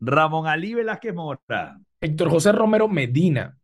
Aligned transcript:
Ramón 0.00 0.46
Ali 0.46 0.74
Velázquez 0.74 1.14
Mora. 1.14 1.78
Héctor 2.00 2.30
José 2.30 2.52
Romero 2.52 2.88
Medina. 2.88 3.56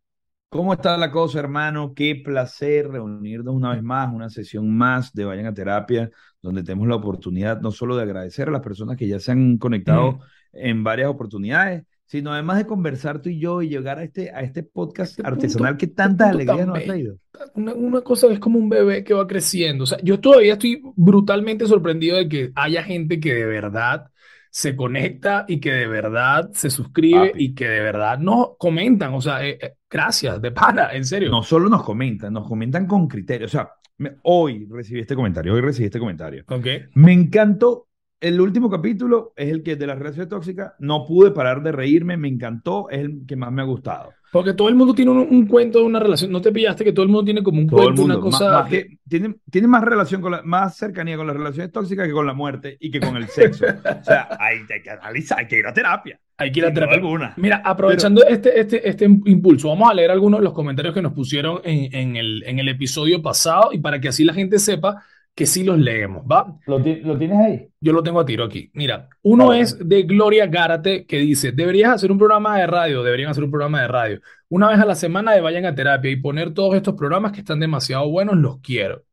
¿Cómo 0.49 0.71
está 0.73 0.95
la 0.97 1.11
cosa, 1.11 1.39
hermano? 1.39 1.93
Qué 1.93 2.21
placer 2.23 2.87
reunirnos 2.87 3.53
una 3.53 3.73
vez 3.73 3.83
más, 3.83 4.13
una 4.13 4.29
sesión 4.29 4.69
más 4.75 5.11
de 5.13 5.25
Vayan 5.25 5.47
a 5.47 5.53
Terapia, 5.53 6.09
donde 6.41 6.63
tenemos 6.63 6.87
la 6.87 6.95
oportunidad 6.95 7.59
no 7.59 7.71
solo 7.71 7.97
de 7.97 8.03
agradecer 8.03 8.47
a 8.47 8.51
las 8.51 8.61
personas 8.61 8.95
que 8.95 9.07
ya 9.07 9.19
se 9.19 9.31
han 9.33 9.57
conectado 9.57 10.13
Mm. 10.13 10.19
en 10.53 10.83
varias 10.85 11.09
oportunidades, 11.09 11.83
sino 12.05 12.31
además 12.31 12.57
de 12.59 12.65
conversar 12.65 13.21
tú 13.21 13.27
y 13.29 13.39
yo 13.39 13.61
y 13.61 13.67
llegar 13.67 13.99
a 13.99 14.03
este, 14.03 14.31
a 14.31 14.39
este 14.41 14.63
podcast 14.63 15.11
Este 15.19 15.27
artesanal 15.27 15.73
punto- 15.73 15.79
que 15.79 15.85
este 15.87 15.95
tantas 15.97 16.27
punto 16.31 16.51
alegrías 16.53 16.67
nos 16.67 16.77
ha 16.77 16.83
traído. 16.83 17.17
Una, 17.55 17.73
una 17.73 18.01
cosa 18.01 18.27
es 18.27 18.39
como 18.39 18.57
un 18.57 18.69
bebé 18.69 19.03
que 19.03 19.13
va 19.13 19.27
creciendo. 19.27 19.83
O 19.83 19.87
sea, 19.87 19.97
yo 20.01 20.19
todavía 20.21 20.53
estoy 20.53 20.81
brutalmente 20.95 21.67
sorprendido 21.67 22.15
de 22.15 22.29
que 22.29 22.51
haya 22.55 22.83
gente 22.83 23.19
que 23.19 23.33
de 23.33 23.45
verdad 23.45 24.09
se 24.57 24.75
conecta 24.75 25.45
y 25.47 25.59
que 25.59 25.71
de 25.71 25.85
verdad 25.85 26.49
se 26.51 26.71
suscribe 26.71 27.27
Papi. 27.27 27.43
y 27.45 27.53
que 27.53 27.69
de 27.69 27.79
verdad 27.79 28.17
nos 28.17 28.57
comentan. 28.57 29.13
O 29.13 29.21
sea, 29.21 29.45
eh, 29.45 29.55
eh, 29.61 29.73
gracias, 29.87 30.41
de 30.41 30.49
pana, 30.49 30.89
en 30.93 31.05
serio. 31.05 31.29
No 31.29 31.43
solo 31.43 31.69
nos 31.69 31.83
comentan, 31.83 32.33
nos 32.33 32.47
comentan 32.47 32.87
con 32.87 33.07
criterio. 33.07 33.45
O 33.45 33.49
sea, 33.49 33.69
me- 33.99 34.15
hoy 34.23 34.67
recibí 34.67 35.01
este 35.01 35.13
comentario, 35.15 35.53
hoy 35.53 35.61
recibí 35.61 35.85
este 35.85 35.99
comentario. 35.99 36.43
Ok. 36.47 36.65
Me 36.95 37.13
encantó. 37.13 37.86
El 38.19 38.41
último 38.41 38.69
capítulo 38.69 39.33
es 39.35 39.49
el 39.51 39.61
que 39.61 39.75
de 39.75 39.85
las 39.85 39.97
relaciones 39.99 40.27
tóxicas. 40.29 40.73
No 40.79 41.05
pude 41.05 41.31
parar 41.31 41.61
de 41.61 41.71
reírme, 41.71 42.17
me 42.17 42.27
encantó, 42.27 42.89
es 42.89 42.99
el 42.99 43.25
que 43.27 43.35
más 43.35 43.51
me 43.51 43.61
ha 43.61 43.65
gustado. 43.65 44.11
Porque 44.31 44.53
todo 44.53 44.69
el 44.69 44.75
mundo 44.75 44.93
tiene 44.93 45.11
un, 45.11 45.19
un 45.19 45.45
cuento 45.47 45.79
de 45.79 45.85
una 45.85 45.99
relación. 45.99 46.31
¿No 46.31 46.41
te 46.41 46.51
pillaste 46.51 46.83
que 46.83 46.91
todo 46.91 47.03
el 47.03 47.09
mundo 47.09 47.25
tiene 47.25 47.43
como 47.43 47.59
un 47.59 47.67
Todo 47.67 47.83
cuento, 47.83 48.03
una 48.03 48.15
mundo, 48.15 48.29
cosa? 48.31 48.51
más 48.51 48.69
que- 48.69 48.97
tiene, 49.07 49.35
tiene 49.49 49.67
más 49.67 49.83
relación 49.83 50.19
con 50.21 50.31
la, 50.31 50.41
más 50.41 50.75
cercanía 50.75 51.15
con 51.15 51.27
las 51.27 51.35
relaciones 51.37 51.71
tóxicas 51.71 52.07
que 52.07 52.11
con 52.13 52.25
la 52.25 52.33
muerte 52.33 52.75
y 52.79 52.89
que 52.91 52.99
con 52.99 53.15
el 53.17 53.27
sexo. 53.27 53.65
O 54.01 54.03
sea, 54.03 54.27
hay, 54.39 54.57
hay 54.69 54.81
que 54.81 54.89
analizar, 54.89 55.39
hay 55.39 55.47
que 55.47 55.59
ir 55.59 55.67
a 55.67 55.73
terapia. 55.73 56.19
Hay 56.39 56.51
que 56.51 56.59
ir 56.59 56.65
a 56.65 56.73
terapia. 56.73 56.95
alguna. 56.97 57.33
Mira, 57.37 57.61
aprovechando 57.63 58.23
este, 58.25 58.59
este, 58.59 58.87
este 58.89 59.05
impulso, 59.05 59.69
vamos 59.69 59.89
a 59.89 59.93
leer 59.93 60.11
algunos 60.11 60.39
de 60.39 60.43
los 60.43 60.53
comentarios 60.53 60.93
que 60.93 61.01
nos 61.01 61.13
pusieron 61.13 61.61
en, 61.63 61.93
en 61.95 62.15
el, 62.15 62.43
en 62.45 62.59
el 62.59 62.67
episodio 62.67 63.21
pasado 63.21 63.69
y 63.73 63.79
para 63.79 63.99
que 64.01 64.09
así 64.09 64.23
la 64.23 64.33
gente 64.33 64.59
sepa 64.59 65.03
que 65.37 65.45
sí 65.45 65.63
los 65.63 65.77
leemos, 65.79 66.25
¿va? 66.25 66.59
¿Lo, 66.65 66.81
ti- 66.81 67.01
lo 67.01 67.17
tienes 67.17 67.37
ahí? 67.39 67.69
Yo 67.79 67.93
lo 67.93 68.01
tengo 68.03 68.19
a 68.19 68.25
tiro 68.25 68.43
aquí. 68.43 68.71
Mira, 68.73 69.07
uno 69.21 69.47
Vale. 69.49 69.61
es 69.61 69.77
de 69.87 70.03
Gloria 70.03 70.47
Gárate 70.47 71.05
que 71.05 71.17
dice, 71.19 71.51
deberías 71.51 71.93
hacer 71.93 72.11
un 72.11 72.17
programa 72.17 72.57
de 72.59 72.65
radio, 72.67 73.03
deberían 73.03 73.29
hacer 73.29 73.43
un 73.43 73.51
programa 73.51 73.81
de 73.81 73.87
radio. 73.87 74.21
Una 74.49 74.69
vez 74.69 74.79
a 74.79 74.85
la 74.85 74.95
semana 74.95 75.33
de 75.33 75.41
vayan 75.41 75.65
a 75.65 75.75
terapia 75.75 76.09
y 76.11 76.15
poner 76.17 76.53
todos 76.55 76.75
estos 76.75 76.95
programas 76.95 77.31
que 77.33 77.39
están 77.41 77.59
demasiado 77.59 78.09
buenos, 78.09 78.35
los 78.37 78.59
quiero. 78.61 79.03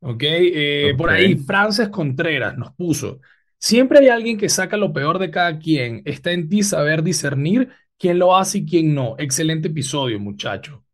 ¿Ok? 0.00 0.22
Eh, 0.26 0.94
Por 0.96 1.10
Ok. 1.10 1.16
ahí, 1.16 1.36
Frances 1.36 1.88
Contreras 1.90 2.56
nos 2.56 2.72
puso, 2.74 3.20
siempre 3.58 3.98
hay 4.00 4.08
alguien 4.08 4.38
que 4.38 4.48
saca 4.48 4.76
lo 4.78 4.92
peor 4.92 5.18
de 5.18 5.30
cada 5.30 5.58
quien. 5.58 6.02
Está 6.06 6.32
en 6.32 6.48
ti 6.48 6.62
saber 6.62 7.02
discernir 7.02 7.68
quién 7.98 8.18
lo 8.18 8.36
hace 8.36 8.58
y 8.58 8.66
quién 8.66 8.94
no. 8.94 9.16
Excelente 9.18 9.68
episodio, 9.68 10.18
muchacho. 10.20 10.84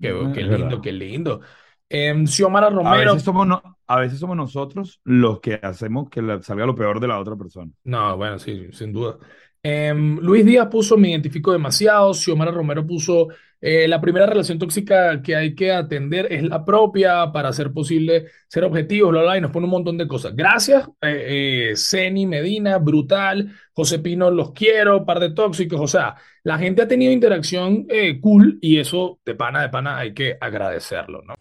Qué, 0.00 0.12
Ah, 0.12 0.32
lindo, 0.42 0.80
verdad. 0.80 0.82
qué 0.82 0.92
lindo. 0.92 1.40
Em, 1.88 2.26
Xiomara 2.26 2.66
A 2.66 2.70
Romero. 2.70 3.12
veces 3.12 3.22
somos, 3.24 3.46
no- 3.46 3.62
a 3.86 4.00
veces 4.00 4.18
somos 4.18 4.36
nosotros 4.36 5.00
los 5.04 5.40
que 5.40 5.54
hacemos 5.62 6.08
que 6.10 6.20
la- 6.22 6.42
salga 6.42 6.66
lo 6.66 6.74
peor 6.74 6.98
de 7.00 7.08
la 7.08 7.18
otra 7.20 7.36
persona. 7.36 7.70
No, 7.84 8.16
bueno, 8.16 8.38
sí, 8.38 8.66
sin 8.72 8.92
duda. 8.92 9.18
Em, 9.62 10.18
Luis 10.20 10.44
Díaz 10.44 10.68
puso 10.68 10.96
me 10.96 11.10
identifico 11.10 11.52
demasiado. 11.52 12.12
Xiomara 12.14 12.50
Romero 12.52 12.86
puso 12.86 13.28
eh, 13.60 13.88
la 13.88 14.00
primera 14.00 14.26
relación 14.26 14.58
tóxica 14.58 15.22
que 15.22 15.34
hay 15.34 15.54
que 15.54 15.72
atender 15.72 16.30
es 16.30 16.42
la 16.42 16.62
propia 16.64 17.32
para 17.32 17.48
hacer 17.48 17.72
posible 17.72 18.26
ser 18.48 18.64
objetivos, 18.64 19.10
bla, 19.10 19.22
bla, 19.22 19.38
y 19.38 19.40
nos 19.40 19.50
pone 19.50 19.64
un 19.64 19.70
montón 19.70 19.96
de 19.96 20.06
cosas. 20.06 20.36
Gracias, 20.36 20.86
eh, 21.00 21.70
eh, 21.72 21.76
Ceni 21.76 22.26
Medina, 22.26 22.76
brutal. 22.78 23.50
José 23.72 23.98
Pino, 24.00 24.30
los 24.30 24.52
quiero, 24.52 25.04
par 25.06 25.20
de 25.20 25.30
tóxicos. 25.30 25.80
O 25.80 25.86
sea, 25.86 26.14
la 26.44 26.58
gente 26.58 26.82
ha 26.82 26.88
tenido 26.88 27.10
interacción 27.12 27.86
eh, 27.88 28.20
cool 28.20 28.58
y 28.60 28.78
eso 28.78 29.20
de 29.24 29.34
pana, 29.34 29.62
de 29.62 29.68
pana 29.70 29.96
hay 29.98 30.12
que 30.14 30.36
agradecerlo, 30.40 31.22
¿no? 31.22 31.34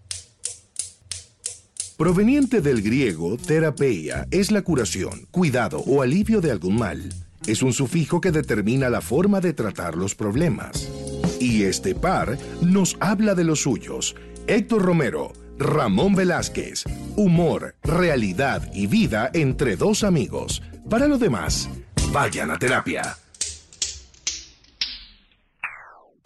Proveniente 1.97 2.59
del 2.59 2.81
griego, 2.81 3.37
terapeia 3.37 4.27
es 4.29 4.51
la 4.51 4.63
curación, 4.63 5.27
cuidado 5.31 5.79
o 5.79 6.01
alivio 6.01 6.41
de 6.41 6.51
algún 6.51 6.75
mal. 6.75 7.07
Es 7.47 7.63
un 7.63 7.71
sufijo 7.71 8.19
que 8.19 8.33
determina 8.33 8.89
la 8.89 8.99
forma 8.99 9.39
de 9.39 9.53
tratar 9.53 9.95
los 9.95 10.13
problemas. 10.13 10.91
Y 11.39 11.63
este 11.63 11.95
par 11.95 12.37
nos 12.61 12.97
habla 12.99 13.33
de 13.33 13.45
los 13.45 13.61
suyos. 13.61 14.13
Héctor 14.45 14.81
Romero, 14.81 15.31
Ramón 15.57 16.15
Velázquez. 16.15 16.83
Humor, 17.15 17.75
realidad 17.81 18.69
y 18.73 18.87
vida 18.87 19.29
entre 19.33 19.77
dos 19.77 20.03
amigos. 20.03 20.61
Para 20.89 21.07
lo 21.07 21.17
demás, 21.17 21.69
vayan 22.11 22.51
a 22.51 22.59
terapia. 22.59 23.15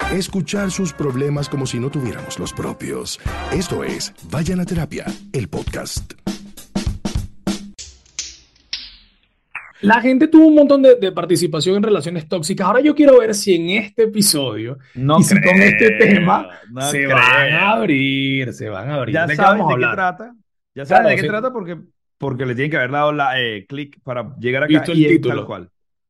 Escuchar 0.08 0.72
sus 0.72 0.92
problemas 0.92 1.48
como 1.50 1.68
si 1.68 1.80
no 1.80 1.92
tuviéramos 1.92 2.40
los 2.40 2.52
propios. 2.52 3.20
Esto 3.54 3.84
es 3.84 4.12
Vayan 4.32 4.60
a 4.60 4.66
Terapia, 4.66 5.06
el 5.34 5.48
podcast. 5.50 6.14
La 9.82 10.02
gente 10.02 10.28
tuvo 10.28 10.48
un 10.48 10.56
montón 10.56 10.82
de, 10.82 10.96
de 10.96 11.12
participación 11.12 11.78
en 11.78 11.84
relaciones 11.84 12.28
tóxicas. 12.28 12.66
Ahora 12.68 12.82
yo 12.82 12.96
quiero 12.96 13.20
ver 13.20 13.36
si 13.36 13.54
en 13.54 13.70
este 13.70 14.04
episodio 14.04 14.80
No 14.96 15.20
y 15.20 15.24
si 15.24 15.36
con 15.42 15.62
este 15.62 15.92
tema 15.92 16.50
no 16.72 16.82
se 16.82 17.04
creo. 17.06 17.16
van 17.16 17.54
a 17.54 17.72
abrir, 17.74 18.52
se 18.54 18.68
van 18.68 18.90
a 18.90 18.96
abrir. 18.96 19.14
Ya 19.14 19.28
¿De 19.28 19.34
qué 19.34 19.36
saben 19.38 19.60
vamos 19.60 19.74
a 19.74 19.78
de 19.78 19.82
qué 19.86 19.92
trata. 19.94 20.36
Ya 20.76 20.86
saben 20.86 21.02
Claro, 21.04 21.10
de 21.10 21.16
qué 21.16 21.22
sí. 21.22 21.28
trata 21.28 21.54
porque, 21.54 21.78
porque 22.18 22.46
le 22.48 22.56
tienen 22.56 22.72
que 22.72 22.78
haber 22.78 22.92
dado 22.92 23.14
la 23.14 23.40
eh, 23.40 23.66
clic 23.70 24.00
para 24.04 24.36
llegar 24.40 24.64
acá 24.64 24.70
Visto 24.70 24.92
el 24.92 25.00
y 25.00 25.08
título. 25.08 25.36
tal 25.36 25.46
cual. 25.46 25.70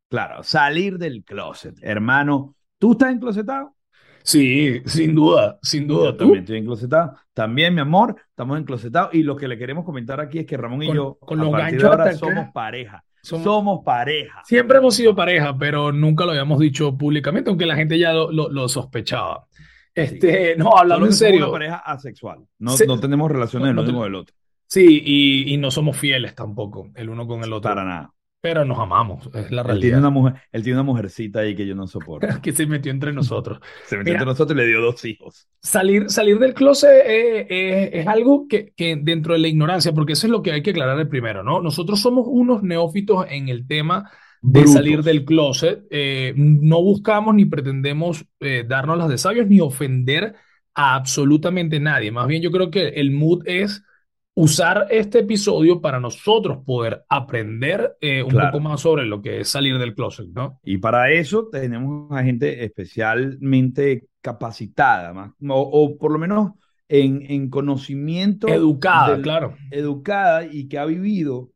Claro, 0.09 0.41
salir 0.41 0.97
del 0.97 1.23
closet. 1.25 1.75
Hermano, 1.81 2.55
¿tú 2.79 2.93
estás 2.93 3.11
enclosetado? 3.11 3.75
Sí, 4.23 4.81
sin 4.85 5.15
duda, 5.15 5.57
sin 5.61 5.87
duda. 5.87 6.05
Yo 6.11 6.15
también 6.17 6.39
estoy 6.41 6.57
enclosetado. 6.59 7.15
También, 7.33 7.73
mi 7.73 7.81
amor, 7.81 8.15
estamos 8.29 8.59
enclosetados. 8.59 9.13
Y 9.13 9.23
lo 9.23 9.35
que 9.35 9.47
le 9.47 9.57
queremos 9.57 9.85
comentar 9.85 10.19
aquí 10.19 10.39
es 10.39 10.45
que 10.45 10.57
Ramón 10.57 10.83
y 10.83 10.87
Con- 10.87 10.95
yo, 10.95 11.17
con 11.19 11.39
a 11.39 11.43
los 11.43 11.51
partir 11.51 11.65
de 11.65 11.83
ganchos 11.83 11.89
ahora, 11.91 12.03
hasta 12.11 12.25
acá. 12.25 12.35
somos 12.35 12.53
pareja. 12.53 13.03
Somos- 13.21 13.43
Somos 13.43 13.79
pareja. 13.83 14.41
Siempre 14.45 14.77
hemos 14.77 14.95
sido 14.95 15.13
pareja, 15.15 15.57
pero 15.57 15.91
nunca 15.91 16.23
lo 16.25 16.31
habíamos 16.31 16.59
dicho 16.59 16.97
públicamente, 16.97 17.49
aunque 17.49 17.65
la 17.65 17.75
gente 17.75 17.97
ya 17.99 18.13
lo, 18.13 18.31
lo- 18.31 18.49
lo 18.49 18.69
sospechaba. 18.69 19.45
Este, 19.93 20.55
no, 20.55 20.77
hablando 20.77 21.05
en 21.05 21.09
que 21.11 21.15
somos 21.15 21.29
serio. 21.31 21.43
una 21.45 21.51
pareja 21.51 21.75
asexual. 21.77 22.39
No, 22.59 22.71
Se- 22.71 22.85
no 22.87 22.99
tenemos 22.99 23.29
relaciones 23.29 23.65
no- 23.65 23.69
el 23.71 23.75
no 23.75 23.81
uno 23.81 23.91
te- 23.91 23.97
con 23.97 24.07
el 24.07 24.15
otro. 24.15 24.35
Sí, 24.67 25.01
y, 25.03 25.53
y 25.53 25.57
no 25.57 25.71
somos 25.71 25.97
fieles 25.97 26.35
tampoco, 26.35 26.89
el 26.95 27.09
uno 27.09 27.25
con 27.27 27.43
el 27.43 27.51
otro. 27.51 27.69
Para 27.71 27.83
nada. 27.83 28.13
Pero 28.41 28.63
nos 28.65 28.79
amamos, 28.79 29.29
es 29.33 29.51
la 29.51 29.63
Él 29.67 29.79
tiene 29.79 29.97
realidad. 29.97 29.99
una 29.99 30.09
mujer, 30.09 30.35
él 30.51 30.63
tiene 30.63 30.79
una 30.79 30.83
mujercita 30.83 31.39
ahí 31.41 31.55
que 31.55 31.65
yo 31.67 31.75
no 31.75 31.87
soporto. 31.87 32.35
Que 32.41 32.51
se 32.53 32.65
metió 32.67 32.91
entre 32.91 33.13
nosotros. 33.13 33.59
Se 33.83 33.97
metió 33.97 34.13
Mira. 34.13 34.13
entre 34.13 34.25
nosotros 34.25 34.57
y 34.57 34.61
le 34.61 34.67
dio 34.67 34.81
dos 34.81 35.03
hijos. 35.05 35.47
Salir, 35.61 36.09
salir 36.09 36.39
del 36.39 36.53
closet 36.53 36.89
eh, 37.05 37.45
eh, 37.49 37.89
es 37.93 38.07
algo 38.07 38.47
que, 38.47 38.71
que 38.77 38.95
dentro 38.95 39.33
de 39.33 39.39
la 39.39 39.49
ignorancia, 39.49 39.91
porque 39.93 40.13
eso 40.13 40.25
es 40.27 40.31
lo 40.31 40.41
que 40.41 40.53
hay 40.53 40.61
que 40.63 40.69
aclarar 40.71 40.97
el 40.99 41.09
primero, 41.09 41.43
¿no? 41.43 41.61
Nosotros 41.61 41.99
somos 41.99 42.25
unos 42.29 42.63
neófitos 42.63 43.25
en 43.29 43.49
el 43.49 43.67
tema 43.67 44.09
de 44.45 44.65
Brutos. 44.65 44.73
salir 44.73 45.03
del 45.03 45.25
closet. 45.25 45.83
eh, 45.91 46.33
no 46.37 46.81
buscamos 46.81 47.35
ni 47.35 47.45
pretendemos 47.45 48.25
eh, 48.39 48.63
darnos 48.67 48.97
las 48.97 49.09
de 49.09 49.17
sabios 49.17 49.47
ni 49.47 49.59
ofender 49.59 50.35
a 50.73 50.95
absolutamente 50.95 51.79
nadie. 51.81 52.09
Más 52.11 52.25
bien 52.27 52.41
yo 52.41 52.51
creo 52.51 52.71
que 52.71 52.87
el 52.89 53.11
mood 53.11 53.41
es 53.45 53.83
usar 54.41 54.87
este 54.89 55.19
episodio 55.19 55.81
para 55.81 55.99
nosotros 55.99 56.59
poder 56.65 57.03
aprender 57.09 57.97
eh, 57.99 58.23
un 58.23 58.29
Claro. 58.29 58.51
poco 58.51 58.61
más 58.63 58.81
sobre 58.81 59.05
lo 59.05 59.21
que 59.21 59.41
es 59.41 59.49
salir 59.49 59.77
del 59.77 59.93
closet, 59.93 60.27
¿no? 60.33 60.59
Y 60.63 60.77
para 60.77 61.11
eso 61.11 61.47
tenemos 61.51 62.11
a 62.11 62.23
gente 62.23 62.63
especialmente 62.63 64.07
capacitada, 64.21 65.13
más, 65.13 65.31
o, 65.49 65.59
o 65.61 65.97
por 65.97 66.11
lo 66.11 66.19
menos 66.19 66.51
en, 66.87 67.23
en 67.29 67.49
conocimiento, 67.49 68.47
Educada, 68.47 69.13
del- 69.13 69.21
claro. 69.21 69.55
educada 69.71 70.45
y 70.45 70.67
que 70.67 70.77
ha 70.79 70.85
vivido, 70.85 71.51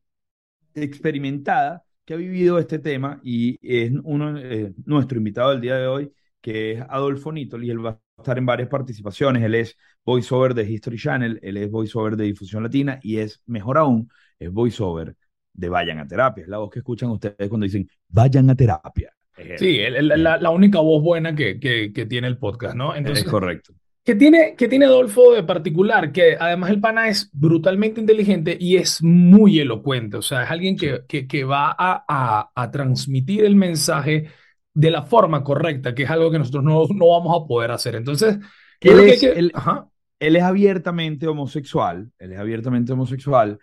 experimentada, 0.76 1.84
que 2.06 2.14
ha 2.14 2.18
vivido 2.18 2.60
este 2.60 2.80
tema 2.80 3.20
y 3.24 3.58
es 3.62 3.92
uno, 4.04 4.38
eh, 4.38 4.74
nuestro 4.86 5.18
invitado 5.18 5.52
del 5.52 5.62
día 5.62 5.76
de 5.78 5.88
hoy, 5.88 6.12
que 6.44 6.74
es 6.74 6.82
Adolfo 6.90 7.32
Nitol, 7.32 7.64
y 7.64 7.72
él 7.72 7.84
va 7.84 7.92
a 7.92 8.22
estar 8.22 8.38
en 8.38 8.46
varias 8.46 8.70
participaciones. 8.70 9.42
Él 9.44 9.56
es 9.56 9.78
voiceover 10.06 10.54
de 10.54 10.70
History 10.70 10.98
Channel, 10.98 11.40
él 11.42 11.58
es 11.58 11.72
voiceover 11.72 12.18
de 12.18 12.26
Difusión 12.26 12.64
Latina 12.64 13.00
y 13.02 13.18
es, 13.18 13.42
mejor 13.48 13.78
aún, 13.78 14.10
es 14.38 14.52
voiceover 14.52 15.16
de 15.54 15.70
Vayan 15.70 16.00
a 16.00 16.08
Terapia. 16.08 16.44
Es 16.44 16.50
la 16.50 16.58
voz 16.60 16.70
que 16.70 16.80
escuchan 16.80 17.10
ustedes 17.12 17.48
cuando 17.50 17.64
dicen 17.64 17.88
Vayan 18.10 18.50
a 18.50 18.56
Terapia. 18.56 19.14
Es. 19.38 19.60
Sí, 19.60 19.80
el- 19.80 20.12
el- 20.12 20.24
la, 20.24 20.38
la 20.38 20.50
única 20.50 20.80
voz 20.80 21.02
buena 21.02 21.34
que, 21.36 21.60
que, 21.60 21.92
que 21.94 22.06
tiene 22.06 22.28
el 22.28 22.38
podcast, 22.38 22.76
¿no? 22.76 22.96
Entonces, 22.96 23.26
es 23.26 23.32
correcto. 23.32 23.74
¿Qué 24.06 24.16
tiene, 24.16 24.56
qué 24.58 24.68
tiene 24.68 24.84
Adolfo 24.86 25.32
de 25.34 25.44
particular? 25.44 26.12
Que 26.12 26.36
además 26.38 26.72
el 26.72 26.82
pana 26.82 27.08
es 27.08 27.30
brutalmente 27.32 28.02
inteligente 28.02 28.58
y 28.60 28.76
es 28.76 29.02
muy 29.02 29.60
elocuente. 29.60 30.18
O 30.18 30.22
sea, 30.22 30.44
es 30.44 30.52
alguien 30.52 30.76
que, 30.76 31.04
que, 31.08 31.26
que 31.26 31.46
va 31.46 31.70
a, 31.72 32.04
a, 32.06 32.52
a 32.54 32.72
transmitir 32.72 33.46
el 33.46 33.56
mensaje 33.56 34.28
de 34.74 34.92
la 34.92 35.04
forma 35.04 35.44
correcta, 35.44 35.94
que 35.94 36.04
es 36.04 36.10
algo 36.10 36.32
que 36.32 36.40
nosotros 36.40 36.64
no, 36.64 36.86
no 36.94 37.08
vamos 37.10 37.36
a 37.44 37.48
poder 37.48 37.72
hacer. 37.72 37.96
Entonces, 37.96 38.38
Él 38.82 38.98
que 38.98 39.10
es- 39.14 39.20
que- 39.20 39.32
él- 39.32 39.52
Ajá. 39.54 39.88
Él 40.20 40.36
es 40.38 40.44
abiertamente 40.44 41.28
homosexual, 41.28 42.10
él 42.18 42.32
es 42.34 42.40
abiertamente 42.40 42.94
homosexual 42.94 43.60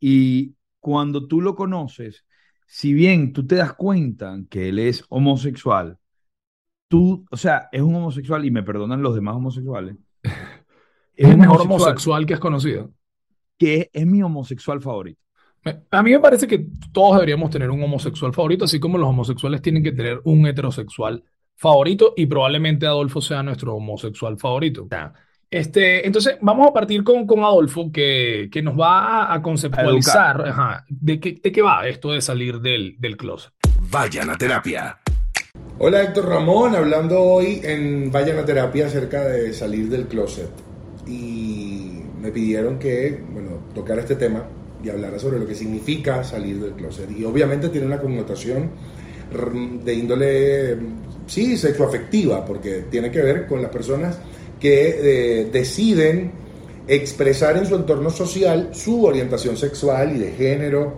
y 0.00 0.54
cuando 0.80 1.28
tú 1.28 1.40
lo 1.40 1.54
conoces, 1.54 2.24
si 2.66 2.92
bien 2.92 3.32
tú 3.32 3.46
te 3.46 3.54
das 3.56 3.74
cuenta 3.74 4.36
que 4.50 4.70
él 4.70 4.80
es 4.80 5.04
homosexual, 5.08 5.98
tú, 6.88 7.24
o 7.30 7.36
sea, 7.36 7.68
es 7.70 7.80
un 7.82 7.94
homosexual 7.94 8.44
y 8.44 8.50
me 8.50 8.64
perdonan 8.64 9.02
los 9.02 9.14
demás 9.14 9.36
homosexuales. 9.36 9.96
Es 11.14 11.28
el 11.28 11.36
mejor 11.36 11.60
homosexual 11.60 12.24
que 12.24 12.32
has 12.34 12.40
conocido. 12.40 12.94
Que 13.58 13.90
es 13.92 14.06
mi 14.06 14.22
homosexual 14.22 14.80
favorito. 14.80 15.20
A 15.90 16.02
mí 16.02 16.10
me 16.10 16.20
parece 16.20 16.46
que 16.46 16.66
todos 16.92 17.16
deberíamos 17.16 17.50
tener 17.50 17.70
un 17.70 17.82
homosexual 17.82 18.32
favorito, 18.32 18.64
así 18.64 18.80
como 18.80 18.96
los 18.96 19.08
homosexuales 19.08 19.60
tienen 19.60 19.82
que 19.82 19.92
tener 19.92 20.20
un 20.24 20.46
heterosexual 20.46 21.22
favorito 21.54 22.14
y 22.16 22.24
probablemente 22.26 22.86
Adolfo 22.86 23.20
sea 23.20 23.42
nuestro 23.42 23.74
homosexual 23.74 24.38
favorito. 24.38 24.88
Este, 25.50 26.06
entonces, 26.06 26.38
vamos 26.40 26.68
a 26.68 26.72
partir 26.72 27.04
con, 27.04 27.26
con 27.26 27.40
Adolfo, 27.40 27.90
que, 27.92 28.48
que 28.50 28.62
nos 28.62 28.78
va 28.78 29.34
a, 29.34 29.42
conceptualizar 29.42 30.84
de, 30.88 31.20
qué, 31.20 31.38
de 31.42 31.52
qué 31.52 31.60
va 31.60 31.86
esto 31.86 32.12
de 32.12 32.22
salir 32.22 32.60
del, 32.60 32.96
del 32.98 33.16
closet. 33.16 33.52
Vayan 33.90 34.30
a 34.30 34.38
terapia. 34.38 34.98
Hola 35.78 36.02
Héctor 36.02 36.28
Ramón, 36.28 36.76
hablando 36.76 37.20
hoy 37.20 37.60
en 37.64 38.12
Vayan 38.12 38.38
a 38.38 38.44
terapia 38.44 38.86
acerca 38.86 39.24
de 39.24 39.52
salir 39.52 39.88
del 39.88 40.06
closet. 40.06 40.50
Y 41.06 42.00
me 42.20 42.30
pidieron 42.30 42.78
que, 42.78 43.22
bueno, 43.32 43.64
tocar 43.74 43.98
este 43.98 44.14
tema 44.14 44.46
y 44.82 44.88
hablar 44.88 45.18
sobre 45.18 45.38
lo 45.38 45.46
que 45.46 45.54
significa 45.54 46.24
salir 46.24 46.60
del 46.60 46.72
closet. 46.72 47.10
Y 47.10 47.24
obviamente 47.24 47.68
tiene 47.68 47.86
una 47.86 48.00
connotación 48.00 48.70
de 49.84 49.94
índole, 49.94 50.76
sí, 51.26 51.56
sexoafectiva, 51.56 52.44
porque 52.44 52.84
tiene 52.90 53.10
que 53.10 53.20
ver 53.20 53.46
con 53.46 53.62
las 53.62 53.70
personas 53.70 54.18
que 54.58 55.40
eh, 55.42 55.48
deciden 55.52 56.32
expresar 56.88 57.56
en 57.56 57.66
su 57.66 57.76
entorno 57.76 58.10
social 58.10 58.70
su 58.72 59.04
orientación 59.04 59.56
sexual 59.56 60.16
y 60.16 60.18
de 60.18 60.32
género. 60.32 60.92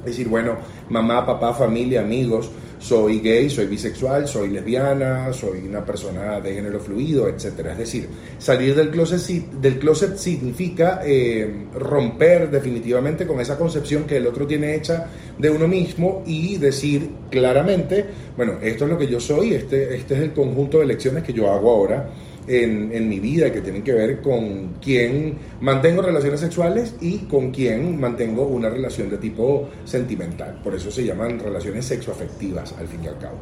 Es 0.00 0.12
decir, 0.12 0.28
bueno, 0.28 0.56
mamá, 0.90 1.24
papá, 1.24 1.54
familia, 1.54 2.00
amigos, 2.02 2.50
soy 2.78 3.20
gay, 3.20 3.48
soy 3.50 3.66
bisexual, 3.66 4.28
soy 4.28 4.50
lesbiana, 4.50 5.32
soy 5.32 5.66
una 5.66 5.84
persona 5.84 6.40
de 6.40 6.54
género 6.54 6.80
fluido, 6.80 7.28
etc. 7.28 7.44
Es 7.70 7.78
decir, 7.78 8.08
salir 8.38 8.74
del 8.74 8.90
closet, 8.90 9.20
del 9.52 9.78
closet 9.78 10.16
significa 10.16 11.00
eh, 11.04 11.66
romper 11.74 12.50
definitivamente 12.50 13.26
con 13.26 13.40
esa 13.40 13.58
concepción 13.58 14.04
que 14.04 14.18
el 14.18 14.26
otro 14.26 14.46
tiene 14.46 14.74
hecha 14.74 15.06
de 15.38 15.50
uno 15.50 15.66
mismo 15.68 16.22
y 16.26 16.56
decir 16.58 17.10
claramente, 17.30 18.04
bueno, 18.36 18.54
esto 18.62 18.84
es 18.84 18.90
lo 18.90 18.98
que 18.98 19.06
yo 19.06 19.20
soy, 19.20 19.54
este, 19.54 19.96
este 19.96 20.14
es 20.14 20.20
el 20.20 20.32
conjunto 20.32 20.78
de 20.78 20.84
elecciones 20.84 21.24
que 21.24 21.32
yo 21.32 21.50
hago 21.50 21.70
ahora 21.70 22.10
en, 22.48 23.08
mi 23.08 23.20
vida 23.20 23.52
que 23.52 23.60
tienen 23.60 23.82
que 23.82 23.92
ver 23.92 24.20
con 24.20 24.74
quién 24.82 25.38
mantengo 25.60 26.02
relaciones 26.02 26.40
sexuales 26.40 26.94
y 27.00 27.18
con 27.20 27.50
quién 27.50 27.98
mantengo 28.00 28.46
una 28.46 28.68
relación 28.70 29.10
de 29.10 29.18
tipo 29.18 29.68
sentimental. 29.84 30.60
Por 30.62 30.74
eso 30.74 30.90
se 30.90 31.04
llaman 31.04 31.38
relaciones 31.38 31.84
sexoafectivas, 31.86 32.74
al 32.78 32.88
fin 32.88 33.04
y 33.04 33.08
al 33.08 33.18
cabo. 33.18 33.36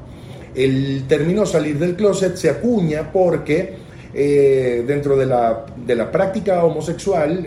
El 0.54 1.04
término 1.08 1.44
salir 1.44 1.78
del 1.78 1.96
closet 1.96 2.36
se 2.36 2.48
acuña 2.48 3.12
porque 3.12 3.74
eh, 4.16 4.84
dentro 4.86 5.16
de 5.16 5.26
la, 5.26 5.66
de 5.84 5.96
la, 5.96 6.12
práctica 6.12 6.62
homosexual 6.64 7.44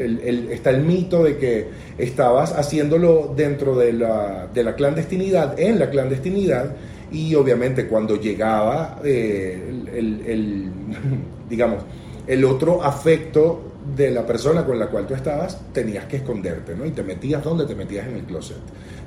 está 0.52 0.72
el 0.72 0.84
mito 0.84 1.24
de 1.24 1.38
que 1.38 1.68
estabas 1.98 2.52
haciéndolo 2.52 3.34
dentro 3.36 3.78
de 3.78 3.94
la, 3.94 4.50
de 4.54 4.64
la 4.66 4.76
clandestinidad, 4.76 5.58
en 5.58 5.80
la 5.80 5.90
clandestinidad, 5.90 6.76
y 7.10 7.34
obviamente 7.36 7.88
cuando 7.88 8.20
llegaba 8.20 9.00
eh, 9.04 9.58
el, 9.96 10.72
digamos, 11.50 11.84
el 12.28 12.44
otro 12.46 12.84
afecto 12.84 13.62
de 13.96 14.12
la 14.12 14.26
persona 14.26 14.66
con 14.66 14.78
la 14.78 14.88
cual 14.88 15.08
tú 15.08 15.14
estabas, 15.14 15.60
tenías 15.72 16.06
que 16.06 16.18
esconderte, 16.18 16.76
¿no? 16.76 16.86
Y 16.86 16.92
te 16.92 17.04
metías 17.04 17.44
donde 17.44 17.66
te 17.66 17.76
metías 17.76 18.08
en 18.08 18.16
el 18.16 18.24
closet, 18.24 18.58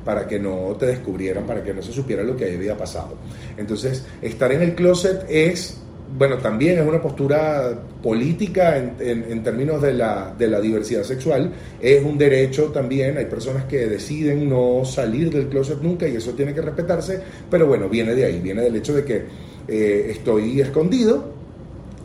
para 0.05 0.27
que 0.27 0.39
no 0.39 0.77
te 0.79 0.87
descubrieran, 0.87 1.45
para 1.47 1.63
que 1.63 1.75
no 1.75 1.83
se 1.83 1.93
supiera 1.93 2.23
lo 2.23 2.37
que 2.37 2.55
había 2.55 2.77
pasado. 2.77 3.17
Entonces, 3.59 4.07
estar 4.23 4.51
en 4.53 4.63
el 4.63 4.75
closet 4.75 5.27
es, 5.29 5.79
bueno, 6.17 6.39
también 6.39 6.79
es 6.79 6.89
una 6.89 7.01
postura 7.03 7.79
política 8.03 8.79
en, 8.79 9.43
términos 9.43 9.83
de 9.83 9.93
la, 9.93 10.35
de 10.37 10.49
la, 10.49 10.61
diversidad 10.61 11.03
sexual, 11.03 11.53
es 11.81 12.03
un 12.03 12.17
derecho 12.17 12.67
también, 12.67 13.19
hay 13.19 13.27
personas 13.27 13.65
que 13.65 13.87
deciden 13.87 14.49
no 14.49 14.83
salir 14.87 15.31
del 15.31 15.49
closet 15.49 15.83
nunca 15.83 16.09
y 16.09 16.17
eso 16.17 16.33
tiene 16.33 16.55
que 16.55 16.63
respetarse, 16.63 17.21
pero 17.51 17.67
bueno, 17.67 17.89
viene 17.89 18.15
de 18.15 18.25
ahí, 18.25 18.41
viene 18.41 18.63
del 18.63 18.77
hecho 18.77 18.95
de 18.95 19.05
que 19.05 19.25
eh, 19.69 20.07
estoy 20.11 20.61
escondido, 20.61 21.40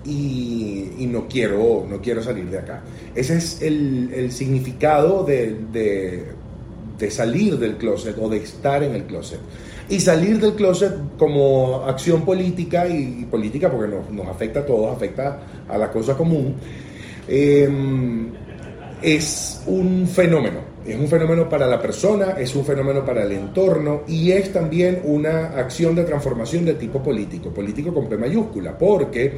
y, 0.06 1.08
no, 1.08 1.28
quiero, 1.28 1.86
no 1.90 2.00
quiero 2.00 2.22
salir 2.22 2.46
de 2.50 2.60
acá. 2.60 2.82
Ese 3.14 3.38
es 3.38 3.62
el, 3.62 4.32
significado 4.32 5.24
de, 5.24 6.26
salir 7.10 7.58
del 7.58 7.78
closet 7.78 8.18
o 8.20 8.30
de 8.30 8.38
estar 8.38 8.84
en 8.84 8.96
el 8.96 9.04
closet. 9.06 9.40
Y 9.90 10.00
salir 10.00 10.40
del 10.40 10.54
closet 10.54 10.94
como 11.18 11.84
acción 11.86 12.24
política 12.24 12.88
y, 12.88 13.26
política, 13.30 13.72
porque 13.72 13.94
nos, 14.12 14.28
afecta 14.28 14.62
a 14.62 14.66
todos, 14.66 14.96
afecta 14.96 15.40
a 15.68 15.78
la 15.78 15.92
cosa 15.92 16.16
común, 16.16 16.56
em, 17.28 18.32
es 19.02 19.64
un 19.68 20.08
fenómeno. 20.08 20.76
Es 20.86 20.96
un 21.00 21.08
fenómeno 21.08 21.50
para 21.50 21.66
la 21.66 21.82
persona, 21.82 22.36
es 22.38 22.56
un 22.56 22.64
fenómeno 22.64 23.04
para 23.04 23.24
el 23.24 23.32
entorno 23.32 24.04
y 24.08 24.32
es 24.32 24.54
también 24.54 25.02
una 25.06 25.58
acción 25.58 25.96
de 25.96 26.04
transformación 26.04 26.64
de 26.64 26.76
tipo 26.76 27.02
político, 27.02 27.50
político 27.50 27.92
con 27.92 28.08
P 28.08 28.16
mayúscula, 28.18 28.78
porque 28.78 29.34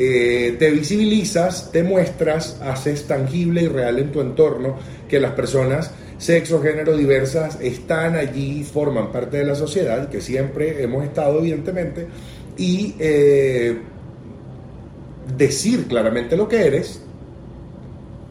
eh, 0.00 0.54
te 0.60 0.70
visibilizas, 0.70 1.72
te 1.72 1.82
muestras, 1.82 2.60
haces 2.62 3.08
tangible 3.08 3.62
y 3.62 3.66
real 3.66 3.98
en 3.98 4.12
tu 4.12 4.20
entorno 4.20 4.76
que 5.08 5.18
las 5.18 5.32
personas 5.32 5.90
sexo, 6.18 6.60
género 6.62 6.96
diversas 6.96 7.58
están 7.60 8.14
allí, 8.14 8.62
forman 8.62 9.10
parte 9.10 9.38
de 9.38 9.44
la 9.44 9.56
sociedad, 9.56 10.08
que 10.08 10.20
siempre 10.20 10.82
hemos 10.84 11.04
estado 11.04 11.40
evidentemente, 11.40 12.06
y 12.56 12.94
eh, 13.00 13.78
decir 15.36 15.86
claramente 15.86 16.36
lo 16.36 16.48
que 16.48 16.64
eres, 16.64 17.02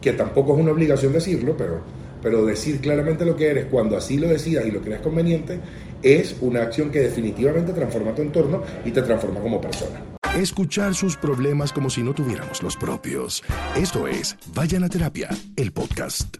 que 0.00 0.14
tampoco 0.14 0.54
es 0.54 0.60
una 0.60 0.72
obligación 0.72 1.12
decirlo, 1.12 1.54
pero, 1.54 1.80
pero 2.22 2.46
decir 2.46 2.80
claramente 2.80 3.26
lo 3.26 3.36
que 3.36 3.48
eres 3.48 3.66
cuando 3.66 3.94
así 3.94 4.16
lo 4.16 4.28
decidas 4.28 4.64
y 4.64 4.70
lo 4.70 4.80
creas 4.80 5.02
conveniente, 5.02 5.58
es 6.02 6.34
una 6.40 6.62
acción 6.62 6.90
que 6.90 7.00
definitivamente 7.00 7.74
transforma 7.74 8.14
tu 8.14 8.22
entorno 8.22 8.62
y 8.86 8.90
te 8.90 9.02
transforma 9.02 9.40
como 9.40 9.60
persona. 9.60 10.17
Escuchar 10.38 10.94
sus 10.94 11.16
problemas 11.16 11.72
como 11.72 11.90
si 11.90 12.00
no 12.00 12.14
tuviéramos 12.14 12.62
los 12.62 12.76
propios. 12.76 13.42
Esto 13.76 14.06
es 14.06 14.38
Vayan 14.54 14.84
a 14.84 14.88
Terapia, 14.88 15.30
el 15.56 15.72
podcast. 15.72 16.36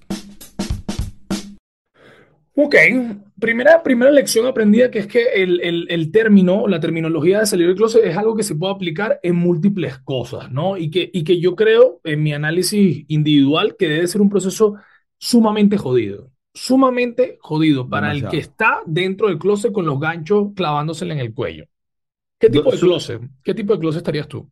Ok, 2.54 2.76
primera, 3.40 3.82
primera 3.82 4.12
lección 4.12 4.46
aprendida 4.46 4.88
que 4.88 5.00
es 5.00 5.08
que 5.08 5.42
el, 5.42 5.88
el, 5.90 6.12
término, 6.12 6.68
la 6.68 6.78
terminología 6.78 7.40
de 7.40 7.46
salir 7.46 7.66
del 7.66 7.74
closet 7.74 8.04
es 8.04 8.16
algo 8.16 8.36
que 8.36 8.44
se 8.44 8.54
puede 8.54 8.72
aplicar 8.72 9.18
en 9.20 9.34
múltiples 9.34 9.98
cosas, 9.98 10.48
¿no? 10.52 10.76
Y 10.76 10.90
que, 10.90 11.10
y 11.12 11.24
que 11.24 11.40
yo 11.40 11.56
creo, 11.56 12.00
en 12.04 12.22
mi 12.22 12.32
análisis 12.32 13.04
individual, 13.08 13.74
que 13.76 13.88
debe 13.88 14.06
ser 14.06 14.20
un 14.20 14.30
proceso 14.30 14.76
sumamente 15.18 15.76
jodido, 15.76 16.30
sumamente 16.54 17.38
jodido 17.40 17.88
para 17.88 18.12
el 18.12 18.28
que 18.28 18.38
está 18.38 18.80
dentro 18.86 19.26
del 19.26 19.38
closet 19.38 19.72
con 19.72 19.86
los 19.86 19.98
ganchos 19.98 20.52
clavándosele 20.54 21.14
en 21.14 21.20
el 21.20 21.34
cuello. 21.34 21.64
¿Qué 22.38 22.50
tipo 22.50 22.70
de 22.70 22.78
closet? 22.78 23.22
¿Qué 23.42 23.54
tipo 23.54 23.72
de 23.72 23.80
closet 23.80 23.98
estarías 23.98 24.28
tú? 24.28 24.48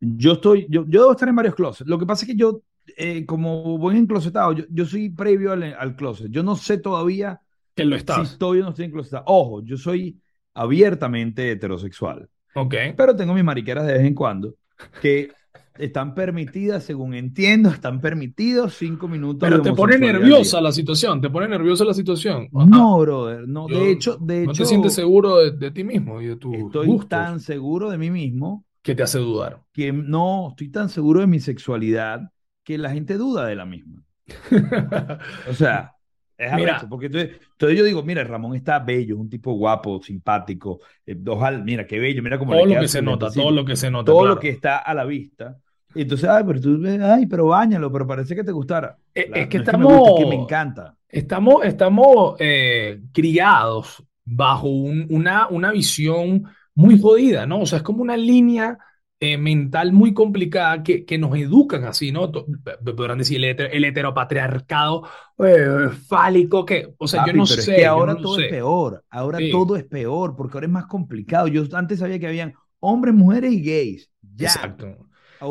Yo 0.00 0.32
estoy, 0.32 0.66
yo, 0.68 0.84
yo 0.88 1.00
debo 1.00 1.12
estar 1.12 1.28
en 1.28 1.36
varios 1.36 1.54
closets. 1.54 1.88
Lo 1.88 1.98
que 1.98 2.06
pasa 2.06 2.24
es 2.24 2.32
que 2.32 2.36
yo, 2.36 2.62
eh, 2.96 3.24
como 3.24 3.78
buen 3.78 3.96
enclosetado, 3.96 4.52
yo, 4.52 4.64
yo 4.68 4.84
soy 4.84 5.10
previo 5.10 5.52
al, 5.52 5.62
al, 5.62 5.94
closet. 5.94 6.28
Yo 6.30 6.42
no 6.42 6.56
sé 6.56 6.78
todavía 6.78 7.40
que 7.74 7.84
lo 7.84 7.94
estás. 7.94 8.16
si 8.16 8.34
estoy 8.34 8.60
o 8.60 8.64
no 8.64 8.70
estoy 8.70 8.86
enclosetado. 8.86 9.24
Ojo, 9.26 9.62
yo 9.64 9.76
soy 9.76 10.20
abiertamente 10.54 11.52
heterosexual. 11.52 12.28
Ok. 12.54 12.74
Pero 12.96 13.14
tengo 13.14 13.34
mis 13.34 13.44
mariqueras 13.44 13.86
de 13.86 13.92
vez 13.94 14.04
en 14.04 14.14
cuando 14.14 14.56
que 15.00 15.30
están 15.78 16.14
permitidas, 16.14 16.84
según 16.84 17.14
entiendo, 17.14 17.70
están 17.70 18.00
permitidos 18.00 18.74
cinco 18.74 19.08
minutos. 19.08 19.48
Pero 19.48 19.62
te 19.62 19.72
pone 19.72 19.98
nerviosa 19.98 20.60
la 20.60 20.72
situación, 20.72 21.20
te 21.20 21.30
pone 21.30 21.48
nerviosa 21.48 21.84
la 21.84 21.94
situación. 21.94 22.48
No, 22.52 22.98
brother, 22.98 23.48
no. 23.48 23.66
de 23.66 23.90
hecho, 23.90 24.16
de 24.20 24.46
no 24.46 24.52
te 24.52 24.64
sientes 24.64 24.94
seguro 24.94 25.50
de, 25.50 25.70
ti 25.70 25.84
mismo 25.84 26.20
y 26.20 26.26
de 26.26 26.36
tu 26.36 26.54
Estoy 26.54 26.98
tan 27.08 27.40
seguro 27.40 27.90
de 27.90 27.98
mí 27.98 28.10
mismo. 28.10 28.64
Que 28.82 28.94
te 28.94 29.02
hace 29.02 29.18
dudar. 29.18 29.62
Que 29.72 29.92
no, 29.92 30.48
estoy 30.50 30.68
tan 30.68 30.88
seguro 30.88 31.20
de 31.20 31.26
mi 31.26 31.40
sexualidad 31.40 32.32
que 32.64 32.78
la 32.78 32.90
gente 32.90 33.16
duda 33.16 33.46
de 33.46 33.56
la 33.56 33.64
misma. 33.64 34.04
o 35.48 35.54
sea, 35.54 35.94
es 36.38 36.52
mira, 36.54 36.84
porque 36.88 37.06
entonces, 37.06 37.38
yo 37.60 37.84
digo, 37.84 38.02
mira, 38.02 38.24
Ramón 38.24 38.56
está 38.56 38.78
bello, 38.78 39.16
un 39.16 39.28
tipo 39.28 39.52
guapo, 39.52 40.02
simpático, 40.02 40.80
eh, 41.06 41.16
mira 41.62 41.86
qué 41.86 41.98
bello, 41.98 42.22
mira 42.22 42.38
cómo 42.38 42.52
todo 42.52 42.66
lo 42.66 42.80
que 42.80 42.88
se 42.88 43.02
nota, 43.02 43.30
todo 43.30 43.50
lo 43.50 43.64
que 43.64 43.76
se 43.76 43.90
nota, 43.90 44.10
todo 44.10 44.26
lo 44.26 44.38
que 44.38 44.48
está 44.48 44.78
a 44.78 44.94
la 44.94 45.04
vista. 45.04 45.56
Y 45.94 46.02
entonces, 46.02 46.28
ay, 46.28 46.42
pero 46.46 46.60
tú 46.60 46.80
ay, 47.02 47.26
pero 47.26 47.46
bañalo, 47.46 47.92
pero 47.92 48.06
parece 48.06 48.34
que 48.34 48.44
te 48.44 48.52
gustara. 48.52 48.96
Eh, 49.14 49.30
es, 49.34 49.48
que 49.48 49.58
estamos, 49.58 50.08
es 50.08 50.24
que 50.24 50.26
me, 50.26 50.36
encanta. 50.36 50.96
Estamos, 51.08 51.64
estamos 51.64 52.36
eh, 52.38 53.02
criados 53.12 54.02
bajo 54.24 54.68
una, 54.68 55.48
una 55.48 55.70
visión 55.70 56.44
muy 56.74 56.98
jodida, 56.98 57.46
¿no? 57.46 57.60
O 57.60 57.66
sea, 57.66 57.78
es 57.78 57.82
como 57.82 58.02
una 58.02 58.16
línea 58.16 58.78
eh, 59.24 59.38
mental 59.38 59.92
muy 59.92 60.12
complicada 60.12 60.82
que, 60.82 61.04
que 61.04 61.16
nos 61.16 61.36
educan 61.36 61.84
así, 61.84 62.10
¿no? 62.10 62.32
Podrán 62.32 63.18
decir 63.18 63.36
el, 63.44 63.60
el 63.60 63.84
heteropatriarcado 63.84 65.04
eh, 65.38 65.90
fálico, 66.08 66.64
que, 66.64 66.92
o 66.98 67.06
sea, 67.06 67.24
yo 67.24 67.32
no 67.32 67.46
sé. 67.46 67.72
que 67.72 67.86
ahora 67.86 68.16
todo 68.16 68.40
es 68.40 68.50
peor, 68.50 69.04
ahora 69.08 69.38
todo 69.52 69.76
es 69.76 69.84
peor, 69.84 70.34
porque 70.34 70.56
ahora 70.56 70.66
es 70.66 70.72
más 70.72 70.86
complicado. 70.86 71.46
Yo 71.46 71.62
antes 71.74 72.00
sabía 72.00 72.18
que 72.18 72.26
habían 72.26 72.54
hombres, 72.80 73.14
mujeres 73.14 73.52
y 73.52 73.62
gays. 73.62 74.10
Ya. 74.34 74.48
Exacto. 74.48 74.88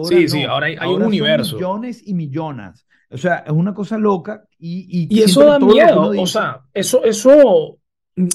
sí, 0.03 0.27
sí, 0.27 0.43
ahora 0.43 0.65
hay, 0.65 0.89
un 0.89 1.03
universo. 1.03 1.55
millones 1.55 2.03
y 2.05 2.13
millones. 2.13 2.85
O 3.09 3.17
sea, 3.17 3.37
es 3.47 3.53
una 3.53 3.73
cosa 3.73 3.97
loca 3.97 4.43
y... 4.59 5.07
Y, 5.09 5.21
eso 5.21 5.45
da 5.45 5.59
miedo, 5.59 6.09
o 6.09 6.27
sea, 6.27 6.59
eso, 6.73 7.05
eso 7.05 7.79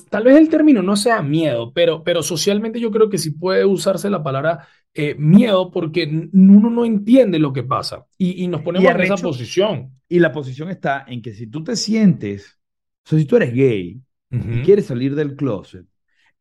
tal 0.09 0.25
vez 0.25 0.37
el 0.37 0.49
término 0.49 0.83
no 0.83 0.97
sea 0.97 1.23
miedo, 1.23 1.73
pero, 1.73 2.03
pero 2.03 2.23
socialmente 2.23 2.81
yo 2.81 2.91
creo 2.91 3.09
que 3.09 3.19
sí 3.19 3.31
puede 3.31 3.65
usarse 3.65 4.11
la 4.11 4.23
palabra 4.23 4.67
eh, 4.95 5.15
miedo 5.19 5.71
porque 5.71 6.29
uno 6.33 6.71
no 6.71 6.85
entiende 6.85 7.39
lo 7.39 7.53
que 7.53 7.63
pasa 7.63 8.07
y, 8.17 8.47
nos 8.49 8.63
ponemos 8.63 8.91
en 8.91 9.01
esa 9.01 9.17
posición. 9.17 9.91
Y 10.09 10.21
la 10.21 10.33
posición 10.33 10.71
está 10.71 11.05
en 11.07 11.21
que 11.21 11.35
si 11.35 11.49
tú 11.49 11.63
te 11.63 11.77
sientes, 11.77 12.59
o 13.05 13.11
sea, 13.11 13.19
si 13.19 13.27
tú 13.27 13.37
eres 13.37 13.53
gay 13.53 14.01
y 14.31 14.63
quieres 14.63 14.87
salir 14.87 15.15
del 15.15 15.37
closet, 15.37 15.85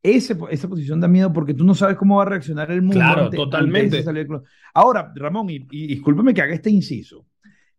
ese, 0.02 0.36
esa 0.50 0.68
posición 0.68 1.00
da 1.00 1.08
miedo 1.08 1.32
porque 1.32 1.52
tú 1.52 1.64
no 1.64 1.74
sabes 1.74 1.96
cómo 1.96 2.16
va 2.16 2.22
a 2.22 2.26
reaccionar 2.26 2.70
el 2.70 2.80
mundo. 2.80 2.96
Claro, 2.96 3.30
totalmente. 3.30 4.04
Ahora, 4.72 5.12
Ramón, 5.14 5.50
y, 5.50 5.66
y, 5.70 5.86
discúlpeme 5.88 6.32
que 6.32 6.42
haga 6.42 6.54
este 6.54 6.70
inciso, 6.70 7.26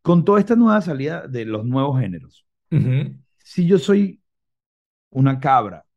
con 0.01 0.25
toda 0.25 0.39
esta 0.39 0.55
nueva 0.55 0.81
salida 0.81 1.27
de 1.27 1.45
los 1.45 1.65
nuevos 1.65 1.99
géneros, 1.99 2.45
si 3.37 3.65
yo 3.65 3.79
soy 3.79 4.19
una 5.11 5.39
cabra 5.39 5.87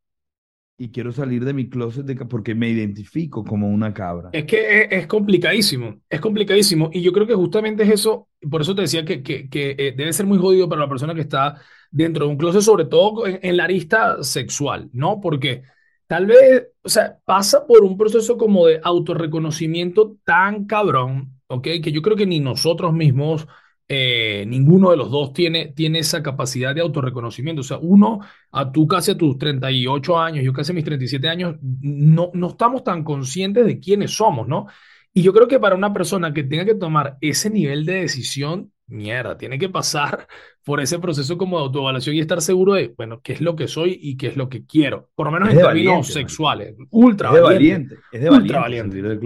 y 0.81 0.89
quiero 0.89 1.11
salir 1.11 1.45
de 1.45 1.53
mi 1.53 1.69
closet 1.69 2.27
porque 2.27 2.55
me 2.55 2.67
identifico 2.67 3.43
como 3.43 3.69
una 3.69 3.93
cabra. 3.93 4.31
Es 4.33 4.45
que 4.45 4.87
es, 4.89 5.05
complicadísimo, 5.05 5.99
es 6.09 6.19
complicadísimo. 6.19 6.89
Y 6.91 7.03
yo 7.03 7.13
creo 7.13 7.27
que 7.27 7.35
justamente 7.35 7.83
es 7.83 7.89
eso, 7.89 8.29
por 8.49 8.61
eso 8.61 8.73
te 8.73 8.81
decía 8.81 9.05
que, 9.05 9.21
que, 9.21 9.47
eh, 9.51 9.93
debe 9.95 10.11
ser 10.11 10.25
muy 10.25 10.39
jodido 10.39 10.67
para 10.67 10.81
la 10.81 10.89
persona 10.89 11.13
que 11.13 11.21
está 11.21 11.61
dentro 11.91 12.25
de 12.25 12.31
un 12.31 12.37
closet, 12.37 12.61
sobre 12.61 12.85
todo 12.85 13.27
en, 13.27 13.57
la 13.57 13.65
arista 13.65 14.23
sexual, 14.23 14.89
¿no? 14.91 15.21
Porque 15.21 15.61
tal 16.07 16.25
vez, 16.25 16.69
o 16.81 16.89
sea, 16.89 17.15
pasa 17.25 17.67
por 17.67 17.83
un 17.83 17.95
proceso 17.95 18.35
como 18.35 18.65
de 18.65 18.81
autorreconocimiento 18.83 20.17
tan 20.23 20.65
cabrón, 20.65 21.39
¿ok? 21.45 21.67
Que 21.83 21.91
yo 21.91 22.01
creo 22.01 22.17
que 22.17 22.25
ni 22.25 22.39
nosotros 22.39 22.91
mismos 22.91 23.47
eh, 23.93 24.45
ninguno 24.47 24.91
de 24.91 24.95
los 24.95 25.11
dos 25.11 25.33
tiene, 25.33 25.73
tiene 25.73 25.99
esa 25.99 26.23
capacidad 26.23 26.73
de 26.73 26.79
autorreconocimiento. 26.79 27.59
O 27.59 27.63
sea, 27.63 27.77
uno, 27.77 28.21
a 28.49 28.71
tú 28.71 28.87
casi 28.87 29.11
a 29.11 29.17
tus 29.17 29.37
38 29.37 30.17
años, 30.17 30.45
yo 30.45 30.53
casi 30.53 30.71
a 30.71 30.75
mis 30.75 30.85
37 30.85 31.27
años, 31.27 31.57
no, 31.61 32.31
no 32.33 32.47
estamos 32.47 32.85
tan 32.85 33.03
conscientes 33.03 33.65
de 33.65 33.81
quiénes 33.81 34.11
somos, 34.11 34.47
¿no? 34.47 34.67
Y 35.13 35.23
yo 35.23 35.33
creo 35.33 35.45
que 35.49 35.59
para 35.59 35.75
una 35.75 35.91
persona 35.91 36.33
que 36.33 36.45
tenga 36.45 36.63
que 36.63 36.75
tomar 36.75 37.17
ese 37.19 37.49
nivel 37.49 37.85
de 37.85 37.95
decisión, 37.95 38.71
mierda, 38.91 39.37
tiene 39.37 39.57
que 39.57 39.69
pasar 39.69 40.27
por 40.63 40.79
ese 40.79 40.99
proceso 40.99 41.37
como 41.37 41.57
de 41.57 41.63
autoevaluación 41.63 42.15
y 42.15 42.19
estar 42.19 42.41
seguro 42.41 42.73
de, 42.73 42.93
bueno, 42.95 43.21
qué 43.21 43.33
es 43.33 43.41
lo 43.41 43.55
que 43.55 43.67
soy 43.67 43.97
y 44.01 44.17
qué 44.17 44.27
es 44.27 44.37
lo 44.37 44.49
que 44.49 44.65
quiero, 44.65 45.09
por 45.15 45.27
lo 45.27 45.31
menos 45.31 45.49
en 45.49 45.57
términos 45.57 46.07
sexuales. 46.07 46.75
Ultra 46.91 47.33
es 47.33 47.41
valiente. 47.41 47.95
Es 48.11 48.21
de 48.21 48.29
valiente. 48.29 48.59
valiente. 48.59 49.01
Del 49.01 49.19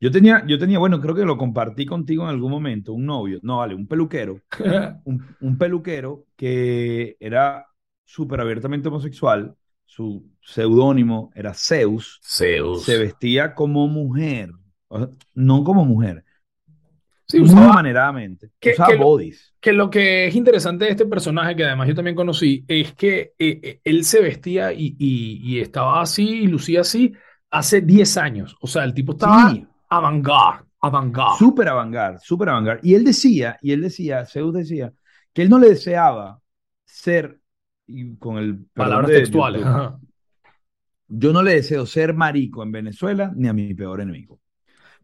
Yo 0.00 0.10
tenía, 0.10 0.44
yo 0.46 0.58
tenía, 0.58 0.78
bueno, 0.78 1.00
creo 1.00 1.14
que 1.14 1.24
lo 1.24 1.36
compartí 1.36 1.86
contigo 1.86 2.24
en 2.24 2.30
algún 2.30 2.50
momento, 2.50 2.92
un 2.92 3.06
novio, 3.06 3.38
no, 3.42 3.58
vale, 3.58 3.74
un 3.74 3.86
peluquero, 3.86 4.40
un, 5.04 5.58
peluquero 5.58 6.24
que 6.36 7.16
era 7.20 7.66
súper 8.04 8.40
abiertamente 8.40 8.88
homosexual, 8.88 9.54
su 9.84 10.30
seudónimo 10.40 11.30
era 11.34 11.52
Zeus. 11.54 12.20
Zeus. 12.24 12.84
Se 12.84 12.98
vestía 12.98 13.54
como 13.54 13.86
mujer, 13.86 14.50
no 15.34 15.64
como 15.64 15.84
mujer, 15.84 16.24
Sí, 17.30 17.40
usaba, 17.40 17.60
muy 17.60 17.74
maneradamente. 17.74 18.50
Que, 18.58 18.72
usaba 18.72 18.96
bodies. 18.96 19.54
que 19.60 19.72
lo 19.72 19.88
que 19.88 20.26
es 20.26 20.34
interesante 20.34 20.84
de 20.84 20.90
este 20.90 21.06
personaje, 21.06 21.54
que 21.54 21.64
además 21.64 21.86
yo 21.86 21.94
también 21.94 22.16
conocí, 22.16 22.64
es 22.66 22.92
que 22.94 23.34
eh, 23.38 23.60
eh, 23.62 23.80
él 23.84 24.04
se 24.04 24.20
vestía 24.20 24.72
y, 24.72 24.96
y, 24.98 25.60
estaba 25.60 26.00
así 26.00 26.42
y 26.42 26.46
lucía 26.48 26.80
así 26.80 27.12
hace 27.50 27.80
10 27.80 28.16
años. 28.16 28.56
O 28.60 28.66
sea, 28.66 28.84
el 28.84 28.94
tipo 28.94 29.12
estaba 29.12 29.50
sí. 29.50 29.66
avant-garde, 29.88 30.64
avant-garde. 30.80 31.38
Súper 31.38 31.68
avant-garde, 31.68 32.18
súper 32.20 32.48
avant-garde. 32.48 32.80
Y 32.82 32.94
él 32.94 33.04
decía, 33.04 33.58
y 33.62 33.72
él 33.72 33.82
decía, 33.82 34.26
Zeus 34.26 34.52
decía, 34.52 34.92
que 35.32 35.42
él 35.42 35.50
no 35.50 35.58
le 35.58 35.68
deseaba 35.68 36.40
ser, 36.84 37.40
y 37.86 38.16
con 38.16 38.38
el... 38.38 38.66
Palabras 38.74 39.10
textuales. 39.10 39.64
yo 41.06 41.32
no 41.32 41.42
le 41.42 41.54
deseo 41.54 41.86
ser 41.86 42.14
marico 42.14 42.62
en 42.62 42.72
Venezuela 42.72 43.32
ni 43.36 43.46
a 43.46 43.52
mi 43.52 43.72
peor 43.74 44.00
enemigo. 44.00 44.40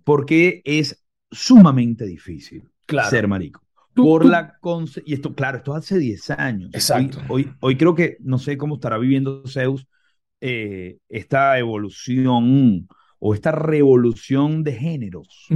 Porque 0.02 0.62
es 0.64 1.05
sumamente 1.30 2.06
difícil 2.06 2.68
ser 3.10 3.28
marico. 3.28 3.62
por 3.94 4.24
la 4.24 4.58
y 5.04 5.14
esto, 5.14 5.34
claro, 5.34 5.58
esto 5.58 5.74
hace 5.74 5.98
10 5.98 6.30
años. 6.30 6.70
Exacto. 6.72 7.20
Hoy, 7.28 7.50
hoy, 7.60 7.76
creo 7.76 7.94
que 7.94 8.16
no 8.20 8.38
sé 8.38 8.56
cómo 8.56 8.76
estará 8.76 8.98
viviendo 8.98 9.42
Zeus 9.46 9.86
eh, 10.40 10.98
esta 11.08 11.58
evolución 11.58 12.88
o 13.18 13.34
esta 13.34 13.52
revolución 13.52 14.62
de 14.62 14.72
géneros. 14.72 15.46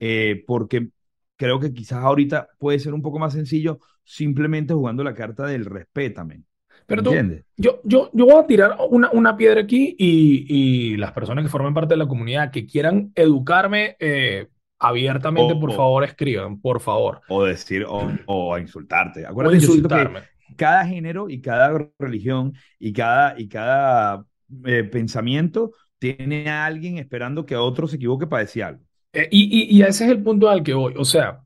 Eh, 0.00 0.44
porque 0.46 0.90
creo 1.36 1.58
que 1.60 1.72
quizás 1.72 2.04
ahorita 2.04 2.48
puede 2.58 2.78
ser 2.78 2.94
un 2.94 3.02
poco 3.02 3.18
más 3.18 3.32
sencillo 3.32 3.78
simplemente 4.02 4.74
jugando 4.74 5.02
la 5.02 5.14
carta 5.14 5.46
del 5.46 5.64
respétame. 5.64 6.42
Pero 6.86 7.02
tú, 7.02 7.12
yo, 7.56 7.80
yo, 7.84 8.10
yo 8.12 8.26
voy 8.26 8.42
a 8.42 8.46
tirar 8.46 8.76
una, 8.90 9.10
una 9.10 9.36
piedra 9.36 9.60
aquí 9.60 9.94
y, 9.98 10.46
y, 10.48 10.96
las 10.96 11.12
personas 11.12 11.44
que 11.44 11.50
formen 11.50 11.72
parte 11.72 11.94
de 11.94 11.98
la 11.98 12.06
comunidad 12.06 12.50
que 12.50 12.66
quieran 12.66 13.10
educarme 13.14 13.96
eh, 13.98 14.48
abiertamente, 14.78 15.54
por 15.56 15.72
favor, 15.72 16.04
escriban, 16.04 16.60
por 16.60 16.80
favor. 16.80 17.22
O 17.28 17.44
decir, 17.44 17.84
o, 17.88 18.10
o 18.26 18.58
insultarte. 18.58 19.26
Acuérdate, 19.26 19.56
o 19.56 19.60
insultarme. 19.60 20.20
cada 20.56 20.84
género 20.86 21.30
y 21.30 21.40
cada 21.40 21.88
religión 21.98 22.52
y 22.78 22.92
cada, 22.92 23.38
y 23.38 23.48
cada 23.48 24.26
eh, 24.66 24.84
pensamiento 24.84 25.72
tiene 25.98 26.50
a 26.50 26.66
alguien 26.66 26.98
esperando 26.98 27.46
que 27.46 27.56
otro 27.56 27.88
se 27.88 27.96
equivoque 27.96 28.26
para 28.26 28.42
decir 28.42 28.64
algo. 28.64 28.84
Eh, 29.14 29.28
y, 29.30 29.44
y, 29.44 29.78
y 29.78 29.82
ese 29.82 30.04
es 30.04 30.10
el 30.10 30.22
punto 30.22 30.50
al 30.50 30.62
que 30.62 30.74
voy. 30.74 30.92
O 30.98 31.04
sea, 31.04 31.43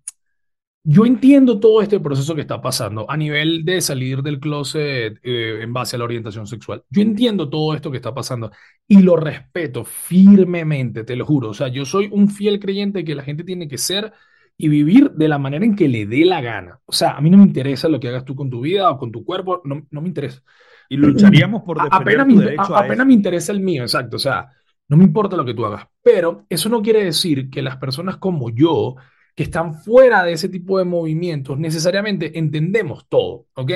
yo 0.91 1.05
entiendo 1.05 1.61
todo 1.61 1.83
este 1.83 2.01
proceso 2.01 2.35
que 2.35 2.41
está 2.41 2.63
pasando 2.63 3.05
a 3.11 3.17
nivel 3.19 3.63
de 3.63 3.83
salir 3.83 4.23
del 4.23 4.41
closet 4.41 5.19
eh, 5.23 5.59
en 5.61 5.71
base 5.71 5.97
a 5.97 5.99
la 5.99 6.07
orientación 6.07 6.47
sexual. 6.47 6.83
Yo 6.89 7.03
entiendo 7.03 7.51
todo 7.51 7.75
esto 7.75 7.91
que 7.91 7.99
está 7.99 8.15
pasando 8.15 8.51
y 8.87 9.03
lo 9.03 9.15
respeto 9.17 9.85
firmemente, 9.85 11.05
te 11.05 11.15
lo 11.15 11.27
juro. 11.27 11.51
O 11.51 11.55
sea, 11.55 11.69
yo 11.69 11.85
soy 11.85 12.09
un 12.11 12.31
fiel 12.31 12.59
creyente 12.59 13.01
de 13.01 13.05
que 13.05 13.15
la 13.15 13.23
gente 13.23 13.45
tiene 13.45 13.69
que 13.69 13.77
ser 13.77 14.15
y 14.57 14.69
vivir 14.69 15.11
de 15.11 15.29
la 15.29 15.37
manera 15.37 15.67
en 15.67 15.77
que 15.77 15.89
le 15.89 16.07
dé 16.07 16.25
la 16.25 16.41
gana. 16.41 16.81
O 16.87 16.93
sea, 16.93 17.11
a 17.19 17.21
mí 17.21 17.29
no 17.29 17.37
me 17.37 17.45
interesa 17.45 17.91
lo 17.91 18.01
que 18.01 18.09
hagas 18.09 18.25
tú 18.25 18.35
con 18.35 18.49
tu 18.49 18.63
vida 18.63 18.91
o 18.91 18.97
con 18.97 19.13
tu 19.13 19.27
cuerpo, 19.27 19.61
no, 19.65 19.87
no 19.91 20.01
me 20.01 20.09
interesa. 20.09 20.43
Y 20.89 20.97
lucharíamos 20.97 21.65
por 21.65 21.83
defender 21.83 22.19
apenas 22.19 22.29
tu 22.29 22.41
derecho 22.41 22.75
a, 22.75 22.81
Apenas 22.81 23.07
me 23.07 23.13
interesa 23.13 23.53
el 23.53 23.61
mío, 23.61 23.83
exacto. 23.83 24.17
O 24.17 24.19
sea, 24.19 24.49
no 24.89 24.97
me 24.97 25.05
importa 25.05 25.37
lo 25.37 25.45
que 25.45 25.53
tú 25.53 25.67
hagas. 25.67 25.87
Pero 26.03 26.47
eso 26.49 26.71
no 26.71 26.81
quiere 26.81 27.05
decir 27.05 27.51
que 27.51 27.61
las 27.61 27.77
personas 27.77 28.17
como 28.17 28.49
yo 28.49 28.97
que 29.39 29.45
están 29.45 29.73
fuera 29.73 30.25
de 30.25 30.33
ese 30.33 30.49
tipo 30.49 30.79
de 30.79 30.85
movimientos, 30.85 31.57
necesariamente 31.61 32.37
entendemos 32.41 33.07
todo, 33.09 33.47
¿ok? 33.55 33.71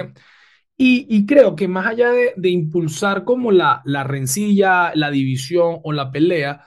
Y, 0.76 1.25
creo 1.25 1.54
que 1.54 1.69
más 1.69 1.87
allá 1.87 2.11
de, 2.11 2.50
impulsar 2.50 3.23
como 3.23 3.52
la, 3.52 3.81
la 3.85 4.02
rencilla, 4.02 4.90
la 4.97 5.12
división 5.12 5.78
o 5.85 5.92
la 5.92 6.11
pelea, 6.11 6.66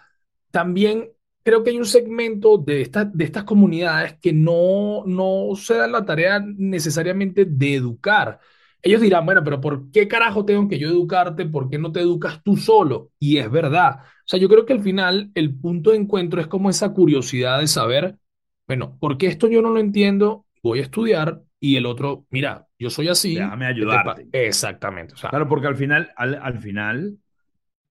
también 0.50 1.10
creo 1.44 1.62
que 1.62 1.72
hay 1.72 1.78
un 1.78 1.86
segmento 1.86 2.58
de, 2.58 2.90
de 3.14 3.26
estas 3.26 3.44
comunidades 3.44 4.18
que 4.22 4.32
no, 4.32 5.04
no 5.06 5.58
se 5.58 5.74
dan 5.76 5.92
la 5.92 6.06
tarea 6.06 6.40
necesariamente 6.40 7.44
de 7.44 7.76
educar. 7.76 8.40
Ellos 8.82 9.02
dirán, 9.02 9.26
bueno, 9.26 9.44
pero 9.44 9.60
¿por 9.60 9.92
qué 9.92 10.08
carajo 10.08 10.46
tengo 10.46 10.70
que 10.70 10.80
yo 10.80 10.88
educarte? 10.88 11.46
¿Por 11.46 11.70
qué 11.70 11.78
no 11.78 11.92
te 11.92 12.00
educas 12.00 12.42
tú 12.44 12.56
solo? 12.56 13.12
Y 13.20 13.40
es 13.40 13.52
verdad. 13.52 13.98
O 14.04 14.28
sea, 14.28 14.40
yo 14.40 14.48
creo 14.48 14.66
que 14.66 14.72
al 14.74 14.82
final 14.82 15.32
el 15.36 15.54
punto 15.54 15.92
de 15.92 15.98
encuentro 15.98 16.40
es 16.40 16.48
como 16.48 16.70
esa 16.70 16.94
curiosidad 16.94 17.60
de 17.60 17.68
saber 17.68 18.20
bueno, 18.68 18.98
porque 19.00 19.28
esto 19.28 19.48
yo 19.48 19.62
no 19.62 19.70
lo 19.70 19.80
entiendo, 19.80 20.46
voy 20.64 20.80
a 20.80 20.84
estudiar 20.84 21.42
y 21.60 21.78
el 21.78 21.86
otro, 21.86 22.26
mira, 22.30 22.68
yo 22.78 22.90
soy 22.90 23.08
así. 23.08 23.36
Déjame 23.36 23.66
ayudarte. 23.66 24.28
Exactamente. 24.32 25.16
claro, 25.30 25.48
porque 25.48 25.68
al 25.68 25.76
final, 25.76 26.12
al, 26.16 26.60
final, 26.60 27.18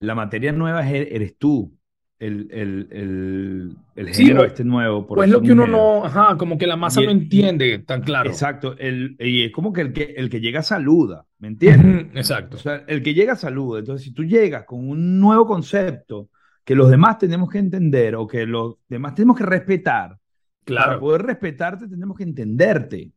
la 0.00 0.14
materia 0.14 0.52
nueva 0.52 0.88
eres 0.88 1.36
tú. 1.38 1.76
El, 2.20 2.48
el, 2.52 3.76
el, 3.96 4.14
género 4.14 4.44
este 4.44 4.64
nuevo. 4.64 5.06
pues 5.06 5.28
lo 5.28 5.42
que 5.42 5.52
uno 5.52 5.66
no, 5.66 6.04
ajá, 6.06 6.38
como 6.38 6.56
que 6.56 6.66
la 6.66 6.76
masa 6.76 7.02
no 7.02 7.10
entiende 7.10 7.80
tan 7.80 8.02
claro. 8.02 8.30
Exacto, 8.30 8.76
el, 8.78 9.16
y 9.18 9.44
es 9.44 9.52
como 9.52 9.72
que 9.72 9.82
el, 9.82 9.92
que 9.92 10.14
el 10.16 10.30
que 10.30 10.40
llega 10.40 10.62
saluda, 10.62 11.26
¿me 11.38 11.48
entiendes? 11.48 12.06
exacto. 12.14 12.56
O 12.56 12.60
sea, 12.60 12.84
el 12.86 13.02
que 13.02 13.12
llega 13.12 13.36
saluda. 13.36 13.80
Entonces, 13.80 14.04
si 14.06 14.14
tú 14.14 14.24
llegas 14.24 14.64
con 14.64 14.88
un 14.88 15.20
nuevo 15.20 15.44
concepto 15.44 16.30
que 16.64 16.74
los 16.74 16.88
demás 16.88 17.18
tenemos 17.18 17.50
que 17.50 17.58
entender 17.58 18.14
o 18.14 18.26
que 18.26 18.46
los 18.46 18.76
demás 18.88 19.14
tenemos 19.14 19.36
que 19.36 19.44
respetar, 19.44 20.16
Claro. 20.64 20.86
Para 20.86 21.00
poder 21.00 21.22
respetarte 21.22 21.88
tenemos 21.88 22.16
que 22.16 22.24
entenderte. 22.24 23.10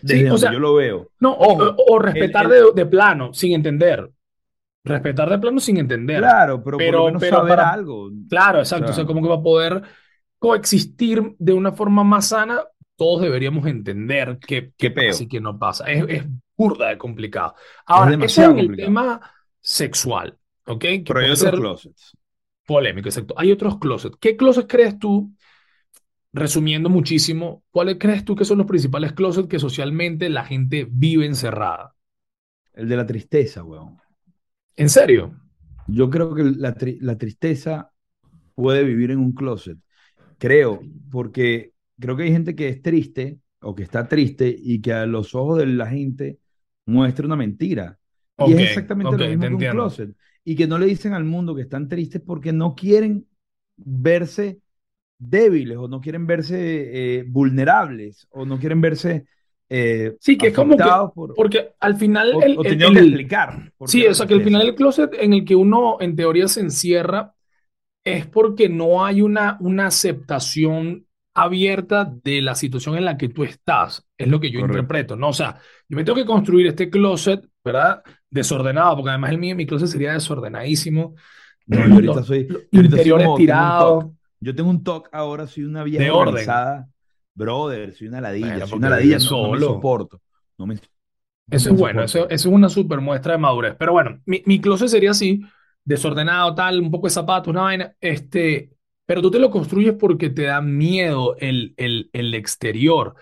Desde 0.00 0.30
o 0.30 0.38
sea, 0.38 0.52
yo 0.52 0.58
lo 0.58 0.74
veo. 0.74 1.10
No, 1.20 1.34
o, 1.34 1.98
respetar 1.98 2.48
de, 2.48 2.86
plano, 2.86 3.32
sin 3.32 3.52
entender. 3.52 4.10
Respetar 4.84 5.30
de 5.30 5.38
plano 5.38 5.60
sin 5.60 5.76
entender. 5.76 6.18
Claro, 6.18 6.62
pero, 6.62 6.78
pero, 6.78 7.12
por 7.12 7.20
saber 7.20 7.60
algo. 7.60 8.10
Claro, 8.28 8.58
exacto. 8.60 8.90
O 8.90 8.94
sea, 8.94 9.04
como 9.04 9.22
que 9.22 9.28
va 9.28 9.36
a 9.36 9.42
poder 9.42 9.82
coexistir 10.38 11.36
de 11.38 11.52
una 11.52 11.72
forma 11.72 12.02
más 12.02 12.28
sana, 12.28 12.62
todos 12.96 13.22
deberíamos 13.22 13.66
entender 13.66 14.38
que, 14.38 14.72
Qué 14.76 14.88
que 14.88 14.90
pasa 14.90 15.18
peo. 15.18 15.22
y 15.22 15.28
que 15.28 15.40
no 15.40 15.58
pasa. 15.58 15.84
Es, 15.90 16.04
es 16.08 16.24
burda 16.56 16.88
de 16.88 16.98
complicado. 16.98 17.54
Ahora, 17.86 18.10
es 18.10 18.18
demasiado 18.18 18.52
en 18.52 18.58
el 18.58 18.66
complicado. 18.66 18.88
tema 18.88 19.20
sexual, 19.60 20.36
¿ok? 20.66 20.80
Que 20.80 21.04
Pero 21.06 21.20
hay 21.20 21.30
otros 21.30 21.60
closets. 21.60 22.16
polémico, 22.66 23.08
exacto. 23.08 23.34
Hay 23.36 23.52
otros 23.52 23.78
closets. 23.78 24.16
¿Qué 24.20 24.36
closets 24.36 24.66
crees 24.68 24.98
tú, 24.98 25.32
resumiendo 26.32 26.88
muchísimo, 26.88 27.62
cuáles 27.70 27.96
crees 27.98 28.24
tú 28.24 28.34
que 28.36 28.44
son 28.44 28.58
los 28.58 28.66
principales 28.66 29.12
closets 29.12 29.48
que 29.48 29.58
socialmente 29.58 30.30
la 30.30 30.44
gente 30.44 30.86
vive 30.90 31.26
encerrada? 31.26 31.94
El 32.74 32.88
de 32.88 32.96
la 32.96 33.06
tristeza, 33.06 33.62
weón. 33.62 33.98
¿En 34.76 34.88
serio? 34.88 35.34
Yo 35.86 36.10
creo 36.10 36.34
que 36.34 36.44
la, 36.44 36.74
tri- 36.74 36.98
la 37.00 37.18
tristeza 37.18 37.92
puede 38.54 38.84
vivir 38.84 39.10
en 39.10 39.18
un 39.18 39.32
closet. 39.32 39.78
Creo, 40.38 40.80
porque 41.10 41.72
creo 42.00 42.16
que 42.16 42.24
hay 42.24 42.32
gente 42.32 42.54
que 42.56 42.68
es 42.68 42.82
triste 42.82 43.38
o 43.60 43.74
que 43.74 43.82
está 43.84 44.08
triste 44.08 44.54
y 44.56 44.80
que 44.80 44.92
a 44.92 45.06
los 45.06 45.34
ojos 45.34 45.58
de 45.58 45.66
la 45.66 45.86
gente 45.86 46.38
muestra 46.86 47.26
una 47.26 47.36
mentira. 47.36 47.98
Y 48.38 48.52
es 48.54 48.60
exactamente 48.60 49.18
lo 49.18 49.26
mismo 49.26 49.48
que 49.48 49.54
un 49.54 49.66
closet. 49.66 50.16
Y 50.44 50.56
que 50.56 50.66
no 50.66 50.78
le 50.78 50.86
dicen 50.86 51.12
al 51.12 51.24
mundo 51.24 51.54
que 51.54 51.62
están 51.62 51.88
tristes 51.88 52.22
porque 52.22 52.52
no 52.52 52.74
quieren 52.74 53.28
verse 53.76 54.61
débiles 55.28 55.76
o 55.78 55.88
no 55.88 56.00
quieren 56.00 56.26
verse 56.26 56.56
eh, 57.18 57.24
vulnerables 57.26 58.26
o 58.30 58.44
no 58.44 58.58
quieren 58.58 58.80
verse 58.80 59.24
eh, 59.68 60.16
Sí, 60.20 60.36
que 60.36 60.48
es 60.48 60.54
como 60.54 60.76
que, 60.76 60.84
por, 61.14 61.34
porque 61.34 61.70
al 61.80 61.96
final 61.96 62.32
o, 62.34 62.42
el, 62.42 62.58
o 62.58 62.62
el- 62.62 62.68
teniendo 62.68 62.92
que 62.94 62.98
el- 63.00 63.06
explicar. 63.06 63.72
Sí, 63.86 64.06
o 64.06 64.14
sea 64.14 64.26
que 64.26 64.34
al 64.34 64.42
final 64.44 64.62
el 64.62 64.74
closet 64.74 65.14
en 65.18 65.32
el 65.32 65.44
que 65.44 65.54
uno 65.56 65.96
en 66.00 66.14
teoría 66.16 66.46
se 66.48 66.60
encierra 66.60 67.32
es 68.04 68.26
porque 68.26 68.68
no 68.68 69.04
hay 69.04 69.22
una, 69.22 69.56
una 69.60 69.86
aceptación 69.86 71.06
abierta 71.34 72.12
de 72.22 72.42
la 72.42 72.54
situación 72.54 72.96
en 72.98 73.06
la 73.06 73.16
que 73.16 73.30
tú 73.30 73.44
estás, 73.44 74.04
es 74.18 74.28
lo 74.28 74.38
que 74.40 74.50
yo 74.50 74.60
Correcto. 74.60 74.78
interpreto, 74.78 75.16
¿no? 75.16 75.28
O 75.28 75.32
sea, 75.32 75.56
yo 75.88 75.96
me 75.96 76.04
tengo 76.04 76.16
que 76.18 76.26
construir 76.26 76.66
este 76.66 76.90
closet, 76.90 77.42
¿verdad? 77.64 78.02
Desordenado, 78.28 78.96
porque 78.96 79.10
además 79.10 79.30
el 79.30 79.38
mío, 79.38 79.56
mi 79.56 79.64
closet 79.66 79.88
sería 79.88 80.12
desordenadísimo. 80.12 81.14
No, 81.66 81.86
yo 81.86 81.94
ahorita 81.94 82.22
soy, 82.24 82.48
los 82.48 82.48
yo 82.48 82.54
ahorita 82.58 82.72
soy 82.72 82.84
interiores 82.84 83.26
como- 83.26 83.26
tengo 83.26 83.32
un 83.34 83.36
tirados. 83.38 84.04
TOC. 84.04 84.12
Yo 84.42 84.54
tengo 84.54 84.70
un 84.70 84.82
TOC 84.82 85.08
ahora, 85.12 85.46
soy 85.46 85.64
una 85.64 85.84
vieja 85.84 86.04
De 86.04 86.10
orden. 86.10 86.28
organizada. 86.28 86.88
Brother, 87.34 87.94
soy 87.94 88.08
una 88.08 88.20
ladilla, 88.20 88.48
Bueno, 88.48 88.66
soy 88.66 88.78
una 88.78 88.90
ladilla, 88.90 89.18
no, 89.18 89.42
no 89.42 89.48
me 89.50 89.60
soporto. 89.60 90.20
No 90.58 90.66
me, 90.66 90.74
Eso 91.50 91.70
es 91.70 91.76
bueno, 91.76 92.02
eso, 92.02 92.28
eso 92.28 92.48
es 92.48 92.54
una 92.54 92.68
super 92.68 93.00
muestra 93.00 93.32
de 93.32 93.38
madurez. 93.38 93.76
Pero 93.78 93.92
bueno, 93.92 94.20
mi, 94.26 94.42
mi 94.46 94.60
closet 94.60 94.88
sería 94.88 95.10
así, 95.10 95.40
desordenado, 95.84 96.54
tal, 96.54 96.80
un 96.80 96.90
poco 96.90 97.06
de 97.06 97.10
zapatos, 97.12 97.48
una 97.48 97.62
vaina, 97.62 97.94
este, 98.00 98.70
pero 99.06 99.20
tú 99.22 99.30
te 99.30 99.38
lo 99.38 99.50
construyes 99.50 99.94
porque 99.94 100.30
te 100.30 100.42
da 100.44 100.60
miedo 100.60 101.36
el, 101.38 101.74
el, 101.76 102.10
el 102.12 102.34
exterior. 102.34 103.14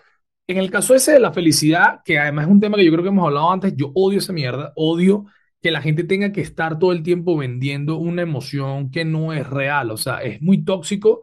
En 0.47 0.59
el 0.59 0.71
caso 0.71 0.95
ese 0.95 1.13
de 1.13 1.21
la 1.21 1.33
felicidad, 1.33 2.03
que 2.05 2.19
además 2.19 2.47
es 2.47 2.53
un 2.53 2.61
tema 2.61 2.77
que 2.77 2.85
yo 2.85 2.93
creo 2.93 3.03
que 3.03 3.09
hemos 3.11 3.27
hablado 3.27 3.51
antes, 3.53 3.75
yo 3.77 3.93
odio 3.95 4.19
esa 4.19 4.33
mierda, 4.33 4.73
odio 4.77 5.27
que 5.63 5.71
la 5.71 5.83
gente 5.83 6.05
tenga 6.05 6.33
que 6.33 6.41
estar 6.41 6.79
todo 6.79 6.93
el 6.93 7.03
tiempo 7.03 7.37
vendiendo 7.37 7.97
una 7.97 8.23
emoción 8.23 8.91
que 8.91 9.05
no 9.05 9.33
es 9.33 9.49
real. 9.49 9.91
O 9.91 9.97
sea, 9.97 10.19
es 10.23 10.41
muy 10.41 10.65
tóxico 10.65 11.21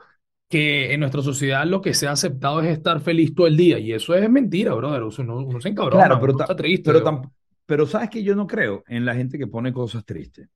que 0.50 0.94
en 0.94 1.00
nuestra 1.02 1.22
sociedad 1.22 1.66
lo 1.66 1.82
que 1.82 1.94
se 1.94 2.08
ha 2.08 2.12
aceptado 2.12 2.62
es 2.62 2.70
estar 2.70 3.02
feliz 3.02 3.34
todo 3.34 3.48
el 3.48 3.58
día. 3.58 3.80
Y 3.80 3.92
eso 3.94 4.16
es 4.16 4.30
mentira, 4.30 4.74
brother. 4.76 5.04
O 5.04 5.12
sea, 5.12 5.26
uno, 5.26 5.38
uno 5.38 5.60
se 5.60 5.70
encabrona, 5.70 6.06
Claro, 6.06 6.20
pero, 6.20 6.34
uno 6.34 6.44
está 6.44 6.56
triste. 6.56 6.92
pero, 7.66 7.86
sabes 7.86 8.10
que 8.10 8.24
yo 8.24 8.36
no 8.36 8.48
creo 8.48 8.84
en 8.88 9.06
la 9.06 9.16
gente 9.16 9.38
que 9.38 9.48
pone 9.48 9.74
cosas 9.74 10.06
tristes. 10.06 10.48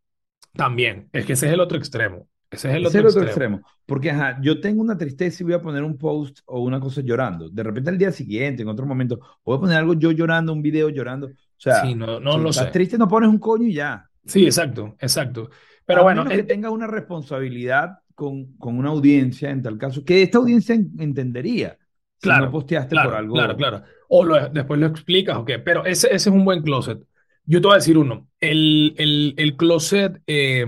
También, 0.53 1.09
es 1.13 1.25
que 1.25 1.33
ese 1.33 1.47
es 1.47 1.53
el 1.53 1.59
otro 1.59 1.77
extremo. 1.77 2.27
Ese 2.49 2.69
es 2.69 2.75
el 2.75 2.85
otro 2.85 2.99
es 2.99 3.05
el 3.05 3.07
otro 3.07 3.23
extremo. 3.23 3.57
extremo. 3.57 3.81
Porque, 3.85 4.11
ajá, 4.11 4.39
yo 4.41 4.59
tengo 4.59 4.81
una 4.81 4.97
tristeza 4.97 5.41
y 5.41 5.45
voy 5.45 5.53
a 5.53 5.61
poner 5.61 5.83
un 5.83 5.97
post 5.97 6.39
o 6.45 6.61
una 6.61 6.79
cosa 6.79 7.01
llorando. 7.01 7.49
De 7.49 7.63
repente 7.63 7.89
al 7.89 7.97
día 7.97 8.11
siguiente, 8.11 8.61
en 8.61 8.67
otro 8.69 8.85
momento, 8.85 9.19
voy 9.43 9.57
a 9.57 9.59
poner 9.59 9.77
algo 9.77 9.93
yo 9.93 10.11
llorando, 10.11 10.53
un 10.53 10.61
video 10.61 10.89
llorando. 10.89 11.31
O 11.65 11.69
sea, 11.69 11.81
Sí, 11.81 11.95
no, 11.95 12.19
no 12.19 12.37
si 12.37 12.39
lo 12.39 12.49
estás 12.49 12.65
sé. 12.65 12.71
triste, 12.71 12.97
no 12.97 13.07
pones 13.07 13.29
un 13.29 13.39
coño 13.39 13.67
y 13.67 13.73
ya. 13.73 14.09
Sí, 14.25 14.45
exacto, 14.45 14.95
exacto. 14.99 15.49
Pero 15.85 16.01
a 16.01 16.03
bueno, 16.03 16.21
menos 16.21 16.33
que 16.33 16.43
eh, 16.43 16.43
tengas 16.43 16.71
una 16.71 16.87
responsabilidad 16.87 17.99
con, 18.15 18.53
con 18.57 18.77
una 18.77 18.89
audiencia, 18.89 19.49
en 19.49 19.61
tal 19.63 19.77
caso, 19.77 20.03
que 20.05 20.21
esta 20.21 20.37
audiencia 20.37 20.75
en- 20.75 20.91
entendería 20.99 21.77
si 22.17 22.23
Claro, 22.23 22.45
no 22.45 22.51
posteaste 22.51 22.89
claro, 22.91 23.09
por 23.09 23.17
algo. 23.17 23.35
claro, 23.35 23.57
claro. 23.57 23.83
O 24.09 24.23
lo- 24.23 24.49
después 24.49 24.79
lo 24.79 24.85
explicas, 24.87 25.37
ok. 25.37 25.51
Pero 25.65 25.85
ese, 25.85 26.07
ese 26.07 26.15
es 26.29 26.35
un 26.35 26.45
buen 26.45 26.61
closet. 26.61 26.99
Yo 27.45 27.59
te 27.61 27.67
voy 27.67 27.73
a 27.75 27.77
decir 27.79 27.97
uno. 27.97 28.29
El, 28.39 28.93
el, 28.97 29.33
el 29.37 29.57
closet 29.57 30.21
eh, 30.27 30.65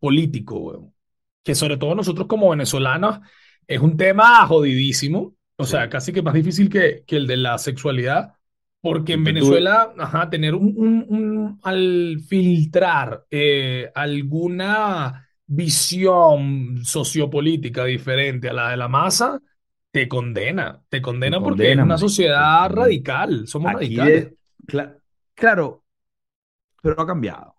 político, 0.00 0.92
que 1.44 1.54
sobre 1.54 1.76
todo 1.76 1.94
nosotros 1.94 2.26
como 2.26 2.50
venezolanos 2.50 3.20
es 3.66 3.80
un 3.80 3.96
tema 3.96 4.46
jodidísimo. 4.46 5.34
O 5.56 5.64
Sí. 5.64 5.70
sea, 5.70 5.88
casi 5.90 6.12
que 6.12 6.22
más 6.22 6.34
difícil 6.34 6.68
que, 6.70 7.02
que 7.06 7.16
el 7.16 7.26
de 7.26 7.36
la 7.36 7.58
sexualidad. 7.58 8.34
Porque 8.80 9.14
en 9.14 9.24
Venezuela, 9.24 9.92
ajá, 9.98 10.30
tener 10.30 10.54
un, 10.54 10.72
un- 10.76 11.06
un- 11.08 11.60
al 11.64 12.20
filtrar 12.28 13.26
eh, 13.30 13.90
alguna 13.94 15.28
visión 15.46 16.84
sociopolítica 16.84 17.84
diferente 17.84 18.48
a 18.50 18.52
la 18.52 18.70
de 18.70 18.76
la 18.76 18.88
masa, 18.88 19.40
te 19.90 20.06
condena, 20.08 20.80
te 20.88 21.02
condena 21.02 21.42
porque 21.42 21.72
es 21.72 21.78
una 21.78 21.98
sociedad 21.98 22.70
radical, 22.70 23.48
somos 23.48 23.72
Aquí 23.72 23.94
radicales. 23.96 24.32
claro, 25.34 25.84
pero 26.82 27.00
ha 27.02 27.06
cambiado. 27.06 27.54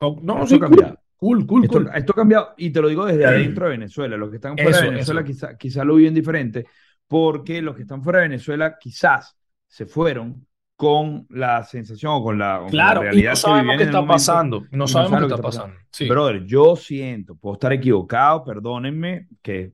No, 0.00 0.18
no, 0.22 0.46
sí, 0.46 0.56
ha 0.56 0.60
cambiado. 0.60 0.98
cool, 1.16 1.46
cool, 1.46 1.66
Esto, 1.66 1.80
cool. 1.80 1.90
esto 1.94 2.12
ha 2.12 2.16
cambiado 2.16 2.54
y 2.58 2.70
te 2.70 2.80
lo 2.80 2.88
digo 2.88 3.06
desde 3.06 3.26
adentro 3.26 3.66
de 3.66 3.72
Venezuela. 3.72 4.16
Los 4.16 4.30
que 4.30 4.36
están 4.36 4.60
fuera 4.60 4.78
Eso, 4.78 4.84
de 4.84 4.84
Venezuela 4.92 5.24
eso. 5.24 5.24
quizá, 5.24 5.56
quizá 5.58 5.84
lo 5.84 5.96
viven 5.96 6.14
diferente 6.14 6.66
porque 7.08 7.62
los 7.62 7.76
que 7.76 7.82
están 7.82 8.02
fuera 8.02 8.20
de 8.20 8.28
Venezuela 8.28 8.78
quizás 8.80 9.36
se 9.70 9.86
fueron 9.86 10.46
con 10.76 11.26
la 11.30 11.62
sensación 11.62 12.12
o 12.14 12.22
con 12.24 12.38
la, 12.38 12.56
con 12.56 12.64
la 12.66 12.70
Claro, 12.70 13.00
y 13.02 13.04
realidad 13.04 13.30
no 13.32 13.36
sabemos 13.36 13.76
qué 13.76 13.82
está 13.84 14.06
pasando, 14.06 14.66
no 14.70 14.86
sabemos 14.88 15.18
qué 15.20 15.24
está 15.26 15.36
que 15.36 15.42
pasando. 15.42 15.76
Sí. 15.92 16.08
Brother, 16.08 16.44
yo 16.44 16.74
siento, 16.76 17.36
puedo 17.36 17.54
estar 17.54 17.72
equivocado, 17.72 18.44
perdónenme, 18.44 19.28
que 19.42 19.72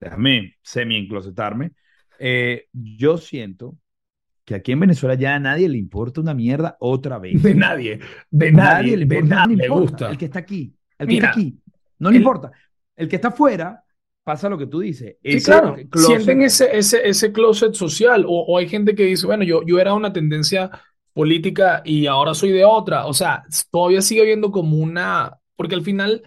déjame 0.00 0.54
semi-enclosetarme. 0.62 1.72
eh, 2.18 2.66
yo 2.72 3.16
siento 3.18 3.76
que 4.44 4.54
aquí 4.56 4.72
en 4.72 4.80
Venezuela 4.80 5.14
ya 5.14 5.34
a 5.36 5.38
nadie 5.38 5.68
le 5.68 5.78
importa 5.78 6.20
una 6.20 6.34
mierda 6.34 6.76
otra 6.80 7.18
vez. 7.20 7.40
De 7.42 7.54
nadie, 7.54 8.00
de 8.30 8.52
Nadie 8.52 8.52
nadie, 8.52 8.96
le 8.96 9.06
de 9.06 9.16
importa, 9.18 9.34
no 9.34 9.40
nadie 9.42 9.56
le 9.56 9.68
gusta. 9.68 10.10
El 10.10 10.18
que 10.18 10.24
está 10.24 10.38
aquí, 10.40 10.74
el 10.98 11.06
que 11.06 11.14
Mira, 11.14 11.28
está 11.28 11.40
aquí, 11.40 11.58
no 12.00 12.10
le 12.10 12.16
el- 12.16 12.22
importa. 12.22 12.50
El 12.96 13.08
que 13.08 13.16
está 13.16 13.28
afuera, 13.28 13.84
pasa 14.28 14.48
lo 14.48 14.58
que 14.58 14.66
tú 14.66 14.80
dices. 14.80 15.16
Sí, 15.22 15.42
claro, 15.42 15.74
closet- 15.90 16.06
sienten 16.06 16.42
ese, 16.42 16.76
ese, 16.76 17.08
ese 17.08 17.32
closet 17.32 17.74
social 17.74 18.24
o, 18.26 18.44
o 18.46 18.58
hay 18.58 18.68
gente 18.68 18.94
que 18.94 19.04
dice, 19.04 19.26
bueno, 19.26 19.44
yo, 19.44 19.62
yo 19.66 19.78
era 19.78 19.94
una 19.94 20.12
tendencia 20.12 20.70
política 21.14 21.82
y 21.84 22.06
ahora 22.06 22.34
soy 22.34 22.50
de 22.52 22.64
otra. 22.64 23.06
O 23.06 23.14
sea, 23.14 23.44
todavía 23.70 24.02
sigue 24.02 24.22
habiendo 24.22 24.50
como 24.52 24.76
una, 24.76 25.38
porque 25.56 25.74
al 25.74 25.82
final 25.82 26.22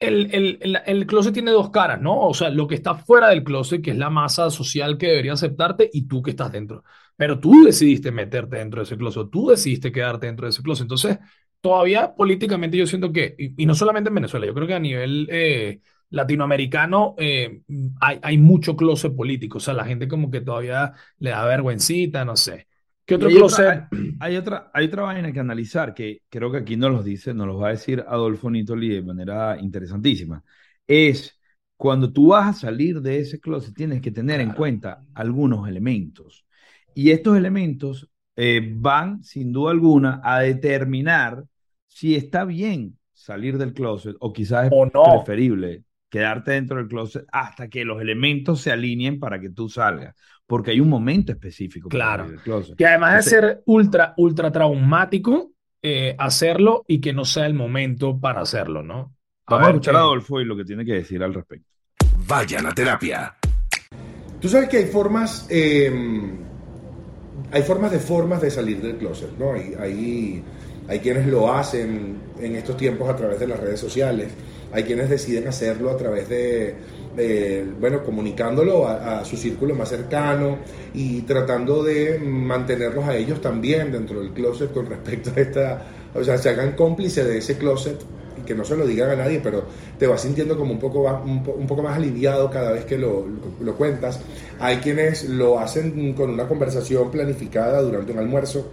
el, 0.00 0.34
el, 0.34 0.58
el, 0.60 0.78
el 0.86 1.06
closet 1.06 1.32
tiene 1.32 1.50
dos 1.50 1.70
caras, 1.70 2.00
¿no? 2.00 2.26
O 2.26 2.34
sea, 2.34 2.50
lo 2.50 2.66
que 2.66 2.74
está 2.74 2.94
fuera 2.94 3.28
del 3.28 3.44
closet, 3.44 3.82
que 3.82 3.92
es 3.92 3.96
la 3.98 4.10
masa 4.10 4.50
social 4.50 4.98
que 4.98 5.06
debería 5.08 5.32
aceptarte, 5.34 5.88
y 5.92 6.06
tú 6.08 6.22
que 6.22 6.30
estás 6.30 6.52
dentro. 6.52 6.84
Pero 7.16 7.38
tú 7.40 7.64
decidiste 7.64 8.10
meterte 8.10 8.56
dentro 8.58 8.80
de 8.80 8.84
ese 8.84 8.96
closet, 8.96 9.28
tú 9.30 9.48
decidiste 9.48 9.92
quedarte 9.92 10.26
dentro 10.26 10.46
de 10.46 10.50
ese 10.50 10.62
closet. 10.62 10.82
Entonces, 10.84 11.18
todavía 11.60 12.14
políticamente 12.14 12.76
yo 12.76 12.86
siento 12.86 13.12
que, 13.12 13.34
y, 13.38 13.62
y 13.62 13.66
no 13.66 13.74
solamente 13.74 14.08
en 14.08 14.16
Venezuela, 14.16 14.46
yo 14.46 14.54
creo 14.54 14.66
que 14.66 14.74
a 14.74 14.80
nivel 14.80 15.28
eh, 15.30 15.80
latinoamericano 16.10 17.14
eh, 17.18 17.62
hay, 18.00 18.18
hay 18.22 18.38
mucho 18.38 18.76
closet 18.76 19.14
político. 19.14 19.58
O 19.58 19.60
sea, 19.60 19.74
la 19.74 19.84
gente 19.84 20.08
como 20.08 20.30
que 20.30 20.40
todavía 20.40 20.92
le 21.18 21.30
da 21.30 21.44
vergüencita, 21.44 22.24
no 22.24 22.36
sé. 22.36 22.68
¿Qué 23.04 23.16
otro 23.16 23.28
hay 23.28 23.38
otra, 23.38 23.56
closet? 23.56 23.88
hay, 23.90 24.16
hay 24.20 24.36
otra, 24.36 24.70
hay 24.72 24.86
otra 24.86 25.02
vaina 25.04 25.32
que 25.32 25.40
analizar 25.40 25.94
que 25.94 26.22
creo 26.28 26.50
que 26.50 26.58
aquí 26.58 26.76
nos 26.76 26.92
los 26.92 27.04
dice, 27.04 27.34
nos 27.34 27.46
los 27.46 27.60
va 27.60 27.68
a 27.68 27.70
decir 27.72 28.04
Adolfo 28.06 28.50
Nitoli 28.50 28.88
de 28.88 29.02
manera 29.02 29.58
interesantísima. 29.60 30.42
Es 30.86 31.38
cuando 31.76 32.12
tú 32.12 32.28
vas 32.28 32.48
a 32.56 32.60
salir 32.60 33.00
de 33.00 33.18
ese 33.18 33.40
closet, 33.40 33.74
tienes 33.74 34.00
que 34.00 34.10
tener 34.10 34.40
en 34.40 34.52
cuenta 34.52 35.04
algunos 35.14 35.68
elementos. 35.68 36.46
Y 36.94 37.10
estos 37.10 37.36
elementos 37.36 38.08
eh, 38.36 38.72
van, 38.76 39.22
sin 39.22 39.52
duda 39.52 39.72
alguna, 39.72 40.20
a 40.24 40.40
determinar 40.40 41.44
si 41.86 42.14
está 42.14 42.44
bien 42.44 42.98
salir 43.12 43.58
del 43.58 43.72
closet 43.72 44.16
o 44.20 44.32
quizás 44.32 44.66
es 44.66 44.72
O 44.72 44.86
no. 44.86 45.24
preferible 45.24 45.84
quedarte 46.18 46.52
dentro 46.52 46.76
del 46.76 46.86
closet 46.86 47.24
hasta 47.32 47.66
que 47.68 47.84
los 47.84 48.00
elementos 48.00 48.60
se 48.60 48.70
alineen 48.70 49.18
para 49.18 49.40
que 49.40 49.50
tú 49.50 49.68
salgas. 49.68 50.14
Porque 50.46 50.70
hay 50.70 50.78
un 50.80 50.88
momento 50.88 51.32
específico 51.32 51.88
Claro. 51.88 52.26
closet. 52.44 52.76
Que 52.76 52.86
además 52.86 53.16
de 53.24 53.30
ser 53.30 53.62
ultra, 53.66 54.14
ultra 54.16 54.52
traumático, 54.52 55.50
eh, 55.82 56.14
hacerlo 56.18 56.84
y 56.86 57.00
que 57.00 57.12
no 57.12 57.24
sea 57.24 57.46
el 57.46 57.54
momento 57.54 58.18
para 58.20 58.42
hacerlo, 58.42 58.82
¿no? 58.84 59.12
Vamos 59.48 59.66
a 59.66 59.70
escuchar 59.70 59.94
qué- 59.94 59.98
a 59.98 60.00
Adolfo 60.02 60.40
y 60.40 60.44
lo 60.44 60.56
que 60.56 60.64
tiene 60.64 60.84
que 60.84 60.92
decir 60.92 61.20
al 61.22 61.34
respecto. 61.34 61.66
Vayan 62.28 62.64
a 62.66 62.72
terapia. 62.72 63.34
Tú 64.40 64.48
sabes 64.48 64.68
que 64.68 64.76
hay 64.78 64.86
formas, 64.86 65.46
eh, 65.50 65.90
hay 67.50 67.62
formas 67.62 67.90
de 67.90 67.98
formas 67.98 68.40
de 68.40 68.50
salir 68.52 68.80
del 68.80 68.96
closet, 68.98 69.36
¿no? 69.38 69.52
Hay, 69.54 69.74
hay, 69.78 70.44
hay 70.88 70.98
quienes 71.00 71.26
lo 71.26 71.52
hacen 71.52 72.18
en 72.40 72.54
estos 72.56 72.76
tiempos 72.76 73.08
a 73.08 73.16
través 73.16 73.40
de 73.40 73.48
las 73.48 73.58
redes 73.58 73.80
sociales, 73.80 74.32
hay 74.74 74.82
quienes 74.82 75.08
deciden 75.08 75.46
hacerlo 75.46 75.90
a 75.90 75.96
través 75.96 76.28
de, 76.28 76.74
bueno, 77.78 78.02
comunicándolo 78.02 78.88
a, 78.88 79.24
su 79.24 79.36
círculo 79.36 79.76
más 79.76 79.88
cercano 79.88 80.58
y 80.92 81.20
tratando 81.22 81.84
de 81.84 82.18
mantenerlos 82.18 83.04
a 83.04 83.16
ellos 83.16 83.40
también 83.40 83.92
dentro 83.92 84.20
del 84.20 84.32
closet 84.32 84.72
con 84.72 84.86
respecto 84.86 85.30
a 85.36 85.40
esta, 85.40 85.82
o 86.12 86.24
sea, 86.24 86.38
se 86.38 86.48
hagan 86.48 86.72
cómplices 86.72 87.24
de 87.24 87.38
ese 87.38 87.56
closet 87.56 88.00
que 88.44 88.54
no 88.56 88.64
se 88.64 88.76
lo 88.76 88.84
digan 88.84 89.10
a 89.10 89.16
nadie, 89.16 89.40
pero 89.40 89.62
te 89.96 90.08
vas 90.08 90.20
sintiendo 90.22 90.58
como 90.58 90.72
un 90.72 90.80
poco, 90.80 91.02
un, 91.24 91.66
poco 91.68 91.82
más 91.82 91.96
aliviado 91.96 92.50
cada 92.50 92.72
vez 92.72 92.84
que 92.84 92.98
lo, 92.98 93.24
cuentas. 93.78 94.18
Hay 94.58 94.78
quienes 94.78 95.28
lo 95.28 95.60
hacen 95.60 96.14
con 96.14 96.30
una 96.30 96.48
conversación 96.48 97.12
planificada 97.12 97.80
durante 97.80 98.10
un 98.10 98.18
almuerzo. 98.18 98.68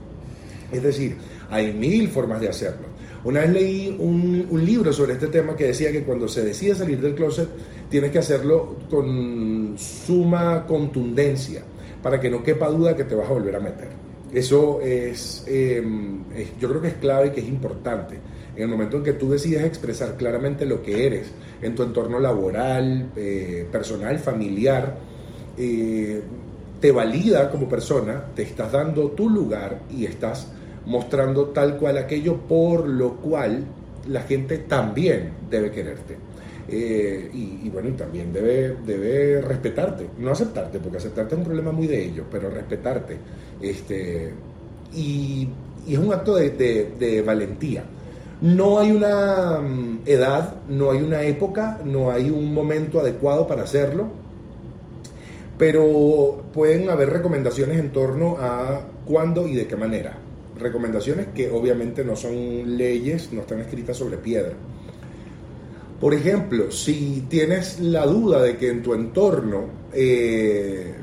Es 0.72 0.82
decir, 0.82 1.16
hay 1.52 1.74
mil 1.74 2.10
formas 2.10 2.42
de 2.42 2.50
hacerlo. 2.50 2.90
Una 3.24 3.42
vez 3.42 3.50
leí 3.52 3.96
un, 4.00 4.48
un, 4.50 4.66
libro 4.66 4.92
sobre 4.92 5.14
este 5.14 5.28
tema 5.28 5.56
que 5.56 5.66
decía 5.66 5.92
que 5.92 6.04
cuando 6.04 6.28
se 6.28 6.44
decide 6.44 6.74
salir 6.74 7.00
del 7.00 7.14
closet, 7.14 7.48
tienes 7.90 8.12
que 8.12 8.20
hacerlo 8.20 8.78
con 8.90 9.76
suma 9.78 10.66
contundencia, 10.66 11.62
para 12.02 12.20
que 12.20 12.30
no 12.30 12.42
quepa 12.42 12.68
duda 12.70 12.96
que 12.96 13.04
te 13.04 13.14
vas 13.14 13.30
a 13.30 13.34
volver 13.34 13.56
a 13.56 13.60
meter. 13.60 13.90
Eso 14.34 14.80
es, 14.82 15.44
em, 15.48 16.24
es 16.36 16.58
yo 16.60 16.70
creo 16.70 16.82
que 16.82 16.88
es 16.88 16.94
clave 16.96 17.28
y 17.28 17.30
que 17.32 17.42
es 17.42 17.48
importante 17.48 18.18
en 18.56 18.64
el 18.64 18.70
momento 18.70 18.98
en 18.98 19.04
que 19.04 19.14
tú 19.14 19.30
decides 19.30 19.64
expresar 19.64 20.16
claramente 20.18 20.66
lo 20.66 20.82
que 20.82 21.06
eres 21.06 21.32
en 21.62 21.76
tu 21.76 21.84
entorno 21.84 22.20
laboral, 22.20 23.12
eh, 23.16 23.68
personal, 23.72 24.20
familiar, 24.20 24.98
eh, 25.58 26.22
te 26.80 26.92
valida 26.92 27.50
como 27.50 27.70
persona, 27.70 28.26
te 28.36 28.44
estás 28.44 28.72
dando 28.72 29.12
tu 29.12 29.30
lugar 29.30 29.82
y 29.90 30.06
estás 30.06 30.48
mostrando 30.86 31.48
tal 31.48 31.78
cual 31.78 31.98
aquello 31.98 32.38
por 32.38 32.88
lo 32.88 33.15
cual 33.17 33.63
la 34.08 34.22
gente 34.22 34.60
también 34.60 35.32
debe 35.50 35.72
quererte. 35.72 36.17
Eh, 36.67 37.30
y, 37.34 37.70
bueno, 37.70 37.89
también 37.96 38.32
debe, 38.32 38.78
debe 38.86 39.41
respetarte, 39.41 40.08
no 40.20 40.32
aceptarte, 40.32 40.80
porque 40.80 40.98
aceptarte 40.98 41.36
es 41.36 41.39
un 41.39 41.46
problema 41.46 41.72
muy 41.72 41.88
de 41.88 42.04
ellos, 42.04 42.26
pero 42.32 42.50
respetarte. 42.50 43.17
Este, 43.62 44.32
y, 44.94 45.50
es 45.88 45.98
un 45.98 46.13
acto 46.13 46.36
de 46.36 47.24
valentía. 47.26 47.84
No 48.41 48.80
hay 48.80 48.91
una 48.91 49.60
mm, 49.60 50.00
edad, 50.06 50.56
no 50.67 50.89
hay 50.89 51.02
una 51.02 51.22
época, 51.22 51.80
no 51.86 52.10
hay 52.10 52.32
un 52.32 52.54
momento 52.54 53.00
adecuado 53.00 53.46
para 53.46 53.63
hacerlo, 53.63 54.08
pero 55.60 56.41
pueden 56.52 56.89
haber 56.89 57.12
recomendaciones 57.12 57.78
en 57.78 57.91
torno 57.91 58.38
a 58.39 58.82
cuándo 59.06 59.48
y 59.48 59.54
de 59.54 59.67
qué 59.67 59.76
manera. 59.76 60.17
Recomendaciones 60.62 61.28
que 61.34 61.50
obviamente 61.50 62.04
no 62.04 62.15
son 62.15 62.78
leyes, 62.78 63.32
no 63.34 63.41
están 63.41 63.60
escritas 63.60 63.97
sobre 63.97 64.17
piedra. 64.17 64.54
Por 66.00 66.13
ejemplo, 66.13 66.71
si 66.71 67.26
tienes 67.30 67.80
la 67.80 68.06
duda 68.06 68.41
de 68.41 68.58
que 68.58 68.69
en 68.69 68.82
tu 68.82 68.93
entorno 68.93 69.65
eh, 69.93 70.95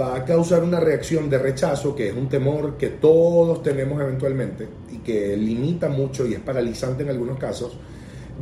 va 0.00 0.16
a 0.16 0.24
causar 0.24 0.62
una 0.62 0.80
reacción 0.80 1.28
de 1.28 1.38
rechazo, 1.38 1.94
que 1.94 2.08
es 2.08 2.16
un 2.16 2.28
temor 2.28 2.76
que 2.76 2.88
todos 2.88 3.62
tenemos 3.62 4.00
eventualmente 4.00 4.68
y 4.92 4.98
que 4.98 5.36
limita 5.36 5.88
mucho 5.88 6.26
y 6.26 6.34
es 6.34 6.40
paralizante 6.40 7.02
en 7.02 7.10
algunos 7.10 7.38
casos, 7.38 7.76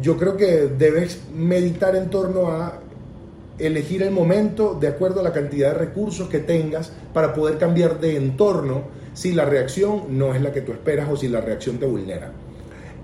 yo 0.00 0.16
creo 0.16 0.36
que 0.36 0.66
debes 0.66 1.22
meditar 1.34 1.96
en 1.96 2.10
torno 2.10 2.48
a 2.50 2.80
elegir 3.58 4.02
el 4.02 4.10
momento 4.10 4.76
de 4.78 4.88
acuerdo 4.88 5.20
a 5.20 5.22
la 5.22 5.32
cantidad 5.32 5.72
de 5.72 5.78
recursos 5.78 6.28
que 6.28 6.38
tengas 6.40 6.92
para 7.12 7.34
poder 7.34 7.58
cambiar 7.58 8.00
de 8.00 8.16
entorno 8.16 8.84
si 9.14 9.32
la 9.32 9.44
reacción 9.44 10.18
no 10.18 10.34
es 10.34 10.40
la 10.40 10.52
que 10.52 10.60
tú 10.60 10.72
esperas 10.72 11.08
o 11.10 11.16
si 11.16 11.28
la 11.28 11.40
reacción 11.40 11.78
te 11.78 11.86
vulnera. 11.86 12.32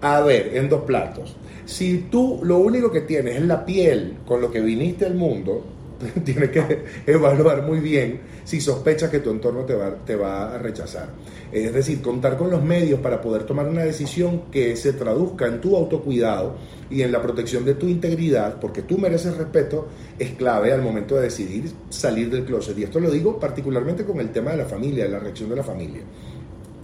A 0.00 0.20
ver, 0.20 0.56
en 0.56 0.68
dos 0.68 0.82
platos. 0.82 1.36
Si 1.64 2.06
tú 2.10 2.40
lo 2.42 2.58
único 2.58 2.92
que 2.92 3.00
tienes 3.00 3.36
es 3.36 3.42
la 3.42 3.64
piel 3.64 4.18
con 4.26 4.40
lo 4.40 4.50
que 4.50 4.60
viniste 4.60 5.04
al 5.06 5.14
mundo, 5.14 5.64
tienes 6.24 6.50
que 6.50 6.84
evaluar 7.06 7.62
muy 7.62 7.80
bien 7.80 8.20
si 8.44 8.60
sospechas 8.60 9.10
que 9.10 9.20
tu 9.20 9.30
entorno 9.30 9.64
te 9.64 9.74
va, 9.74 9.94
te 10.04 10.16
va 10.16 10.54
a 10.54 10.58
rechazar. 10.58 11.08
Es 11.50 11.72
decir, 11.72 12.02
contar 12.02 12.36
con 12.36 12.50
los 12.50 12.62
medios 12.62 13.00
para 13.00 13.20
poder 13.20 13.44
tomar 13.44 13.66
una 13.68 13.82
decisión 13.82 14.42
que 14.50 14.76
se 14.76 14.92
traduzca 14.92 15.46
en 15.46 15.60
tu 15.60 15.76
autocuidado 15.76 16.56
y 16.90 17.02
en 17.02 17.12
la 17.12 17.22
protección 17.22 17.64
de 17.64 17.74
tu 17.74 17.88
integridad, 17.88 18.60
porque 18.60 18.82
tú 18.82 18.98
mereces 18.98 19.36
respeto, 19.36 19.88
es 20.18 20.30
clave 20.32 20.72
al 20.72 20.82
momento 20.82 21.16
de 21.16 21.22
decidir 21.22 21.70
salir 21.88 22.30
del 22.30 22.44
closet. 22.44 22.78
Y 22.78 22.84
esto 22.84 23.00
lo 23.00 23.10
digo 23.10 23.40
particularmente 23.40 24.04
con 24.04 24.20
el 24.20 24.30
tema 24.30 24.52
de 24.52 24.58
la 24.58 24.66
familia, 24.66 25.08
la 25.08 25.18
reacción 25.18 25.48
de 25.48 25.56
la 25.56 25.64
familia. 25.64 26.02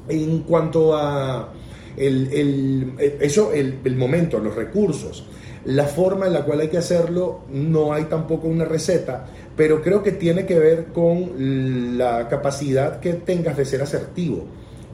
En 0.09 0.40
cuanto 0.40 0.96
a 0.96 1.53
el, 1.96 2.94
eso, 3.20 3.53
el, 3.53 3.79
el 3.85 3.96
momento, 3.96 4.38
los 4.38 4.55
recursos, 4.55 5.27
la 5.64 5.85
forma 5.85 6.27
en 6.27 6.33
la 6.33 6.44
cual 6.44 6.61
hay 6.61 6.68
que 6.68 6.79
hacerlo, 6.79 7.42
no 7.51 7.92
hay 7.92 8.05
tampoco 8.05 8.48
una 8.48 8.64
receta, 8.64 9.27
pero 9.57 9.83
creo 9.83 10.03
que 10.03 10.12
tiene 10.12 10.46
que 10.46 10.59
ver 10.59 10.87
con 10.87 11.96
la 11.98 12.29
capacidad 12.29 13.01
que 13.01 13.14
tengas 13.14 13.57
de 13.57 13.64
ser 13.64 13.83
asertivo 13.83 14.44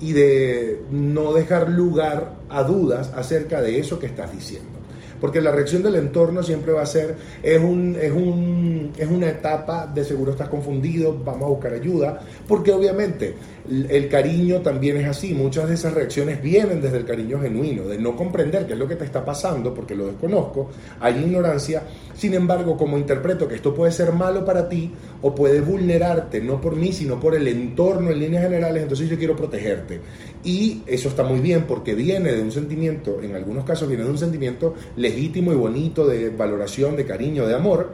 y 0.00 0.12
de 0.12 0.82
no 0.90 1.32
dejar 1.32 1.70
lugar 1.70 2.34
a 2.48 2.62
dudas 2.62 3.12
acerca 3.16 3.60
de 3.60 3.80
eso 3.80 3.98
que 3.98 4.06
estás 4.06 4.32
diciendo 4.32 4.77
porque 5.20 5.40
la 5.40 5.52
reacción 5.52 5.82
del 5.82 5.96
entorno 5.96 6.42
siempre 6.42 6.72
va 6.72 6.82
a 6.82 6.86
ser, 6.86 7.16
es, 7.42 7.60
un, 7.60 7.96
es, 8.00 8.12
un, 8.12 8.92
es 8.96 9.08
una 9.08 9.28
etapa 9.28 9.86
de 9.86 10.04
seguro 10.04 10.32
estás 10.32 10.48
confundido, 10.48 11.16
vamos 11.24 11.44
a 11.44 11.48
buscar 11.48 11.72
ayuda, 11.72 12.20
porque 12.46 12.72
obviamente 12.72 13.34
el 13.68 14.08
cariño 14.08 14.60
también 14.60 14.96
es 14.96 15.06
así, 15.06 15.34
muchas 15.34 15.68
de 15.68 15.74
esas 15.74 15.92
reacciones 15.92 16.40
vienen 16.40 16.80
desde 16.80 16.96
el 16.96 17.04
cariño 17.04 17.40
genuino, 17.40 17.84
de 17.84 17.98
no 17.98 18.16
comprender 18.16 18.66
qué 18.66 18.72
es 18.72 18.78
lo 18.78 18.88
que 18.88 18.96
te 18.96 19.04
está 19.04 19.24
pasando, 19.24 19.74
porque 19.74 19.94
lo 19.94 20.06
desconozco, 20.06 20.70
hay 21.00 21.18
ignorancia, 21.18 21.82
sin 22.14 22.34
embargo, 22.34 22.76
como 22.76 22.96
interpreto 22.96 23.46
que 23.46 23.56
esto 23.56 23.74
puede 23.74 23.92
ser 23.92 24.12
malo 24.12 24.44
para 24.44 24.68
ti 24.68 24.90
o 25.20 25.34
puede 25.34 25.60
vulnerarte, 25.60 26.40
no 26.40 26.60
por 26.60 26.76
mí, 26.76 26.92
sino 26.92 27.20
por 27.20 27.34
el 27.34 27.46
entorno 27.46 28.10
en 28.10 28.20
líneas 28.20 28.44
generales, 28.44 28.82
entonces 28.82 29.08
yo 29.08 29.18
quiero 29.18 29.36
protegerte. 29.36 30.00
Y 30.44 30.82
eso 30.86 31.08
está 31.08 31.24
muy 31.24 31.40
bien 31.40 31.64
porque 31.66 31.94
viene 31.94 32.32
de 32.32 32.42
un 32.42 32.52
sentimiento, 32.52 33.20
en 33.22 33.34
algunos 33.34 33.64
casos 33.64 33.88
viene 33.88 34.04
de 34.04 34.10
un 34.10 34.18
sentimiento 34.18 34.74
legítimo 34.96 35.52
y 35.52 35.56
bonito 35.56 36.06
de 36.06 36.30
valoración, 36.30 36.96
de 36.96 37.04
cariño, 37.04 37.46
de 37.46 37.54
amor. 37.54 37.92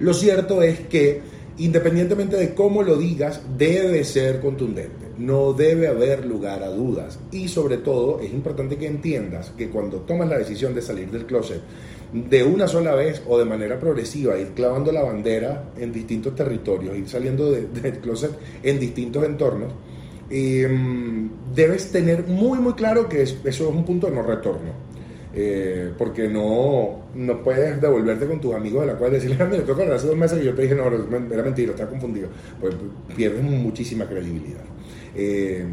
Lo 0.00 0.14
cierto 0.14 0.62
es 0.62 0.80
que 0.80 1.20
independientemente 1.58 2.36
de 2.36 2.54
cómo 2.54 2.82
lo 2.82 2.96
digas, 2.96 3.42
debe 3.56 4.04
ser 4.04 4.40
contundente. 4.40 5.06
No 5.18 5.52
debe 5.52 5.88
haber 5.88 6.24
lugar 6.24 6.62
a 6.62 6.68
dudas. 6.68 7.18
Y 7.32 7.48
sobre 7.48 7.78
todo 7.78 8.20
es 8.20 8.32
importante 8.32 8.76
que 8.76 8.86
entiendas 8.86 9.50
que 9.56 9.68
cuando 9.68 9.98
tomas 9.98 10.28
la 10.28 10.38
decisión 10.38 10.74
de 10.74 10.82
salir 10.82 11.10
del 11.10 11.26
closet, 11.26 11.60
de 12.12 12.44
una 12.44 12.68
sola 12.68 12.94
vez 12.94 13.22
o 13.26 13.38
de 13.38 13.44
manera 13.44 13.78
progresiva, 13.78 14.38
ir 14.38 14.52
clavando 14.54 14.92
la 14.92 15.02
bandera 15.02 15.72
en 15.76 15.92
distintos 15.92 16.34
territorios, 16.34 16.96
ir 16.96 17.08
saliendo 17.08 17.50
del 17.50 17.98
closet 18.00 18.30
en 18.62 18.78
distintos 18.78 19.24
entornos, 19.24 19.72
em, 20.30 21.30
debes 21.54 21.90
tener 21.90 22.26
muy 22.26 22.58
muy 22.58 22.74
claro 22.74 23.08
que 23.08 23.22
eso 23.22 23.38
es 23.44 23.60
un 23.60 23.84
punto 23.84 24.08
de 24.08 24.14
no 24.14 24.22
retorno 24.22 24.88
eh, 25.34 25.92
porque 25.96 26.26
no, 26.26 27.02
no 27.14 27.42
puedes 27.42 27.80
devolverte 27.80 28.26
con 28.26 28.40
tus 28.40 28.54
amigos 28.54 28.80
de 28.80 28.92
la 28.92 28.98
cual 28.98 29.12
decirle, 29.12 29.36
mira, 29.50 29.62
toca 29.62 29.82
hace 29.94 30.06
dos 30.06 30.16
meses 30.16 30.40
y 30.42 30.46
yo 30.46 30.54
te 30.54 30.62
dije, 30.62 30.74
no, 30.74 30.86
era 30.86 31.42
mentira, 31.42 31.70
estaba 31.72 31.90
confundido. 31.90 32.28
Pues 32.60 32.74
pierdes 33.14 33.42
muchísima 33.44 34.06
credibilidad. 34.06 34.64
Eh, 35.14 35.64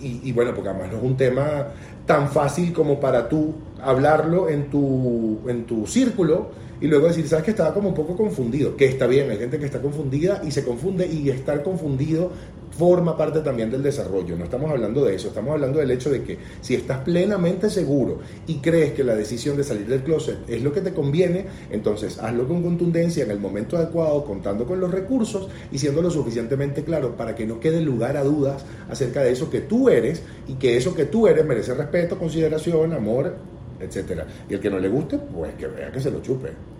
y, 0.00 0.28
y, 0.28 0.32
bueno, 0.32 0.54
porque 0.54 0.70
además 0.70 0.92
no 0.92 0.98
es 0.98 1.04
un 1.04 1.16
tema 1.16 1.68
tan 2.06 2.30
fácil 2.30 2.72
como 2.72 3.00
para 3.00 3.28
tú 3.28 3.54
hablarlo 3.82 4.48
en 4.48 4.70
tu, 4.70 5.40
en 5.46 5.64
tu 5.64 5.86
círculo 5.86 6.50
y 6.80 6.86
luego 6.86 7.08
decir, 7.08 7.28
sabes 7.28 7.44
que 7.44 7.50
estaba 7.50 7.74
como 7.74 7.88
un 7.88 7.94
poco 7.94 8.16
confundido, 8.16 8.76
que 8.76 8.86
está 8.86 9.06
bien, 9.06 9.30
hay 9.30 9.38
gente 9.38 9.58
que 9.58 9.66
está 9.66 9.82
confundida 9.82 10.40
y 10.46 10.50
se 10.50 10.64
confunde 10.64 11.06
y 11.06 11.28
estar 11.28 11.62
confundido 11.62 12.32
forma 12.70 13.16
parte 13.16 13.40
también 13.40 13.70
del 13.70 13.82
desarrollo. 13.82 14.36
No 14.36 14.44
estamos 14.44 14.70
hablando 14.70 15.04
de 15.04 15.14
eso, 15.14 15.28
estamos 15.28 15.52
hablando 15.52 15.78
del 15.78 15.90
hecho 15.90 16.10
de 16.10 16.22
que 16.22 16.38
si 16.60 16.74
estás 16.74 16.98
plenamente 16.98 17.70
seguro 17.70 18.18
y 18.46 18.56
crees 18.56 18.92
que 18.92 19.04
la 19.04 19.14
decisión 19.14 19.56
de 19.56 19.64
salir 19.64 19.86
del 19.86 20.02
closet 20.02 20.38
es 20.48 20.62
lo 20.62 20.72
que 20.72 20.80
te 20.80 20.92
conviene, 20.92 21.46
entonces 21.70 22.18
hazlo 22.18 22.46
con 22.46 22.62
contundencia 22.62 23.24
en 23.24 23.30
el 23.30 23.38
momento 23.38 23.76
adecuado, 23.76 24.24
contando 24.24 24.66
con 24.66 24.80
los 24.80 24.90
recursos 24.90 25.48
y 25.72 25.78
siendo 25.78 26.02
lo 26.02 26.10
suficientemente 26.10 26.84
claro 26.84 27.16
para 27.16 27.34
que 27.34 27.46
no 27.46 27.60
quede 27.60 27.80
lugar 27.80 28.16
a 28.16 28.24
dudas 28.24 28.64
acerca 28.88 29.22
de 29.22 29.32
eso 29.32 29.50
que 29.50 29.60
tú 29.60 29.88
eres 29.88 30.22
y 30.48 30.54
que 30.54 30.76
eso 30.76 30.94
que 30.94 31.04
tú 31.04 31.26
eres 31.26 31.44
merece 31.44 31.74
respeto, 31.74 32.18
consideración, 32.18 32.92
amor, 32.92 33.34
etc. 33.80 34.22
Y 34.48 34.54
el 34.54 34.60
que 34.60 34.70
no 34.70 34.78
le 34.78 34.88
guste, 34.88 35.18
pues 35.18 35.54
que 35.54 35.66
vea 35.66 35.90
que 35.90 36.00
se 36.00 36.10
lo 36.10 36.20
chupe. 36.22 36.79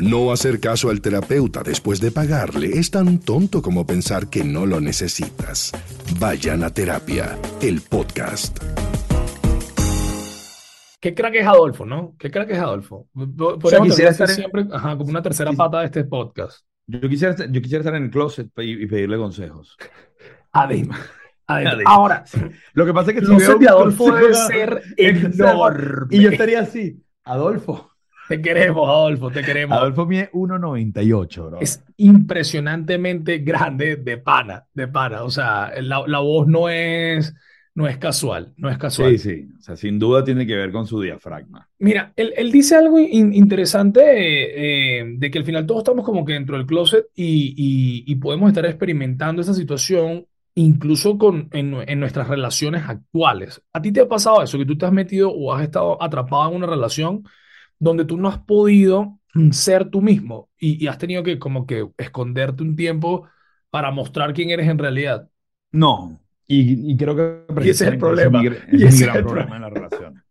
No 0.00 0.30
hacer 0.30 0.60
caso 0.60 0.90
al 0.90 1.00
terapeuta 1.00 1.62
después 1.62 2.02
de 2.02 2.10
pagarle 2.10 2.68
es 2.68 2.90
tan 2.90 3.18
tonto 3.18 3.62
como 3.62 3.86
pensar 3.86 4.28
que 4.28 4.44
no 4.44 4.66
lo 4.66 4.78
necesitas. 4.78 5.72
Vayan 6.20 6.64
a 6.64 6.70
terapia, 6.70 7.38
el 7.62 7.80
podcast. 7.80 8.62
Qué 11.00 11.14
crack 11.14 11.36
es 11.36 11.46
Adolfo, 11.46 11.86
¿no? 11.86 12.14
Qué 12.18 12.30
crack 12.30 12.50
es 12.50 12.58
Adolfo. 12.58 13.08
Podríamos 13.14 13.88
quisiera 13.88 14.10
estar 14.10 14.28
siempre 14.28 14.66
como 14.68 15.04
una 15.04 15.22
tercera 15.22 15.52
pata 15.52 15.80
de 15.80 15.86
este 15.86 16.04
podcast. 16.04 16.66
Yo 16.86 17.08
quisiera, 17.08 17.34
yo 17.34 17.62
quisiera 17.62 17.80
estar 17.80 17.94
en 17.94 18.04
el 18.04 18.10
closet 18.10 18.50
y, 18.58 18.86
pedirle 18.86 19.16
consejos. 19.16 19.78
Además. 20.52 21.00
Ahora, 21.86 22.22
lo 22.74 22.84
que 22.84 22.92
pasa 22.92 23.12
es 23.12 23.14
que 23.14 23.20
el 23.20 23.26
closet 23.28 23.58
de 23.58 23.68
Adolfo 23.68 24.12
debe 24.12 24.34
ser 24.34 24.82
enorme. 24.98 26.08
Y 26.10 26.20
yo 26.20 26.28
estaría 26.28 26.60
así, 26.60 27.02
Adolfo, 27.24 27.95
Te 28.28 28.40
queremos, 28.42 28.88
Adolfo, 28.88 29.30
te 29.30 29.42
queremos. 29.42 29.78
Adolfo 29.78 30.06
mide 30.06 30.30
1.98, 30.32 31.46
bro. 31.46 31.60
Es 31.60 31.82
impresionantemente 31.96 33.38
grande 33.38 33.96
de 33.96 34.18
pana, 34.18 34.66
de 34.74 34.88
pana. 34.88 35.22
O 35.24 35.30
sea, 35.30 35.72
la, 35.80 36.02
la 36.06 36.18
voz 36.18 36.46
no 36.46 36.68
es, 36.68 37.34
no 37.74 37.86
es 37.86 37.98
casual, 37.98 38.52
no 38.56 38.68
es 38.70 38.78
casual. 38.78 39.12
Sí, 39.12 39.18
sí. 39.18 39.48
O 39.58 39.62
sea, 39.62 39.76
sin 39.76 39.98
duda 39.98 40.24
tiene 40.24 40.46
que 40.46 40.56
ver 40.56 40.72
con 40.72 40.86
su 40.86 41.00
diafragma. 41.00 41.68
Mira, 41.78 42.12
él, 42.16 42.32
él 42.36 42.50
dice 42.50 42.74
algo 42.76 42.98
in- 42.98 43.34
interesante 43.34 44.00
eh, 44.00 45.00
eh, 45.00 45.04
de 45.18 45.30
que 45.30 45.38
al 45.38 45.44
final 45.44 45.66
todos 45.66 45.80
estamos 45.80 46.04
como 46.04 46.24
que 46.24 46.32
dentro 46.32 46.56
del 46.56 46.66
closet 46.66 47.06
y, 47.14 47.54
y- 47.56 48.04
y 48.10 48.16
podemos 48.16 48.48
estar 48.48 48.64
experimentando 48.66 49.42
esa 49.42 49.54
situación 49.54 50.26
incluso 50.54 51.18
con, 51.18 51.48
en, 51.52 51.74
en 51.86 52.00
nuestras 52.00 52.28
relaciones 52.28 52.82
actuales. 52.88 53.62
¿A 53.74 53.82
ti 53.82 53.92
te 53.92 54.00
ha 54.00 54.08
pasado 54.08 54.42
eso, 54.42 54.56
que 54.58 54.64
tú 54.64 54.76
te 54.78 54.86
has 54.86 54.92
metido 54.92 55.30
o 55.30 55.52
has 55.52 55.62
estado 55.62 56.02
atrapado 56.02 56.48
en 56.50 56.56
una 56.56 56.66
relación 56.66 57.24
donde 57.78 58.04
tú 58.04 58.16
no 58.16 58.28
has 58.28 58.38
podido 58.38 59.18
ser 59.52 59.90
tú 59.90 60.00
mismo 60.02 60.50
y, 60.58 60.82
y 60.84 60.88
has 60.88 60.98
tenido 60.98 61.22
que 61.22 61.38
como 61.38 61.66
que 61.66 61.88
esconderte 61.98 62.62
un 62.62 62.76
tiempo 62.76 63.28
para 63.70 63.90
mostrar 63.90 64.32
quién 64.34 64.50
eres 64.50 64.68
en 64.68 64.78
realidad? 64.78 65.28
No. 65.72 66.20
Y, 66.48 66.92
y 66.92 66.96
creo 66.96 67.16
que 67.16 67.44
Y 67.60 67.70
ese 67.70 67.84
es 67.84 67.90
el 67.92 67.98
problema. 67.98 68.38
mi, 68.40 68.46
gr- 68.48 68.64
Y 68.70 68.76
ese 68.76 68.86
es 68.88 68.94
ese 68.94 68.94
mi 68.94 69.00
es 69.00 69.04
gran 69.04 69.20
problema 69.22 69.56
en 69.56 69.62
la 69.62 69.70
relación. 69.70 70.22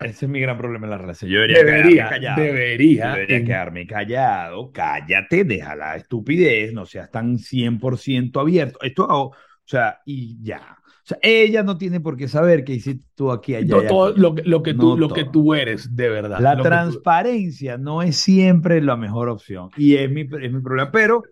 Ese 0.00 0.24
es 0.26 0.30
mi 0.30 0.40
gran 0.40 0.56
problema 0.58 0.86
en 0.86 0.90
la 0.90 0.98
relación. 0.98 1.30
Yo 1.30 1.40
debería 1.40 1.64
quedarme 1.64 1.84
Debería, 1.84 2.08
callado. 2.08 2.42
debería. 2.42 3.10
Debería 3.12 3.36
en- 3.36 3.44
quedarme 3.44 3.86
callado. 3.86 4.72
Cállate, 4.72 5.44
deja 5.44 5.76
la 5.76 5.96
estupidez, 5.96 6.72
no 6.72 6.86
seas 6.86 7.10
tan 7.10 7.38
100% 7.38 8.40
abierto. 8.40 8.78
Esto, 8.82 9.06
o 9.08 9.34
sea, 9.64 10.00
y 10.06 10.38
ya. 10.42 10.76
O 11.06 11.08
sea, 11.08 11.18
ella 11.22 11.62
no 11.62 11.78
tiene 11.78 12.00
por 12.00 12.16
qué 12.16 12.26
saber 12.26 12.64
qué 12.64 12.74
hiciste 12.74 13.06
tú 13.14 13.30
aquí, 13.30 13.54
allá. 13.54 13.86
todo, 13.86 14.16
lo, 14.16 14.34
que- 14.34 14.42
lo 14.42 14.60
que 14.64 14.74
tú, 14.74 14.96
No 14.96 14.96
lo 14.96 15.08
que 15.08 15.24
tú 15.24 15.54
eres, 15.54 15.94
de 15.94 16.08
verdad. 16.08 16.40
La 16.40 16.56
tú- 16.56 16.62
transparencia 16.64 17.78
no 17.78 18.02
es 18.02 18.16
siempre 18.16 18.80
la 18.82 18.96
mejor 18.96 19.28
opción 19.28 19.70
y 19.76 19.94
es 19.94 20.10
mi, 20.10 20.22
es 20.22 20.52
mi 20.52 20.60
problema, 20.60 20.90
pero 20.90 21.22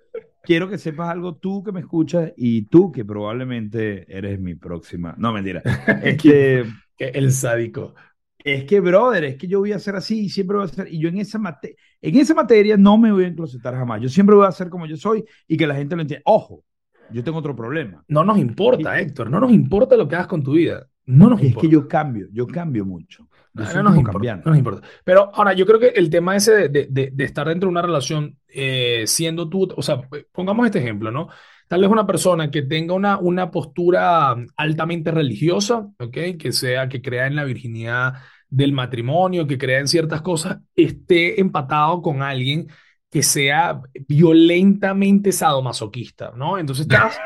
quiero 0.44 0.68
que 0.68 0.78
sepas 0.78 1.10
algo 1.10 1.34
tú 1.34 1.64
que 1.64 1.72
me 1.72 1.80
escuchas 1.80 2.32
y 2.36 2.62
tú 2.66 2.92
que 2.92 3.04
probablemente 3.04 4.04
eres 4.16 4.38
mi 4.38 4.54
próxima. 4.54 5.14
No, 5.18 5.32
mentira. 5.32 5.60
Este, 6.04 6.64
que 6.96 7.06
el 7.08 7.32
sádico. 7.32 7.94
es 8.38 8.64
que, 8.64 8.78
brother, 8.80 9.24
es 9.24 9.36
que 9.36 9.48
yo 9.48 9.58
voy 9.60 9.72
a 9.72 9.78
ser 9.80 9.96
así 9.96 10.26
y 10.26 10.28
siempre 10.28 10.56
voy 10.56 10.66
a 10.66 10.68
ser. 10.68 10.86
Y 10.92 11.00
yo 11.00 11.08
en 11.08 11.18
esa, 11.18 11.38
mate- 11.38 11.76
en 12.00 12.16
esa 12.16 12.34
materia 12.34 12.76
no 12.76 12.96
me 12.98 13.10
voy 13.10 13.24
a 13.24 13.28
enclosetar 13.28 13.74
jamás. 13.74 14.00
Yo 14.02 14.08
siempre 14.08 14.36
voy 14.36 14.46
a 14.46 14.52
ser 14.52 14.68
como 14.68 14.86
yo 14.86 14.96
soy 14.96 15.24
y 15.48 15.56
que 15.56 15.66
la 15.66 15.74
gente 15.74 15.96
lo 15.96 16.02
entienda. 16.02 16.22
Ojo, 16.26 16.62
yo 17.12 17.22
tengo 17.24 17.38
otro 17.38 17.54
problema. 17.56 18.04
No 18.08 18.24
nos 18.24 18.38
importa, 18.38 18.98
Héctor. 18.98 19.30
No 19.30 19.40
nos 19.40 19.52
importa 19.52 19.96
lo 19.96 20.08
que 20.08 20.14
hagas 20.16 20.26
con 20.26 20.42
tu 20.42 20.52
vida. 20.52 20.86
No 21.06 21.28
nos 21.28 21.40
Es 21.40 21.46
importa. 21.48 21.68
que 21.68 21.72
yo 21.72 21.88
cambio, 21.88 22.26
yo 22.32 22.46
cambio 22.46 22.84
mucho. 22.84 23.28
Yo 23.52 23.62
No, 23.74 23.82
nos 23.84 23.96
importa, 23.96 24.36
no 24.36 24.42
nos 24.46 24.58
importa. 24.58 24.88
Pero 25.04 25.30
ahora, 25.32 25.52
yo 25.52 25.64
creo 25.64 25.78
que 25.78 25.88
el 25.88 26.10
tema 26.10 26.34
ese 26.34 26.52
de, 26.54 26.68
de- 26.70 26.88
de- 26.90 27.10
de 27.12 27.24
estar 27.24 27.46
dentro 27.46 27.68
de 27.68 27.70
una 27.72 27.82
relación 27.82 28.36
eh, 28.48 29.04
siendo 29.06 29.48
tú, 29.48 29.68
o 29.76 29.82
sea, 29.82 30.00
pongamos 30.32 30.66
este 30.66 30.80
ejemplo, 30.80 31.10
¿no? 31.12 31.28
Tal 31.68 31.80
vez 31.80 31.88
una 31.90 32.06
persona 32.06 32.50
que 32.50 32.62
tenga 32.62 32.94
una, 32.94 33.18
una 33.18 33.50
postura 33.52 34.34
altamente 34.56 35.10
religiosa, 35.12 35.88
¿ok? 35.98 36.16
Que 36.38 36.52
sea, 36.52 36.88
que 36.88 37.00
crea 37.00 37.26
en 37.26 37.36
la 37.36 37.44
virginidad 37.44 38.14
del 38.48 38.72
matrimonio, 38.72 39.46
que 39.46 39.58
crea 39.58 39.78
en 39.80 39.88
ciertas 39.88 40.20
cosas, 40.22 40.58
esté 40.74 41.40
empatado 41.40 42.02
con 42.02 42.22
alguien 42.22 42.66
que 43.14 43.22
sea 43.22 43.80
violentamente 44.08 45.30
sadomasoquista, 45.30 46.32
¿no? 46.34 46.58
Entonces 46.58 46.82
estás 46.90 47.16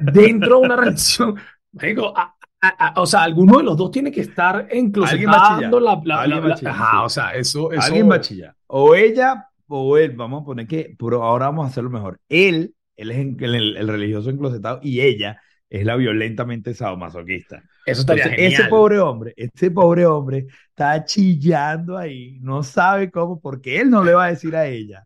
dentro 0.00 0.60
de 0.60 0.66
una 0.66 0.76
relación, 0.76 1.34
marico, 1.72 2.16
a- 2.16 2.36
a- 2.62 2.86
a- 2.94 3.00
o 3.00 3.04
sea, 3.04 3.24
alguno 3.24 3.58
de 3.58 3.64
los 3.64 3.76
dos 3.76 3.90
tiene 3.90 4.12
que 4.12 4.20
estar 4.20 4.68
enclosetando 4.70 5.80
la, 5.80 6.00
la- 6.04 6.20
Alguien 6.22 6.48
la- 6.48 6.56
la- 6.62 6.70
ajá, 6.70 7.02
o 7.02 7.08
sea, 7.08 7.30
eso, 7.34 7.72
eso, 7.72 7.82
Alguien 7.82 8.08
va 8.08 8.14
a 8.14 8.20
chillar. 8.20 8.54
O 8.68 8.94
ella 8.94 9.48
o 9.66 9.98
él. 9.98 10.12
Vamos 10.12 10.42
a 10.42 10.44
poner 10.44 10.68
que, 10.68 10.94
pero 10.96 11.24
ahora 11.24 11.46
vamos 11.46 11.66
a 11.66 11.68
hacerlo 11.70 11.90
mejor. 11.90 12.20
Él, 12.28 12.72
él 12.96 13.10
es 13.10 13.18
en- 13.18 13.36
el, 13.42 13.76
el 13.76 13.88
religioso 13.88 14.30
enclosetado 14.30 14.78
y 14.84 15.00
ella 15.00 15.40
es 15.68 15.84
la 15.84 15.96
violentamente 15.96 16.74
sadomasoquista. 16.74 17.60
eso 17.86 18.02
estaría 18.02 18.22
Entonces, 18.24 18.46
ese 18.46 18.56
genial. 18.56 18.70
pobre 18.70 19.00
hombre, 19.00 19.34
ese 19.36 19.70
pobre 19.72 20.06
hombre 20.06 20.46
está 20.68 21.04
chillando 21.04 21.98
ahí, 21.98 22.38
no 22.40 22.62
sabe 22.62 23.10
cómo, 23.10 23.40
porque 23.40 23.80
él 23.80 23.90
no 23.90 24.04
le 24.04 24.14
va 24.14 24.26
a 24.26 24.28
decir 24.28 24.54
a 24.54 24.66
ella. 24.66 25.04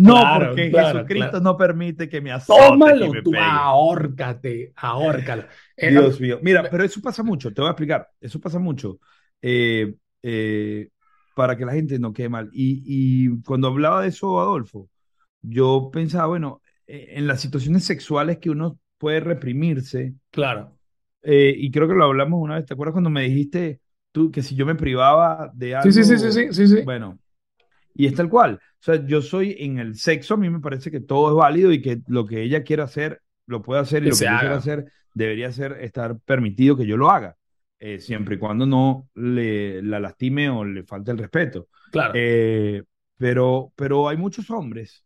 No, 0.00 0.12
Claro, 0.14 0.50
porque 0.50 0.70
claro, 0.70 0.98
Jesucristo 1.00 1.36
claro. 1.36 1.40
no 1.40 1.56
permite 1.56 2.08
que 2.08 2.20
me 2.20 2.32
azote 2.32 2.56
Tómalo 2.56 3.06
y 3.06 3.10
me 3.10 3.22
tú, 3.22 3.30
pegue. 3.30 3.42
ahórcate, 3.42 4.72
ahórcalo. 4.76 5.44
Eh, 5.76 5.90
Dios 5.90 6.20
mío. 6.20 6.38
Mira, 6.42 6.68
pero 6.70 6.84
eso 6.84 7.00
pasa 7.00 7.22
mucho, 7.22 7.52
te 7.52 7.60
voy 7.60 7.68
a 7.68 7.72
explicar. 7.72 8.08
Eso 8.20 8.40
pasa 8.40 8.58
mucho 8.58 8.98
eh, 9.42 9.94
eh, 10.22 10.88
para 11.34 11.56
que 11.56 11.64
la 11.64 11.72
gente 11.72 11.98
no 11.98 12.12
quede 12.12 12.28
mal. 12.28 12.48
Y, 12.52 12.82
y 13.26 13.42
cuando 13.42 13.68
hablaba 13.68 14.02
de 14.02 14.08
eso, 14.08 14.40
Adolfo, 14.40 14.88
yo 15.42 15.90
pensaba, 15.92 16.26
bueno, 16.28 16.62
eh, 16.86 17.08
en 17.16 17.26
las 17.26 17.40
situaciones 17.40 17.84
sexuales 17.84 18.38
que 18.38 18.50
uno 18.50 18.78
puede 18.98 19.20
reprimirse, 19.20 20.14
Claro. 20.30 20.78
eh, 21.22 21.54
y 21.56 21.70
creo 21.70 21.88
que 21.88 21.94
lo 21.94 22.04
hablamos 22.04 22.40
una 22.42 22.56
vez, 22.56 22.66
¿te 22.66 22.74
acuerdas 22.74 22.92
cuando 22.92 23.10
me 23.10 23.22
dijiste 23.22 23.80
tú 24.12 24.30
que 24.30 24.42
si 24.42 24.54
yo 24.54 24.66
me 24.66 24.74
privaba 24.74 25.50
de 25.54 25.74
algo? 25.76 25.92
Sí, 25.92 26.04
sí, 26.04 26.04
sí, 26.04 26.18
sí, 26.18 26.32
sí, 26.32 26.52
sí, 26.52 26.66
sí. 26.68 26.82
Bueno, 26.84 27.18
y 27.98 28.06
es 28.06 28.14
tal 28.14 28.30
cual. 28.30 28.54
O 28.54 28.78
sea, 28.78 29.04
yo 29.04 29.20
soy 29.20 29.56
en 29.58 29.78
el 29.78 29.96
sexo, 29.96 30.34
a 30.34 30.36
mí 30.38 30.48
me 30.48 30.60
parece 30.60 30.90
que 30.90 31.00
todo 31.00 31.28
es 31.30 31.34
válido 31.34 31.72
y 31.72 31.82
que 31.82 32.00
lo 32.06 32.24
que 32.24 32.40
ella 32.42 32.62
quiera 32.62 32.84
hacer, 32.84 33.20
lo 33.46 33.60
puede 33.60 33.80
hacer 33.80 34.02
y 34.02 34.04
Que 34.04 34.10
lo 34.10 34.16
que 34.16 34.24
yo 34.24 34.38
quiera 34.40 34.56
hacer 34.56 34.92
debería 35.12 35.52
ser 35.52 35.72
estar 35.80 36.18
permitido 36.20 36.76
que 36.76 36.86
yo 36.86 36.96
lo 36.96 37.10
haga, 37.10 37.36
eh, 37.80 37.98
siempre 37.98 38.36
y 38.36 38.38
cuando 38.38 38.66
no 38.66 39.08
le, 39.16 39.82
la 39.82 39.98
lastime 40.00 40.48
o 40.48 40.64
le 40.64 40.84
falte 40.84 41.10
el 41.10 41.18
respeto. 41.18 41.66
Claro. 41.90 42.12
Eh, 42.16 42.84
pero, 43.16 43.72
pero 43.74 44.08
hay 44.08 44.16
muchos 44.16 44.48
hombres 44.50 45.04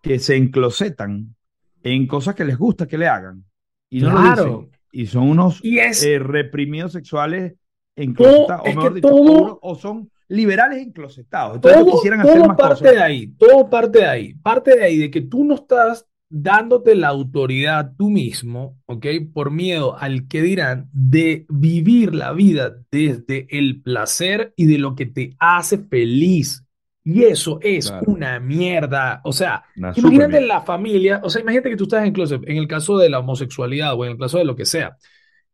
que 0.00 0.18
se 0.20 0.36
enclosetan 0.36 1.34
en 1.82 2.06
cosas 2.06 2.34
que 2.36 2.44
les 2.44 2.56
gusta 2.56 2.86
que 2.86 2.96
le 2.96 3.08
hagan 3.08 3.44
y 3.90 4.00
no 4.00 4.10
lo 4.12 4.20
Claro. 4.20 4.44
dicen. 4.44 4.70
Y 4.92 5.06
son 5.06 5.28
unos 5.30 5.64
Y 5.64 5.78
es, 5.78 6.02
eh, 6.04 6.18
reprimidos 6.20 6.92
sexuales 6.92 7.54
enclosetados, 7.96 8.62
o 8.62 8.68
mejor 8.68 8.94
dicho, 8.94 9.08
todo- 9.08 9.58
o 9.62 9.74
son 9.74 10.10
liberales 10.30 10.80
enclosetados. 10.82 11.56
Entonces 11.56 11.84
todo, 11.84 11.90
quisieran 11.90 12.20
hacer 12.22 12.42
todo 12.42 12.46
más 12.46 12.56
parte 12.56 12.78
cosas. 12.80 12.90
de 12.90 13.02
ahí, 13.02 13.28
todo 13.38 13.68
parte 13.70 14.00
de 14.00 14.06
ahí, 14.06 14.34
parte 14.34 14.76
de 14.76 14.84
ahí 14.84 14.98
de 14.98 15.10
que 15.10 15.22
tú 15.22 15.44
no 15.44 15.56
estás 15.56 16.06
dándote 16.30 16.94
la 16.94 17.08
autoridad 17.08 17.92
tú 17.98 18.10
mismo, 18.10 18.78
¿ok? 18.86 19.06
Por 19.34 19.50
miedo 19.50 19.98
al 19.98 20.28
que 20.28 20.42
dirán 20.42 20.88
de 20.92 21.46
vivir 21.48 22.14
la 22.14 22.32
vida 22.32 22.72
desde 22.92 23.46
el 23.50 23.82
placer 23.82 24.54
y 24.56 24.66
de 24.66 24.78
lo 24.78 24.94
que 24.94 25.06
te 25.06 25.36
hace 25.40 25.78
feliz. 25.78 26.64
Y 27.04 27.24
eso 27.24 27.58
es 27.62 27.90
Claro. 27.90 28.04
una 28.12 28.38
mierda. 28.40 29.20
O 29.24 29.32
sea, 29.32 29.64
Una 29.76 29.92
imagínate 29.96 30.40
la 30.42 30.60
familia, 30.60 31.20
o 31.24 31.30
sea, 31.30 31.42
imagínate 31.42 31.70
que 31.70 31.76
tú 31.76 31.84
estás 31.84 32.06
en 32.06 32.12
closet, 32.12 32.42
en 32.46 32.58
el 32.58 32.68
caso 32.68 32.98
de 32.98 33.10
la 33.10 33.18
homosexualidad 33.18 33.94
o 33.98 34.04
en 34.04 34.12
el 34.12 34.18
caso 34.18 34.38
de 34.38 34.44
lo 34.44 34.54
que 34.56 34.66
sea. 34.66 34.96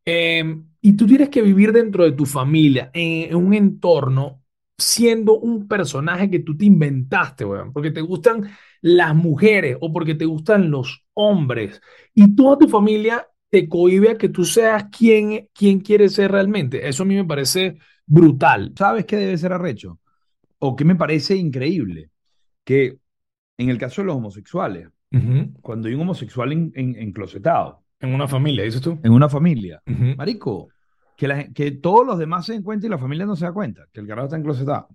Eh, 0.05 0.45
y 0.81 0.93
tú 0.95 1.07
tienes 1.07 1.29
que 1.31 1.43
vivir 1.43 1.73
dentro 1.73 2.05
de 2.05 2.13
tu 2.13 2.27
familia, 2.27 2.91
en, 2.95 3.31
en 3.31 3.37
un 3.37 3.55
entorno, 3.55 4.43
siendo 4.79 5.39
un 5.39 5.69
personaje 5.69 6.31
que 6.31 6.41
tú 6.41 6.57
te 6.57 6.67
inventaste, 6.67 7.45
weón, 7.45 7.73
porque 7.73 7.91
te 7.91 8.01
gustan 8.03 8.51
las 8.83 9.15
mujeres 9.15 9.77
o 9.81 9.93
porque 9.93 10.15
te 10.15 10.25
gustan 10.27 10.71
los 10.71 11.05
hombres. 11.15 11.81
Y 12.15 12.35
toda 12.37 12.59
tu 12.59 12.69
familia 12.69 13.27
te 13.49 13.69
cohíbe 13.69 14.11
a 14.11 14.19
que 14.19 14.29
tú 14.29 14.45
seas 14.45 14.85
quien, 14.97 15.49
quien 15.55 15.81
quieres 15.81 16.15
ser 16.15 16.33
realmente. 16.33 16.87
Eso 16.89 17.03
a 17.05 17.07
mí 17.07 17.15
me 17.15 17.25
parece 17.25 17.79
brutal. 18.07 18.73
¿Sabes 18.77 19.07
qué 19.07 19.17
debe 19.17 19.39
ser 19.39 19.53
arrecho? 19.53 19.99
O 20.59 20.77
qué 20.77 20.85
me 20.85 20.97
parece 20.97 21.37
increíble, 21.37 22.11
que 22.65 22.99
en 23.59 23.71
el 23.71 23.79
caso 23.79 24.03
de 24.03 24.07
los 24.07 24.17
homosexuales, 24.17 24.89
cuando 25.63 25.89
hay 25.89 25.95
un 25.95 26.03
homosexual 26.03 26.53
en, 26.53 26.73
en- 26.75 26.97
enclosetado 26.97 27.83
En 28.01 28.13
una 28.15 28.29
familia, 28.29 28.65
dices 28.65 28.83
tú. 28.83 28.99
en 29.03 29.13
una 29.13 29.29
familia, 29.29 29.83
marico, 30.17 30.69
que, 31.17 31.29
la 31.29 31.37
gen- 31.37 31.55
que 31.55 31.71
todos 31.73 32.07
los 32.07 32.19
demás 32.19 32.47
se 32.47 32.53
den 32.53 32.63
cuenta 32.63 32.87
y 32.87 32.91
la 32.91 32.99
familia 32.99 33.27
no 33.27 33.37
se 33.37 33.45
da 33.45 33.53
cuenta 33.53 33.87
que 33.93 34.01
el 34.01 34.07
carajo 34.07 34.27
está 34.27 34.37
enclosetado. 34.37 34.89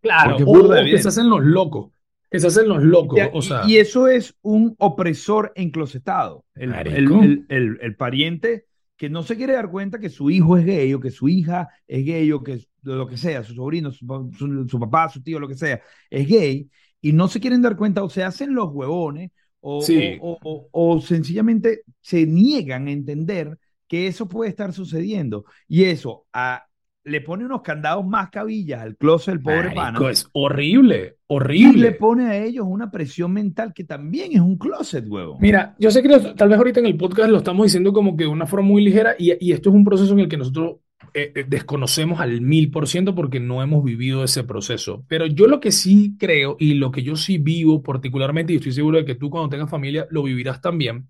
Claro, 0.00 0.36
o, 0.36 0.44
burda 0.44 0.80
o 0.82 0.84
que 0.84 0.98
se 0.98 1.08
hacen 1.08 1.28
los 1.30 1.42
locos, 1.44 1.90
que 2.30 2.40
se 2.40 2.46
hacen 2.48 2.68
los 2.68 2.82
locos, 2.82 3.20
o 3.32 3.38
y- 3.38 3.42
sea, 3.42 3.62
y, 3.68 3.76
eso 3.76 4.08
es 4.08 4.34
un 4.42 4.74
opresor 4.78 5.52
enclosetado. 5.54 6.44
El, 6.54 6.74
el, 6.74 6.86
el- 7.12 7.46
el- 7.48 7.78
el 7.80 7.96
pariente 7.96 8.66
que 8.96 9.08
no 9.10 9.22
se 9.22 9.36
quiere 9.36 9.54
dar 9.54 9.70
cuenta 9.70 9.98
que 9.98 10.08
su 10.10 10.30
hijo 10.30 10.56
es 10.56 10.64
gay 10.64 10.92
o 10.94 11.00
que 11.00 11.10
su 11.10 11.28
hija 11.28 11.68
es 11.88 12.04
gay 12.04 12.30
o 12.32 12.42
que 12.42 12.60
lo 12.82 13.06
que 13.06 13.16
sea, 13.16 13.42
su 13.44 13.54
sobrino, 13.54 13.90
su, 13.92 14.06
pa- 14.06 14.22
su- 14.36 14.68
su 14.68 14.78
papá, 14.80 15.08
su 15.08 15.22
tío, 15.22 15.38
lo 15.40 15.48
que 15.48 15.54
sea, 15.56 15.80
es 16.10 16.28
gay 16.28 16.68
y 17.00 17.12
no 17.12 17.26
se 17.28 17.40
quieren 17.40 17.62
dar 17.62 17.76
cuenta 17.76 18.02
o 18.04 18.08
se 18.10 18.22
hacen 18.22 18.54
los 18.54 18.68
huevones 18.72 19.30
o, 19.60 19.80
Sí. 19.82 20.18
o, 20.20 20.38
o- 20.42 20.68
o- 20.72 20.94
o 20.94 21.00
sencillamente 21.00 21.82
se 22.00 22.26
niegan 22.26 22.86
a 22.88 22.92
entender 22.92 23.58
que 23.92 24.06
eso 24.06 24.26
puede 24.26 24.48
estar 24.48 24.72
sucediendo. 24.72 25.44
Y 25.68 25.84
eso 25.84 26.24
a- 26.32 26.64
le 27.04 27.20
pone 27.20 27.44
unos 27.44 27.60
candados 27.62 28.06
más 28.06 28.30
cabillas 28.30 28.80
al 28.80 28.96
closet 28.96 29.34
del 29.34 29.42
pobre 29.42 29.70
pana. 29.74 29.98
Es 30.10 30.28
horrible, 30.32 30.96
Y 30.96 31.00
le 31.02 31.16
horrible. 31.26 31.92
pone 31.92 32.26
a 32.26 32.38
ellos 32.42 32.64
una 32.66 32.90
presión 32.90 33.32
mental 33.32 33.72
que 33.74 33.84
también 33.84 34.32
es 34.32 34.40
un 34.40 34.56
closet, 34.56 35.04
huevo. 35.06 35.36
Mira, 35.40 35.74
yo 35.78 35.90
sé 35.90 36.02
que 36.02 36.08
tal 36.08 36.48
vez 36.48 36.56
ahorita 36.56 36.80
en 36.80 36.86
el 36.86 36.96
podcast 36.96 37.28
lo 37.28 37.38
estamos 37.38 37.66
diciendo 37.66 37.92
como 37.92 38.16
que 38.16 38.24
de 38.24 38.30
una 38.30 38.46
forma 38.46 38.68
muy 38.68 38.82
ligera 38.82 39.14
y, 39.18 39.32
y 39.44 39.52
esto 39.52 39.68
es 39.68 39.74
un 39.74 39.84
proceso 39.84 40.12
en 40.14 40.20
el 40.20 40.28
que 40.28 40.38
nosotros 40.38 40.76
eh, 41.12 41.32
eh, 41.34 41.44
desconocemos 41.46 42.20
al 42.20 42.40
mil 42.40 42.70
por 42.70 42.86
ciento 42.88 43.14
porque 43.14 43.40
no 43.40 43.62
hemos 43.62 43.84
vivido 43.84 44.24
ese 44.24 44.44
proceso. 44.44 45.04
Pero 45.08 45.26
yo 45.26 45.48
lo 45.48 45.60
que 45.60 45.72
sí 45.72 46.16
creo 46.18 46.56
y 46.58 46.74
lo 46.74 46.92
que 46.92 47.02
yo 47.02 47.16
sí 47.16 47.36
vivo 47.36 47.82
particularmente, 47.82 48.52
y 48.54 48.56
estoy 48.56 48.72
seguro 48.72 48.98
de 48.98 49.04
que 49.04 49.16
tú 49.16 49.28
cuando 49.28 49.50
tengas 49.50 49.68
familia 49.68 50.06
lo 50.10 50.22
vivirás 50.22 50.60
también, 50.62 51.08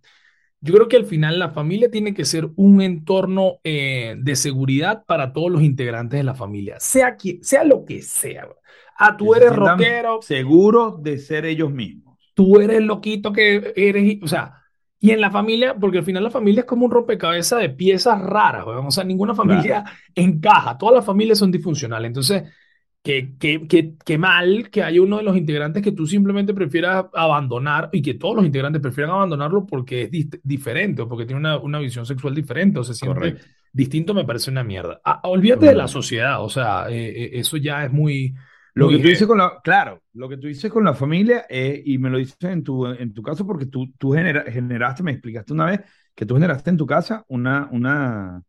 yo 0.63 0.75
creo 0.75 0.89
que 0.89 0.97
al 0.97 1.07
final 1.07 1.41
la 1.41 1.51
familia 1.51 1.91
tiene 1.91 2.15
que 2.15 2.25
ser 2.25 2.51
un 2.55 2.81
entorno 2.81 3.59
eh, 3.65 4.15
de 4.19 4.37
seguridad 4.37 5.05
para 5.05 5.33
todos 5.33 5.51
los 5.51 5.63
integrantes 5.63 6.19
de 6.19 6.25
la 6.25 6.35
familia, 6.35 6.77
sea, 6.79 7.17
sea 7.43 7.65
lo 7.65 7.85
que 7.85 8.01
sea. 8.01 8.47
Ah, 8.97 9.17
tú 9.17 9.35
eres 9.35 9.55
rockero. 9.55 10.23
Seguro 10.23 10.99
de 11.03 11.19
ser 11.19 11.47
ellos 11.47 11.73
mismos. 11.73 12.17
Tú 12.35 12.61
eres 12.61 12.81
loquito 12.81 13.33
que 13.33 13.73
eres, 13.75 14.19
o 14.23 14.29
sea, 14.29 14.63
y 15.01 15.11
en 15.11 15.21
la 15.21 15.33
familia, 15.33 15.75
porque 15.75 15.99
al 15.99 16.05
final 16.05 16.23
la 16.23 16.31
familia 16.31 16.61
es 16.61 16.67
como 16.67 16.85
un 16.85 16.93
rompecabezas 16.93 17.61
de 17.61 17.69
piezas 17.69 18.21
raras, 18.21 18.65
o 18.65 18.91
sea, 18.93 19.03
ninguna 19.03 19.35
familia 19.35 19.85
encaja, 20.15 20.79
todas 20.79 20.95
las 20.95 21.05
familias 21.05 21.39
son 21.39 21.51
disfuncionales. 21.51 22.07
Entonces, 22.07 22.45
qué, 23.03 23.35
qué, 23.39 23.67
qué, 23.69 23.95
qué, 24.05 24.19
mal 24.19 24.71
que 24.71 24.83
haya 24.83 25.03
uno 25.03 25.19
de 25.19 25.25
los 25.25 25.37
integrantes 25.37 25.83
que 25.83 25.93
tú 25.93 26.07
simplemente 26.07 26.55
prefieras 26.55 27.07
abandonar 27.13 27.91
y 27.93 28.01
que 28.01 28.15
todos 28.15 28.37
los 28.37 28.47
integrantes 28.47 28.81
prefieran 28.81 29.13
abandonarlo 29.13 29.67
porque 29.67 30.03
es 30.03 30.11
diferente 30.43 31.03
o 31.03 31.09
porque 31.09 31.27
tiene 31.27 31.41
una, 31.41 31.59
una, 31.59 31.79
visión 31.81 32.07
sexual 32.07 32.35
diferente 32.35 32.79
o 32.79 32.85
se 32.85 32.95
siente 32.95 33.37
distinto, 33.73 34.15
me 34.15 34.25
parece 34.25 34.51
una 34.51 34.63
mierda. 34.63 35.01
Ah, 35.05 35.21
olvídate 35.25 35.67
de 35.67 35.75
la 35.75 35.89
sociedad, 35.89 36.45
o 36.45 36.49
sea, 36.49 36.89
eh, 36.91 37.09
eh, 37.09 37.31
eso 37.35 37.57
ya 37.57 37.85
es 37.85 37.93
muy 37.93 38.35
lo 38.75 38.89
que 38.89 38.99
tú 38.99 39.09
dices 39.09 39.27
con 39.27 39.39
la, 39.39 39.61
claro, 39.63 40.03
lo 40.15 40.29
que 40.29 40.39
tú 40.39 40.47
dices 40.47 40.71
con 40.71 40.85
la 40.85 40.95
familia, 40.95 41.45
y 41.51 41.99
me 41.99 42.09
lo 42.09 42.17
dices 42.17 42.37
en 42.41 42.63
tu, 42.63 42.87
en 42.87 43.13
tu 43.13 43.23
caso, 43.23 43.47
porque 43.47 43.67
tú, 43.67 43.93
tú 43.99 44.13
generaste, 44.13 45.03
me 45.03 45.13
explicaste 45.13 45.53
una 45.53 45.67
vez, 45.67 45.81
que 46.15 46.25
tú 46.25 46.35
generaste 46.35 46.71
en 46.71 46.79
tu 46.79 46.87
casa 46.87 47.25
una, 47.29 47.69
una, 47.71 48.43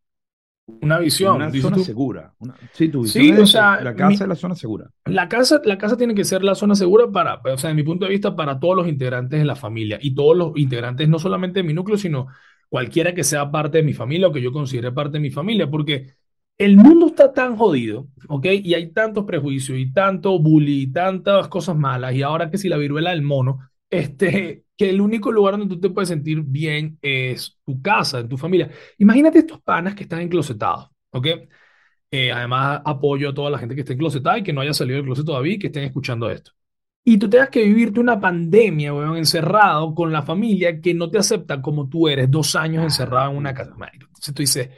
una 0.82 1.00
visión. 1.00 1.36
Una 1.36 1.52
zona 1.52 1.80
segura. 1.80 2.34
sí, 2.74 2.92
o 3.32 3.46
sea, 3.46 3.82
la 3.82 3.96
casa 3.96 4.24
es 4.24 4.30
la 4.30 4.36
zona 4.36 4.56
segura. 4.56 4.90
La 5.06 5.28
casa, 5.30 5.62
la 5.64 5.78
casa 5.78 5.98
tiene 5.98 6.16
que 6.16 6.24
ser 6.24 6.44
la 6.44 6.56
zona 6.56 6.76
segura 6.76 7.12
para, 7.12 7.42
o 7.44 7.58
sea, 7.58 7.70
de 7.70 7.76
mi 7.76 7.84
punto 7.84 8.06
de 8.06 8.12
vista, 8.12 8.36
para 8.36 8.60
todos 8.60 8.76
los 8.76 8.88
integrantes 8.88 9.40
de 9.40 9.46
la 9.46 9.56
familia 9.56 10.00
y 10.02 10.14
todos 10.16 10.36
los 10.36 10.52
integrantes, 10.56 11.08
no 11.08 11.20
solamente 11.20 11.60
de 11.60 11.64
mi 11.64 11.74
núcleo, 11.74 11.98
sino 11.98 12.28
cualquiera 12.70 13.14
que 13.14 13.24
sea 13.24 13.52
parte 13.52 13.78
de 13.78 13.84
mi 13.84 13.94
familia 13.94 14.28
o 14.28 14.32
que 14.32 14.42
yo 14.42 14.52
considere 14.52 14.92
parte 14.92 15.14
de 15.14 15.22
mi 15.22 15.32
familia, 15.32 15.70
porque 15.70 16.16
el 16.58 16.78
mundo 16.78 17.08
está 17.08 17.34
tan 17.34 17.56
jodido, 17.56 18.08
¿ok? 18.28 18.46
Y 18.64 18.74
hay 18.74 18.92
tantos 18.92 19.26
prejuicios 19.26 19.78
y 19.78 19.92
tanto 19.92 20.40
bullying 20.40 20.90
y 20.90 20.92
tantas 20.92 21.48
cosas 21.48 21.76
malas. 21.76 22.14
Y 22.14 22.22
ahora 22.22 22.50
que 22.50 22.58
si 22.58 22.70
la 22.70 22.78
viruela 22.78 23.12
del 23.12 23.22
mono, 23.22 23.70
este, 23.90 24.63
que 24.76 24.90
el 24.90 25.02
único 25.02 25.32
lugar 25.32 25.58
donde 25.58 25.76
tú 25.76 25.80
te 25.80 25.90
puedes 25.90 26.10
sentir 26.10 26.42
bien 26.42 26.98
es 27.02 27.60
tu 27.66 27.82
casa, 27.82 28.20
en 28.20 28.30
tu 28.30 28.38
familia. 28.38 28.70
Imagínate 28.98 29.40
estos 29.40 29.62
panas 29.62 29.96
que 29.96 30.04
están 30.04 30.22
enclosetados, 30.22 30.90
¿ok? 31.12 31.28
Eh, 32.12 32.32
además, 32.32 32.82
apoyo 32.86 33.30
a 33.30 33.34
toda 33.34 33.50
la 33.50 33.58
gente 33.58 33.76
que 33.76 33.82
esté 33.82 33.94
enclosetada 33.94 34.38
y 34.38 34.44
que 34.44 34.54
no 34.54 34.62
haya 34.62 34.74
salido 34.74 34.98
del 34.98 35.06
closet 35.06 35.26
todavía 35.26 35.54
y 35.54 35.60
que 35.60 35.68
estén 35.68 35.84
escuchando 35.84 36.30
esto. 36.30 36.52
Y 37.06 37.18
tú 37.18 37.30
tengas 37.30 37.50
que 37.50 37.64
vivirte 37.64 38.00
una 38.00 38.20
pandemia, 38.20 38.94
weón, 38.94 39.18
encerrado 39.18 39.94
con 39.94 40.12
la 40.12 40.22
familia 40.22 40.80
que 40.80 40.94
no 40.94 41.10
te 41.10 41.18
acepta 41.18 41.62
como 41.62 41.90
tú 41.90 42.08
eres, 42.08 42.32
dos 42.32 42.56
años 42.56 42.84
encerrado 42.84 43.32
en 43.32 43.38
una 43.38 43.54
casa. 43.54 43.74
Entonces 43.92 44.34
tú 44.34 44.42
dices, 44.42 44.70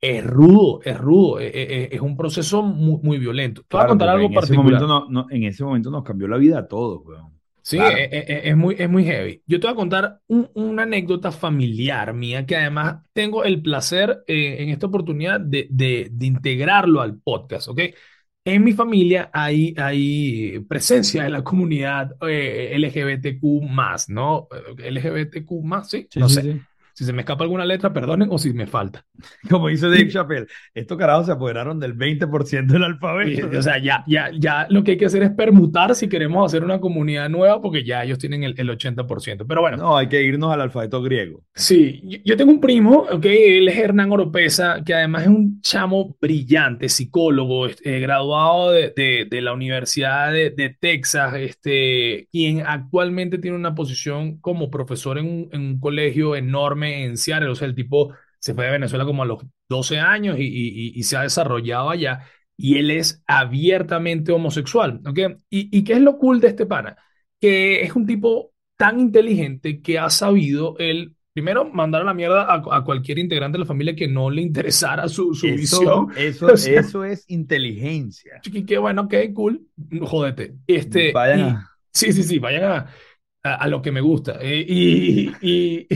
es 0.00 0.24
rudo, 0.24 0.80
es 0.84 0.98
rudo, 0.98 1.40
es, 1.40 1.54
e, 1.54 1.62
e, 1.62 1.88
es, 1.96 2.00
un 2.00 2.16
proceso 2.16 2.62
muy, 2.62 3.00
muy 3.02 3.18
violento. 3.18 3.62
Te 3.66 3.76
voy 3.76 3.84
a 3.84 3.88
contar 3.88 4.10
algo 4.10 4.26
en 4.26 4.34
particular. 4.34 4.74
Ese 4.74 4.84
momento 4.84 5.10
no, 5.10 5.26
en 5.30 5.44
ese 5.44 5.64
momento 5.64 5.90
nos 5.90 6.04
cambió 6.04 6.28
la 6.28 6.36
vida 6.36 6.58
a 6.60 6.68
todos, 6.68 7.00
weón. 7.04 7.33
Sí, 7.64 7.78
e, 7.78 8.42
es, 8.44 8.56
muy, 8.58 8.76
es 8.78 8.90
muy 8.90 9.04
heavy. 9.04 9.42
Yo 9.46 9.58
te 9.58 9.66
voy 9.66 9.72
a 9.72 9.76
contar 9.76 10.20
una 10.28 10.82
anécdota 10.82 11.32
familiar 11.32 12.12
mía 12.12 12.44
que 12.44 12.56
además 12.56 13.02
tengo 13.14 13.42
el 13.42 13.62
placer 13.62 14.22
eh, 14.26 14.56
en 14.58 14.68
esta 14.68 14.86
oportunidad 14.86 15.40
de, 15.40 15.66
de, 15.70 16.08
de, 16.12 16.26
integrarlo 16.26 17.00
al 17.00 17.18
podcast, 17.18 17.68
¿ok? 17.68 17.80
En 18.44 18.62
mi 18.62 18.74
familia 18.74 19.30
hay, 19.32 19.74
hay 19.78 20.58
presencia 20.68 21.24
de 21.24 21.30
la 21.30 21.42
comunidad 21.42 22.14
eh, 22.28 22.76
LGBTQ 22.78 23.42
¿no? 24.10 24.46
LGBTQ 24.76 25.84
sí, 25.84 26.06
sí 26.10 26.20
no 26.20 26.28
sé. 26.28 26.42
Sí. 26.42 26.60
Si 26.94 27.04
se 27.04 27.12
me 27.12 27.22
escapa 27.22 27.42
alguna 27.42 27.64
letra, 27.64 27.92
perdonen, 27.92 28.28
o 28.30 28.38
si 28.38 28.52
me 28.52 28.66
falta. 28.66 29.04
Como 29.50 29.68
dice 29.68 29.88
Dave 29.88 30.08
Chappelle, 30.08 30.46
estos 30.72 30.96
carajos 30.96 31.26
se 31.26 31.32
apoderaron 31.32 31.80
del 31.80 31.96
20% 31.96 32.66
del 32.66 32.84
alfabeto. 32.84 33.48
o 33.58 33.62
sea, 33.62 33.78
ya, 33.78 34.04
ya, 34.06 34.30
ya 34.38 34.66
lo 34.70 34.84
que 34.84 34.92
hay 34.92 34.96
que 34.96 35.06
hacer 35.06 35.24
es 35.24 35.30
permutar 35.30 35.96
si 35.96 36.08
queremos 36.08 36.46
hacer 36.46 36.62
una 36.62 36.80
comunidad 36.80 37.28
nueva, 37.28 37.60
porque 37.60 37.84
ya 37.84 38.04
ellos 38.04 38.18
tienen 38.18 38.44
el, 38.44 38.54
el 38.56 38.70
80%. 38.70 39.44
Pero 39.46 39.60
bueno. 39.60 39.76
No, 39.76 39.96
hay 39.96 40.08
que 40.08 40.22
irnos 40.22 40.52
al 40.52 40.60
alfabeto 40.60 41.02
griego. 41.02 41.42
Sí, 41.52 42.22
yo, 42.24 42.36
tengo 42.36 42.52
un 42.52 42.60
primo, 42.60 43.06
ok, 43.10 43.24
él 43.24 43.68
es 43.68 43.76
Hernán 43.76 44.12
Oropesa, 44.12 44.82
que 44.84 44.94
además 44.94 45.22
es 45.22 45.28
un 45.28 45.60
chamo 45.62 46.16
brillante, 46.20 46.88
psicólogo, 46.88 47.66
eh, 47.66 47.98
graduado 47.98 48.70
de, 48.70 48.92
de, 48.94 49.26
de, 49.28 49.40
la 49.40 49.52
Universidad 49.52 50.32
de, 50.32 50.50
de, 50.50 50.70
Texas, 50.70 51.34
este, 51.34 52.28
quien 52.30 52.62
actualmente 52.64 53.38
tiene 53.38 53.56
una 53.56 53.74
posición 53.74 54.38
como 54.38 54.70
profesor 54.70 55.18
en 55.18 55.26
un, 55.26 55.48
en 55.52 55.60
un 55.60 55.80
colegio 55.80 56.36
enorme 56.36 56.83
en 56.84 57.16
Seattle, 57.16 57.50
o 57.50 57.54
sea, 57.54 57.68
el 57.68 57.74
tipo 57.74 58.14
se 58.38 58.54
fue 58.54 58.66
de 58.66 58.72
Venezuela 58.72 59.04
como 59.04 59.22
a 59.22 59.26
los 59.26 59.42
12 59.68 59.98
años 59.98 60.36
y, 60.38 61.02
se 61.02 61.16
ha 61.16 61.22
desarrollado 61.22 61.90
allá 61.90 62.26
y 62.56 62.76
él 62.76 62.90
es 62.90 63.22
abiertamente 63.26 64.32
homosexual, 64.32 65.00
¿ok? 65.06 65.38
¿Y, 65.48 65.82
qué 65.82 65.94
es 65.94 66.00
lo 66.00 66.18
cool 66.18 66.40
de 66.40 66.48
este 66.48 66.66
pana? 66.66 66.96
Que 67.40 67.82
es 67.82 67.96
un 67.96 68.06
tipo 68.06 68.52
tan 68.76 69.00
inteligente 69.00 69.80
que 69.80 69.98
ha 69.98 70.10
sabido 70.10 70.76
él, 70.78 71.14
primero, 71.32 71.64
mandar 71.64 72.02
a 72.02 72.04
la 72.04 72.14
mierda 72.14 72.46
a, 72.52 72.84
cualquier 72.84 73.18
integrante 73.18 73.56
de 73.56 73.60
la 73.60 73.66
familia 73.66 73.96
que 73.96 74.08
no 74.08 74.30
le 74.30 74.42
interesara 74.42 75.08
su, 75.08 75.34
su 75.34 75.46
visión. 75.46 76.08
Eso, 76.16 76.48
eso 76.52 77.04
es 77.04 77.24
inteligencia. 77.28 78.40
Qué 78.66 78.78
bueno, 78.78 79.02
ok, 79.02 79.14
cool, 79.32 79.66
jódete. 80.02 80.54
Este, 80.66 81.12
sí, 81.92 82.12
sí, 82.12 82.22
sí, 82.22 82.38
vayan 82.38 82.64
a, 82.64 82.86
a, 83.42 83.68
lo 83.68 83.82
que 83.82 83.92
me 83.92 84.00
gusta. 84.00 84.38
Eh, 84.40 84.64
y, 84.68 85.86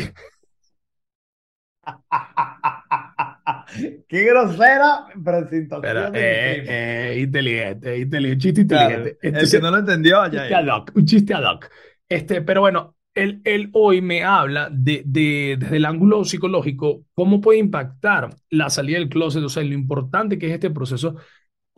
Qué 4.08 4.24
grosera 4.24 5.06
presentación. 5.24 5.82
Pero, 5.82 6.06
eh, 6.14 6.64
eh, 6.66 7.20
inteligente, 7.20 7.98
inteligente, 7.98 8.42
chiste 8.42 8.60
inteligente. 8.62 9.18
el 9.22 9.50
que 9.50 9.60
no 9.60 9.70
lo 9.70 9.78
entendió, 9.78 10.20
allá. 10.20 10.42
Un 10.42 10.48
chiste 10.48 10.54
ad 10.54 10.76
hoc, 10.76 10.92
un 10.94 11.04
chiste 11.06 11.34
ad 11.34 11.44
hoc. 11.44 11.70
Este, 12.08 12.42
pero 12.42 12.62
bueno, 12.62 12.96
él, 13.14 13.40
él 13.44 13.70
hoy 13.72 14.00
me 14.00 14.22
habla 14.24 14.68
de, 14.72 15.02
de, 15.04 15.56
desde 15.58 15.76
el 15.76 15.84
ángulo 15.84 16.24
psicológico, 16.24 17.04
cómo 17.14 17.40
puede 17.40 17.58
impactar 17.58 18.30
la 18.50 18.70
salida 18.70 18.98
del 18.98 19.08
closet, 19.08 19.42
o 19.42 19.48
sea, 19.48 19.62
lo 19.62 19.74
importante 19.74 20.38
que 20.38 20.46
es 20.46 20.52
este 20.52 20.70
proceso 20.70 21.16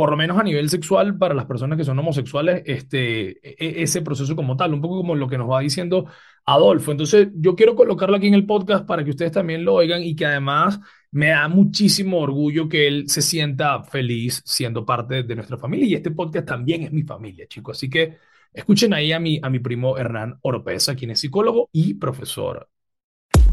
por 0.00 0.12
lo 0.12 0.16
menos 0.16 0.38
a 0.38 0.42
nivel 0.42 0.70
sexual, 0.70 1.18
para 1.18 1.34
las 1.34 1.44
personas 1.44 1.76
que 1.76 1.84
son 1.84 1.98
homosexuales, 1.98 2.62
este, 2.64 3.32
e, 3.46 3.54
e, 3.58 3.82
ese 3.82 4.00
proceso 4.00 4.34
como 4.34 4.56
tal, 4.56 4.72
un 4.72 4.80
poco 4.80 4.96
como 4.96 5.14
lo 5.14 5.28
que 5.28 5.36
nos 5.36 5.50
va 5.50 5.60
diciendo 5.60 6.06
Adolfo. 6.46 6.92
Entonces, 6.92 7.28
yo 7.34 7.54
quiero 7.54 7.76
colocarlo 7.76 8.16
aquí 8.16 8.26
en 8.26 8.32
el 8.32 8.46
podcast 8.46 8.86
para 8.86 9.04
que 9.04 9.10
ustedes 9.10 9.32
también 9.32 9.62
lo 9.62 9.74
oigan 9.74 10.02
y 10.02 10.16
que 10.16 10.24
además 10.24 10.80
me 11.10 11.28
da 11.28 11.48
muchísimo 11.48 12.18
orgullo 12.18 12.66
que 12.66 12.88
él 12.88 13.10
se 13.10 13.20
sienta 13.20 13.82
feliz 13.82 14.40
siendo 14.46 14.86
parte 14.86 15.22
de 15.22 15.34
nuestra 15.34 15.58
familia 15.58 15.86
y 15.86 15.92
este 15.92 16.12
podcast 16.12 16.48
también 16.48 16.82
es 16.82 16.92
mi 16.92 17.02
familia, 17.02 17.46
chicos. 17.46 17.76
Así 17.76 17.90
que 17.90 18.16
escuchen 18.54 18.94
ahí 18.94 19.12
a 19.12 19.20
mi, 19.20 19.38
a 19.42 19.50
mi 19.50 19.58
primo 19.58 19.98
Hernán 19.98 20.38
Oropesa, 20.40 20.94
quien 20.94 21.10
es 21.10 21.20
psicólogo 21.20 21.68
y 21.72 21.92
profesor. 21.92 22.70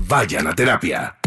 Vayan 0.08 0.48
a 0.48 0.56
terapia. 0.56 1.18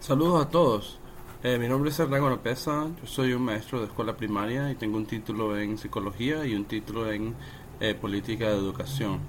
Saludos 0.00 0.44
a 0.44 0.50
todos. 0.50 1.03
Eh, 1.46 1.58
mi 1.58 1.68
nombre 1.68 1.90
es 1.90 1.98
Hernán 2.00 2.22
Oropesa, 2.22 2.86
yo 2.98 3.06
soy 3.06 3.34
un 3.34 3.42
maestro 3.42 3.78
de 3.78 3.84
escuela 3.84 4.16
primaria 4.16 4.70
y 4.70 4.76
tengo 4.76 4.96
un 4.96 5.04
título 5.04 5.58
en 5.58 5.76
psicología 5.76 6.46
y 6.46 6.54
un 6.54 6.64
título 6.64 7.12
en 7.12 7.34
eh, 7.80 7.94
política 7.94 8.48
de 8.48 8.56
educación. 8.56 9.20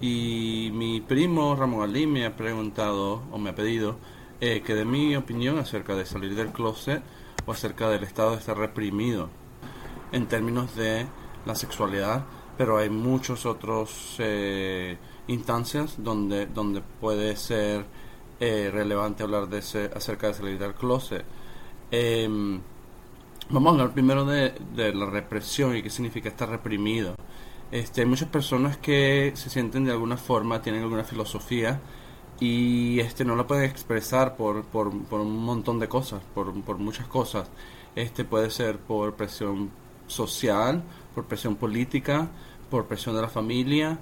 Y 0.00 0.72
mi 0.74 1.00
primo 1.00 1.54
Ramón 1.54 1.88
Ali 1.88 2.08
me 2.08 2.26
ha 2.26 2.34
preguntado 2.34 3.22
o 3.30 3.38
me 3.38 3.50
ha 3.50 3.54
pedido 3.54 3.98
eh, 4.40 4.62
que 4.66 4.74
dé 4.74 4.84
mi 4.84 5.14
opinión 5.14 5.60
acerca 5.60 5.94
de 5.94 6.06
salir 6.06 6.34
del 6.34 6.48
closet 6.48 7.04
o 7.46 7.52
acerca 7.52 7.88
del 7.88 8.02
estado 8.02 8.32
de 8.32 8.38
estar 8.38 8.58
reprimido 8.58 9.28
en 10.10 10.26
términos 10.26 10.74
de 10.74 11.06
la 11.46 11.54
sexualidad, 11.54 12.24
pero 12.58 12.78
hay 12.78 12.90
muchos 12.90 13.46
otros 13.46 14.18
instancias 15.28 16.02
donde, 16.02 16.46
donde 16.46 16.82
puede 17.00 17.36
ser 17.36 17.84
relevante 18.40 19.22
hablar 19.22 19.48
de 19.48 19.58
ese, 19.58 19.88
acerca 19.94 20.26
de 20.26 20.34
salir 20.34 20.58
del 20.58 20.74
closet. 20.74 21.24
Em, 21.92 22.60
vamos 23.48 23.70
a 23.70 23.72
hablar 23.72 23.92
primero 23.92 24.24
de, 24.24 24.52
la 24.94 25.06
represión 25.06 25.76
y 25.76 25.82
qué 25.82 25.90
significa 25.90 26.28
estar 26.28 26.48
reprimido. 26.48 27.16
Este, 27.72 28.02
hay 28.02 28.06
muchas 28.06 28.28
personas 28.28 28.76
que 28.76 29.32
se 29.34 29.50
sienten 29.50 29.84
de 29.84 29.92
alguna 29.92 30.16
forma, 30.16 30.62
tienen 30.62 30.82
alguna 30.82 31.04
filosofía 31.04 31.80
y 32.40 33.00
este, 33.00 33.24
no 33.24 33.36
la 33.36 33.46
pueden 33.46 33.64
expresar 33.64 34.36
por, 34.36 34.64
un 34.72 35.44
montón 35.44 35.78
de 35.80 35.88
cosas, 35.88 36.22
por, 36.34 36.78
muchas 36.78 37.06
cosas. 37.08 37.50
Este 37.96 38.24
puede 38.24 38.50
ser 38.50 38.78
por 38.78 39.14
presión 39.14 39.70
social, 40.06 40.82
por 41.14 41.26
presión 41.26 41.56
política, 41.56 42.28
por 42.70 42.86
presión 42.86 43.16
de 43.16 43.22
la 43.22 43.28
familia 43.28 43.98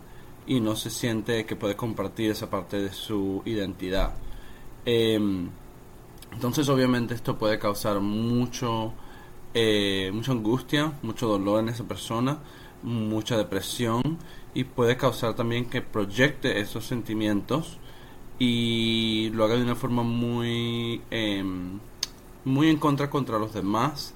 y 0.46 0.60
no 0.60 0.76
se 0.76 0.90
siente 0.90 1.46
que 1.46 1.56
puede 1.56 1.76
compartir 1.76 2.30
esa 2.30 2.50
parte 2.50 2.80
de 2.80 2.92
su 2.92 3.42
identidad. 3.46 4.14
Eh, 4.84 5.48
Entonces 6.32 6.68
obviamente 6.68 7.14
esto 7.14 7.38
puede 7.38 7.58
causar 7.58 8.00
mucho, 8.00 8.92
eh, 9.54 10.10
mucha 10.12 10.32
angustia, 10.32 10.92
mucho 11.02 11.26
dolor 11.26 11.60
en 11.60 11.70
esa 11.70 11.84
persona, 11.84 12.38
mucha 12.82 13.36
depresión 13.36 14.18
y 14.54 14.64
puede 14.64 14.96
causar 14.96 15.34
también 15.34 15.66
que 15.66 15.82
proyecte 15.82 16.60
esos 16.60 16.86
sentimientos 16.86 17.78
y 18.38 19.30
lo 19.34 19.44
haga 19.44 19.56
de 19.56 19.62
una 19.62 19.74
forma 19.74 20.02
muy 20.02 21.02
em, 21.10 21.80
muy 22.44 22.68
en 22.70 22.78
contra 22.78 23.10
contra 23.10 23.38
los 23.38 23.52
demás 23.52 24.14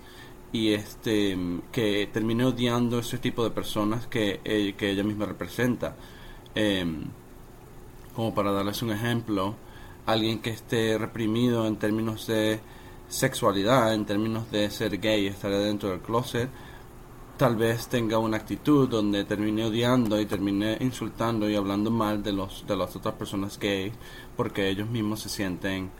y 0.53 0.73
este 0.75 1.37
que 1.73 2.09
termine 2.13 2.45
odiando 2.45 2.99
ese 2.99 3.19
tipo 3.19 3.43
de 3.45 3.51
personas 3.51 4.07
que, 4.07 4.41
eh, 4.45 4.75
que 4.77 4.91
ella 4.91 5.03
misma 5.05 5.27
representa. 5.27 5.97
Em, 6.55 7.05
como 8.15 8.35
para 8.35 8.53
darles 8.53 8.83
un 8.83 8.91
ejemplo 8.93 9.55
alguien 10.07 10.41
que 10.41 10.51
esté 10.51 10.99
reprimido 10.99 11.67
en 11.67 11.77
términos 11.77 12.27
de 12.27 12.61
sexualidad 13.09 13.93
en 13.93 14.07
términos 14.07 14.51
de 14.51 14.71
ser 14.71 14.99
gay 14.99 15.27
estar 15.27 15.51
dentro 15.51 15.91
del 15.91 16.01
closet 16.01 16.49
tal 17.37 17.57
vez 17.57 17.89
tenga 17.89 18.19
una 18.19 18.37
actitud 18.37 18.89
donde 18.89 19.25
termine 19.25 19.65
odiando 19.65 20.21
y 20.21 20.27
termine 20.27 20.79
insultando 20.81 21.49
y 21.49 21.55
hablando 21.55 21.91
mal 21.91 22.23
de 22.23 22.33
los 22.33 22.65
de 22.67 22.77
las 22.77 22.97
otras 22.97 23.15
personas 23.15 23.59
gay 23.59 23.93
porque 24.37 24.69
ellos 24.69 24.89
mismos 24.89 25.21
se 25.21 25.29
sienten 25.29 25.91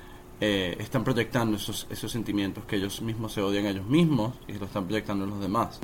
eh, 0.41 0.77
están 0.79 1.05
proyectando 1.05 1.57
esos 1.57 1.87
esos 1.91 2.11
sentimientos 2.11 2.65
que 2.65 2.77
ellos 2.77 3.03
mismos 3.03 3.33
se 3.33 3.43
odian 3.43 3.67
a 3.67 3.71
ellos 3.71 3.87
mismos 3.87 4.35
y 4.49 4.55
lo 4.55 4.67
están 4.67 4.87
proyectando 4.87 5.25
en 5.25 5.31
los 5.31 5.41
demás. 5.41 5.81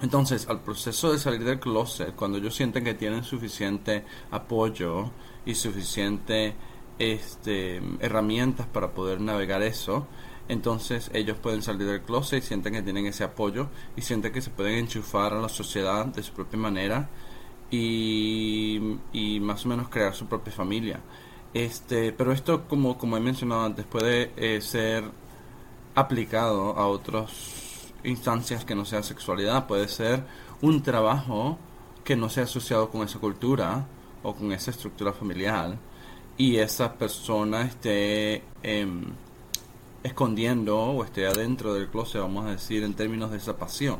Entonces 0.00 0.48
al 0.48 0.60
proceso 0.60 1.12
de 1.12 1.18
salir 1.18 1.44
del 1.44 1.60
closet 1.60 2.14
cuando 2.16 2.38
ellos 2.38 2.54
sienten 2.54 2.84
que 2.84 2.94
tienen 2.94 3.22
suficiente 3.22 4.04
apoyo 4.30 5.10
y 5.44 5.54
suficiente 5.54 6.54
este 7.02 7.82
herramientas 8.00 8.66
para 8.66 8.92
poder 8.92 9.20
navegar 9.20 9.62
eso 9.62 10.06
entonces 10.48 11.10
ellos 11.14 11.38
pueden 11.38 11.62
salir 11.62 11.86
del 11.86 12.02
closet 12.02 12.42
y 12.42 12.46
sienten 12.46 12.74
que 12.74 12.82
tienen 12.82 13.06
ese 13.06 13.24
apoyo 13.24 13.68
y 13.96 14.02
sienten 14.02 14.32
que 14.32 14.42
se 14.42 14.50
pueden 14.50 14.74
enchufar 14.74 15.32
a 15.32 15.40
la 15.40 15.48
sociedad 15.48 16.06
de 16.06 16.22
su 16.22 16.32
propia 16.32 16.58
manera 16.58 17.08
y, 17.70 18.98
y 19.12 19.40
más 19.40 19.64
o 19.64 19.68
menos 19.68 19.88
crear 19.88 20.14
su 20.14 20.26
propia 20.26 20.52
familia. 20.52 21.00
Este, 21.54 22.12
pero 22.12 22.32
esto, 22.32 22.66
como, 22.68 22.98
como 22.98 23.16
he 23.16 23.20
mencionado 23.20 23.64
antes, 23.64 23.86
puede 23.86 24.32
eh, 24.36 24.60
ser 24.60 25.04
aplicado 25.94 26.76
a 26.76 26.86
otras 26.86 27.92
instancias 28.04 28.64
que 28.64 28.74
no 28.74 28.84
sea 28.84 29.02
sexualidad. 29.02 29.66
Puede 29.66 29.88
ser 29.88 30.24
un 30.60 30.82
trabajo 30.82 31.58
que 32.04 32.16
no 32.16 32.28
sea 32.28 32.44
asociado 32.44 32.90
con 32.90 33.02
esa 33.02 33.18
cultura 33.18 33.86
o 34.22 34.34
con 34.34 34.52
esa 34.52 34.70
estructura 34.70 35.12
familiar 35.12 35.78
y 36.36 36.56
esa 36.56 36.94
persona 36.94 37.62
esté... 37.62 38.42
Eh, 38.62 38.86
escondiendo 40.02 40.78
o 40.78 41.04
esté 41.04 41.26
adentro 41.26 41.74
del 41.74 41.88
closet, 41.88 42.20
vamos 42.20 42.46
a 42.46 42.50
decir, 42.50 42.82
en 42.82 42.94
términos 42.94 43.30
de 43.30 43.38
esa 43.38 43.56
pasión. 43.56 43.98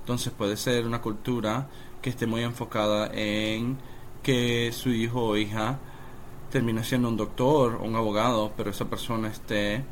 Entonces 0.00 0.32
puede 0.32 0.56
ser 0.56 0.86
una 0.86 1.00
cultura 1.00 1.68
que 2.00 2.10
esté 2.10 2.26
muy 2.26 2.42
enfocada 2.42 3.10
en 3.12 3.78
que 4.22 4.70
su 4.72 4.90
hijo 4.90 5.24
o 5.24 5.36
hija 5.36 5.78
termine 6.50 6.84
siendo 6.84 7.08
un 7.08 7.16
doctor 7.16 7.76
o 7.80 7.84
un 7.84 7.96
abogado, 7.96 8.52
pero 8.56 8.70
esa 8.70 8.86
persona 8.86 9.28
esté 9.28 9.84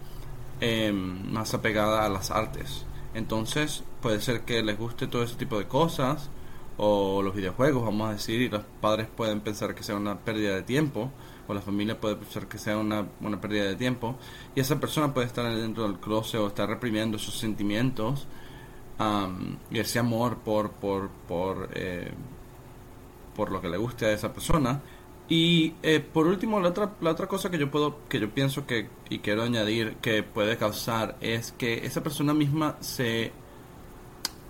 em, 0.60 1.32
más 1.32 1.54
apegada 1.54 2.04
a 2.04 2.08
las 2.08 2.30
artes. 2.30 2.84
Entonces 3.14 3.82
puede 4.00 4.20
ser 4.20 4.42
que 4.42 4.62
les 4.62 4.78
guste 4.78 5.06
todo 5.06 5.22
ese 5.22 5.36
tipo 5.36 5.58
de 5.58 5.66
cosas 5.66 6.30
o 6.76 7.22
los 7.22 7.34
videojuegos, 7.34 7.84
vamos 7.84 8.08
a 8.08 8.12
decir, 8.12 8.40
y 8.40 8.48
los 8.48 8.62
padres 8.80 9.08
pueden 9.14 9.40
pensar 9.40 9.74
que 9.74 9.82
sea 9.82 9.96
una 9.96 10.18
pérdida 10.18 10.54
de 10.54 10.62
tiempo 10.62 11.10
o 11.50 11.54
la 11.54 11.60
familia 11.60 12.00
puede 12.00 12.16
pensar 12.16 12.46
que 12.46 12.58
sea 12.58 12.78
una, 12.78 13.06
una 13.20 13.40
pérdida 13.40 13.64
de 13.64 13.76
tiempo 13.76 14.16
y 14.54 14.60
esa 14.60 14.78
persona 14.78 15.12
puede 15.12 15.26
estar 15.26 15.54
dentro 15.54 15.82
del 15.84 15.98
closet 15.98 16.40
o 16.40 16.46
estar 16.46 16.68
reprimiendo 16.68 17.18
sus 17.18 17.38
sentimientos 17.38 18.26
y 19.70 19.78
ese 19.78 19.98
amor 19.98 20.38
por 20.38 20.72
por 20.72 21.08
por 21.26 21.70
eh, 21.74 22.12
por 23.34 23.50
lo 23.50 23.60
que 23.60 23.68
le 23.68 23.78
guste 23.78 24.06
a 24.06 24.12
esa 24.12 24.32
persona. 24.32 24.82
Y 25.28 25.74
eh, 25.82 26.00
por 26.00 26.26
último 26.26 26.60
la 26.60 26.68
otra 26.70 26.96
la 27.00 27.10
otra 27.10 27.26
cosa 27.26 27.50
que 27.50 27.58
yo 27.58 27.70
puedo 27.70 28.06
que 28.08 28.20
yo 28.20 28.30
pienso 28.30 28.66
que 28.66 28.88
y 29.08 29.20
quiero 29.20 29.42
añadir 29.42 29.96
que 30.02 30.22
puede 30.22 30.56
causar 30.56 31.16
es 31.20 31.52
que 31.52 31.86
esa 31.86 32.02
persona 32.02 32.34
misma 32.34 32.76
se 32.80 33.32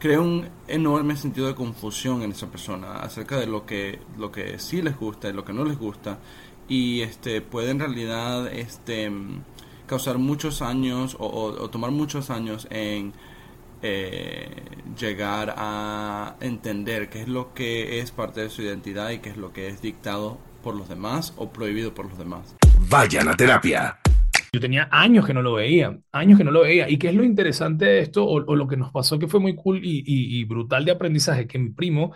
crea 0.00 0.20
un 0.20 0.48
enorme 0.66 1.16
sentido 1.16 1.46
de 1.46 1.54
confusión 1.54 2.22
en 2.22 2.32
esa 2.32 2.46
persona 2.50 2.96
acerca 3.00 3.38
de 3.38 3.46
lo 3.46 3.66
que 3.66 4.00
lo 4.18 4.32
que 4.32 4.58
sí 4.58 4.80
les 4.82 4.96
gusta 4.98 5.28
y 5.28 5.32
lo 5.32 5.44
que 5.44 5.52
no 5.52 5.64
les 5.64 5.78
gusta 5.78 6.18
y 6.70 7.02
este 7.02 7.40
puede 7.42 7.72
en 7.72 7.80
realidad 7.80 8.46
este 8.54 9.10
causar 9.86 10.18
muchos 10.18 10.62
años 10.62 11.16
o, 11.18 11.68
tomar 11.68 11.90
muchos 11.90 12.30
años 12.30 12.68
en 12.70 13.12
eh, 13.82 14.62
llegar 14.98 15.52
a 15.56 16.36
entender 16.40 17.10
qué 17.10 17.22
es 17.22 17.28
lo 17.28 17.52
que 17.54 17.98
es 17.98 18.12
parte 18.12 18.42
de 18.42 18.50
su 18.50 18.62
identidad 18.62 19.10
y 19.10 19.18
qué 19.18 19.30
es 19.30 19.36
lo 19.36 19.52
que 19.52 19.66
es 19.66 19.82
dictado 19.82 20.38
por 20.62 20.76
los 20.76 20.88
demás 20.88 21.34
o 21.36 21.50
prohibido 21.50 21.92
por 21.92 22.08
los 22.08 22.16
demás. 22.16 22.54
Vayan 22.88 23.28
a 23.28 23.34
terapia. 23.34 23.98
Yo 24.52 24.60
tenía 24.60 24.88
años 24.92 25.26
que 25.26 25.34
no 25.34 25.42
lo 25.42 25.54
veía, 25.54 25.98
años 26.12 26.38
que 26.38 26.44
no 26.44 26.52
lo 26.52 26.62
veía. 26.62 26.88
¿Y 26.88 26.98
qué 26.98 27.08
es 27.08 27.14
lo 27.14 27.24
interesante 27.24 27.84
de 27.84 28.00
esto 28.00 28.24
o, 28.24 28.54
lo 28.54 28.68
que 28.68 28.76
nos 28.76 28.92
pasó 28.92 29.18
que 29.18 29.26
fue 29.26 29.40
muy 29.40 29.56
cool 29.56 29.80
y, 29.82 30.04
y, 30.06 30.44
brutal 30.44 30.84
de 30.84 30.92
aprendizaje? 30.92 31.46
Que 31.48 31.58
mi 31.58 31.70
primo 31.70 32.12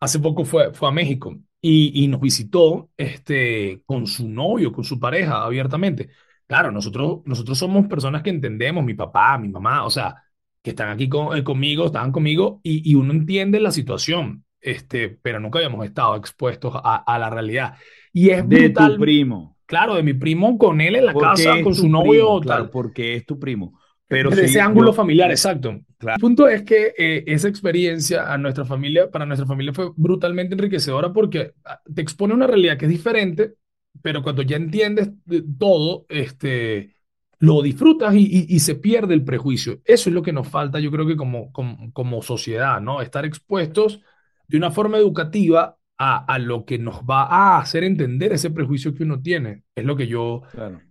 hace 0.00 0.18
poco 0.18 0.44
fue, 0.44 0.74
fue 0.74 0.88
a 0.88 0.92
México 0.92 1.38
y, 1.66 2.06
nos 2.08 2.20
visitó 2.20 2.90
este, 2.94 3.80
con 3.86 4.06
su 4.06 4.28
novio, 4.28 4.70
con 4.70 4.84
su 4.84 5.00
pareja, 5.00 5.42
abiertamente. 5.44 6.10
Claro, 6.46 6.70
nosotros, 6.70 7.20
nosotros 7.24 7.56
somos 7.56 7.86
personas 7.86 8.22
que 8.22 8.28
entendemos, 8.28 8.84
mi 8.84 8.92
papá, 8.92 9.38
mi 9.38 9.48
mamá, 9.48 9.84
o 9.86 9.90
sea, 9.90 10.14
que 10.60 10.70
están 10.70 10.90
aquí 10.90 11.08
con, 11.08 11.34
eh, 11.34 11.42
conmigo, 11.42 11.86
estaban 11.86 12.12
conmigo, 12.12 12.60
y, 12.62 12.90
y, 12.90 12.94
uno 12.96 13.14
entiende 13.14 13.60
la 13.60 13.70
situación, 13.70 14.44
este, 14.60 15.08
pero 15.08 15.40
nunca 15.40 15.58
habíamos 15.58 15.86
estado 15.86 16.16
expuestos 16.16 16.74
a, 16.76 16.96
a 16.96 17.18
la 17.18 17.30
realidad. 17.30 17.76
Y 18.12 18.28
es 18.28 18.46
de 18.46 18.68
tu 18.68 18.98
primo. 18.98 19.56
Claro, 19.64 19.94
de 19.94 20.02
mi 20.02 20.12
primo 20.12 20.58
con 20.58 20.82
él 20.82 20.96
en 20.96 21.06
la 21.06 21.14
casa, 21.14 21.62
con 21.62 21.74
su 21.74 21.88
novio, 21.88 22.40
claro, 22.40 22.70
porque 22.70 23.16
es 23.16 23.24
tu 23.24 23.38
primo. 23.38 23.80
Pero 24.06 24.30
Desde 24.30 24.44
ese 24.44 24.60
ángulo 24.60 24.92
familiar, 24.92 25.30
exacto. 25.30 25.70
El 25.70 26.20
punto 26.20 26.46
es 26.46 26.62
que 26.62 26.92
eh, 26.98 27.24
esa 27.26 27.48
experiencia 27.48 28.32
a 28.32 28.36
nuestra 28.36 28.64
familia, 28.64 29.10
para 29.10 29.24
nuestra 29.24 29.46
familia 29.46 29.72
fue 29.72 29.90
brutalmente 29.96 30.54
enriquecedora 30.54 31.12
porque 31.12 31.54
ah, 31.64 31.80
te 31.92 32.02
expone 32.02 32.34
una 32.34 32.46
realidad 32.46 32.76
que 32.76 32.84
es 32.84 32.90
diferente, 32.90 33.54
pero 34.02 34.22
cuando 34.22 34.42
ya 34.42 34.56
entiendes 34.56 35.10
todo, 35.58 36.04
este, 36.10 36.94
lo 37.38 37.62
disfrutas 37.62 38.14
y, 38.14 38.46
y, 38.48 38.58
se 38.60 38.74
pierde 38.74 39.14
el 39.14 39.24
prejuicio. 39.24 39.80
Eso 39.84 40.10
es 40.10 40.14
lo 40.14 40.22
que 40.22 40.32
nos 40.32 40.48
falta, 40.48 40.80
yo 40.80 40.90
creo 40.90 41.06
que 41.06 41.16
como, 41.16 41.50
como, 41.52 41.90
como 41.92 42.20
sociedad, 42.20 42.80
¿no? 42.80 43.00
Estar 43.00 43.24
expuestos 43.24 44.02
de 44.48 44.58
una 44.58 44.70
forma 44.70 44.98
educativa 44.98 45.78
a, 45.98 46.24
a, 46.24 46.38
lo 46.38 46.64
que 46.64 46.78
nos 46.78 47.02
va 47.02 47.24
a 47.24 47.58
hacer 47.58 47.84
entender 47.84 48.32
ese 48.32 48.50
prejuicio 48.50 48.94
que 48.94 49.02
uno 49.04 49.20
tiene. 49.20 49.64
Es 49.74 49.84
lo 49.84 49.94
que 49.96 50.06
yo, 50.06 50.40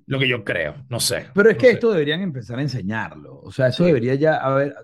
lo 0.05 0.19
que 0.19 0.27
yo 0.27 0.43
creo, 0.43 0.75
no 0.89 0.99
sé. 0.99 1.27
Pero 1.33 1.49
es 1.49 1.57
que 1.57 1.71
esto 1.71 1.91
deberían 1.91 2.21
empezar 2.21 2.59
a 2.59 2.61
enseñarlo. 2.61 3.39
O 3.39 3.51
sea, 3.51 3.67
eso 3.67 3.85
debería 3.85 4.13
ya 4.15 4.35
haber... 4.37 4.75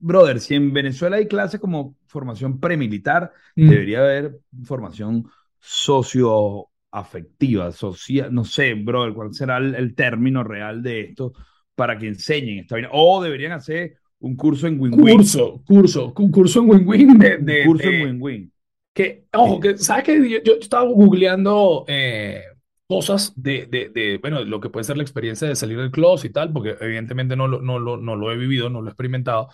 Brother, 0.00 0.38
si 0.38 0.54
en 0.54 0.72
Venezuela 0.72 1.16
hay 1.16 1.26
clases 1.26 1.58
como 1.60 1.96
formación 2.06 2.60
premilitar, 2.60 3.32
mm. 3.56 3.68
debería 3.68 3.98
haber 3.98 4.38
formación 4.64 5.28
socioafectiva, 5.58 7.72
social, 7.72 8.32
no 8.32 8.44
sé, 8.44 8.74
brother, 8.74 9.12
cuál 9.12 9.34
será 9.34 9.56
el, 9.58 9.96
término 9.96 10.44
real 10.44 10.84
de 10.84 11.00
esto 11.00 11.32
para 11.74 11.98
que 11.98 12.06
enseñen 12.06 12.60
esta 12.60 12.76
O 12.92 13.20
deberían 13.22 13.50
hacer 13.52 13.96
un 14.20 14.36
curso 14.36 14.68
en 14.68 14.80
win-win. 14.80 15.16
Curso, 15.16 15.64
curso, 15.66 16.14
un 16.16 16.30
curso 16.30 16.60
en 16.60 16.70
win-win 16.70 17.18
de, 17.18 17.64
curso 17.64 17.88
en 17.88 18.02
win-win 18.02 18.52
que, 18.98 19.26
ojo, 19.32 19.60
que, 19.60 19.78
¿sabes 19.78 20.02
que 20.02 20.42
yo, 20.44 20.54
estaba 20.60 20.82
googleando 20.90 21.84
eh, 21.86 22.42
cosas 22.88 23.32
de, 23.36 23.68
de, 23.70 23.90
de, 23.90 24.18
bueno, 24.18 24.42
lo 24.42 24.58
que 24.58 24.70
puede 24.70 24.82
ser 24.82 24.96
la 24.96 25.04
experiencia 25.04 25.46
de 25.46 25.54
salir 25.54 25.78
del 25.78 25.92
closet 25.92 26.32
y 26.32 26.32
tal, 26.32 26.52
porque 26.52 26.74
evidentemente 26.80 27.36
no 27.36 27.46
lo, 27.46 27.62
no 27.62 27.78
lo, 27.78 27.96
no 27.96 28.16
lo 28.16 28.32
he 28.32 28.36
vivido, 28.36 28.68
no 28.68 28.80
lo 28.80 28.88
he 28.88 28.90
experimentado. 28.90 29.50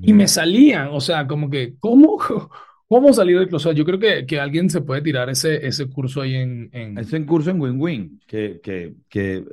Y 0.00 0.14
me 0.14 0.26
salían, 0.26 0.88
o 0.90 1.02
sea, 1.02 1.26
como 1.26 1.50
que, 1.50 1.74
¿cómo, 1.78 2.16
cómo 2.88 3.12
salir 3.12 3.38
del 3.38 3.48
closet? 3.48 3.74
Yo 3.74 3.84
creo 3.84 3.98
que, 3.98 4.24
que 4.24 4.40
alguien 4.40 4.70
se 4.70 4.80
puede 4.80 5.02
tirar 5.02 5.28
ese, 5.28 5.66
ese 5.66 5.90
curso 5.90 6.22
ahí 6.22 6.36
en... 6.36 6.70
en... 6.72 6.96
Ese 6.96 7.26
curso 7.26 7.50
en 7.50 7.60
Win-Win, 7.60 8.22
que, 8.26 8.58
que, 8.62 8.94
que 9.10 9.44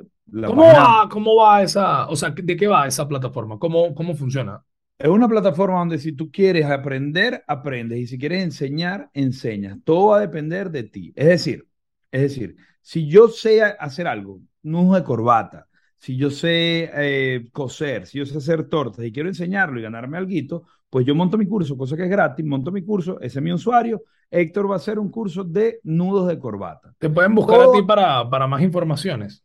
¿Cómo, 0.46 0.62
va, 0.62 1.06
¿Cómo 1.10 1.36
va 1.36 1.62
esa, 1.62 2.08
o 2.08 2.16
sea, 2.16 2.30
de 2.30 2.56
qué 2.56 2.66
va 2.66 2.86
esa 2.86 3.06
plataforma? 3.06 3.58
¿Cómo, 3.58 3.94
cómo 3.94 4.14
funciona? 4.14 4.64
Es 4.98 5.08
una 5.08 5.28
plataforma 5.28 5.78
donde 5.78 5.98
si 5.98 6.12
tú 6.12 6.30
quieres 6.30 6.64
aprender, 6.66 7.44
aprendes. 7.46 7.98
Y 7.98 8.06
si 8.06 8.18
quieres 8.18 8.42
enseñar, 8.42 9.10
enseñas. 9.12 9.78
Todo 9.84 10.08
va 10.08 10.18
a 10.18 10.20
depender 10.20 10.70
de 10.70 10.84
ti. 10.84 11.12
Es 11.14 11.26
decir, 11.26 11.68
es 12.10 12.22
decir, 12.22 12.56
si 12.80 13.06
yo 13.06 13.28
sé 13.28 13.62
hacer 13.62 14.06
algo, 14.06 14.40
nudo 14.62 14.94
de 14.94 15.04
corbata, 15.04 15.68
si 15.98 16.16
yo 16.16 16.30
sé 16.30 16.90
eh, 16.94 17.48
coser, 17.52 18.06
si 18.06 18.18
yo 18.18 18.26
sé 18.26 18.38
hacer 18.38 18.68
tortas 18.68 19.04
y 19.04 19.12
quiero 19.12 19.28
enseñarlo 19.28 19.78
y 19.78 19.82
ganarme 19.82 20.18
algo, 20.18 20.64
pues 20.88 21.04
yo 21.04 21.14
monto 21.14 21.36
mi 21.36 21.46
curso, 21.46 21.76
cosa 21.76 21.96
que 21.96 22.04
es 22.04 22.10
gratis, 22.10 22.44
monto 22.44 22.70
mi 22.70 22.82
curso, 22.82 23.20
ese 23.20 23.38
es 23.38 23.42
mi 23.42 23.52
usuario. 23.52 24.02
Héctor 24.30 24.70
va 24.70 24.74
a 24.74 24.76
hacer 24.78 24.98
un 24.98 25.10
curso 25.10 25.44
de 25.44 25.80
nudos 25.84 26.28
de 26.28 26.38
corbata. 26.38 26.94
Te 26.98 27.10
pueden 27.10 27.34
buscar 27.34 27.60
a 27.60 27.72
ti 27.72 27.82
para, 27.82 28.28
para 28.28 28.46
más 28.46 28.62
informaciones. 28.62 29.44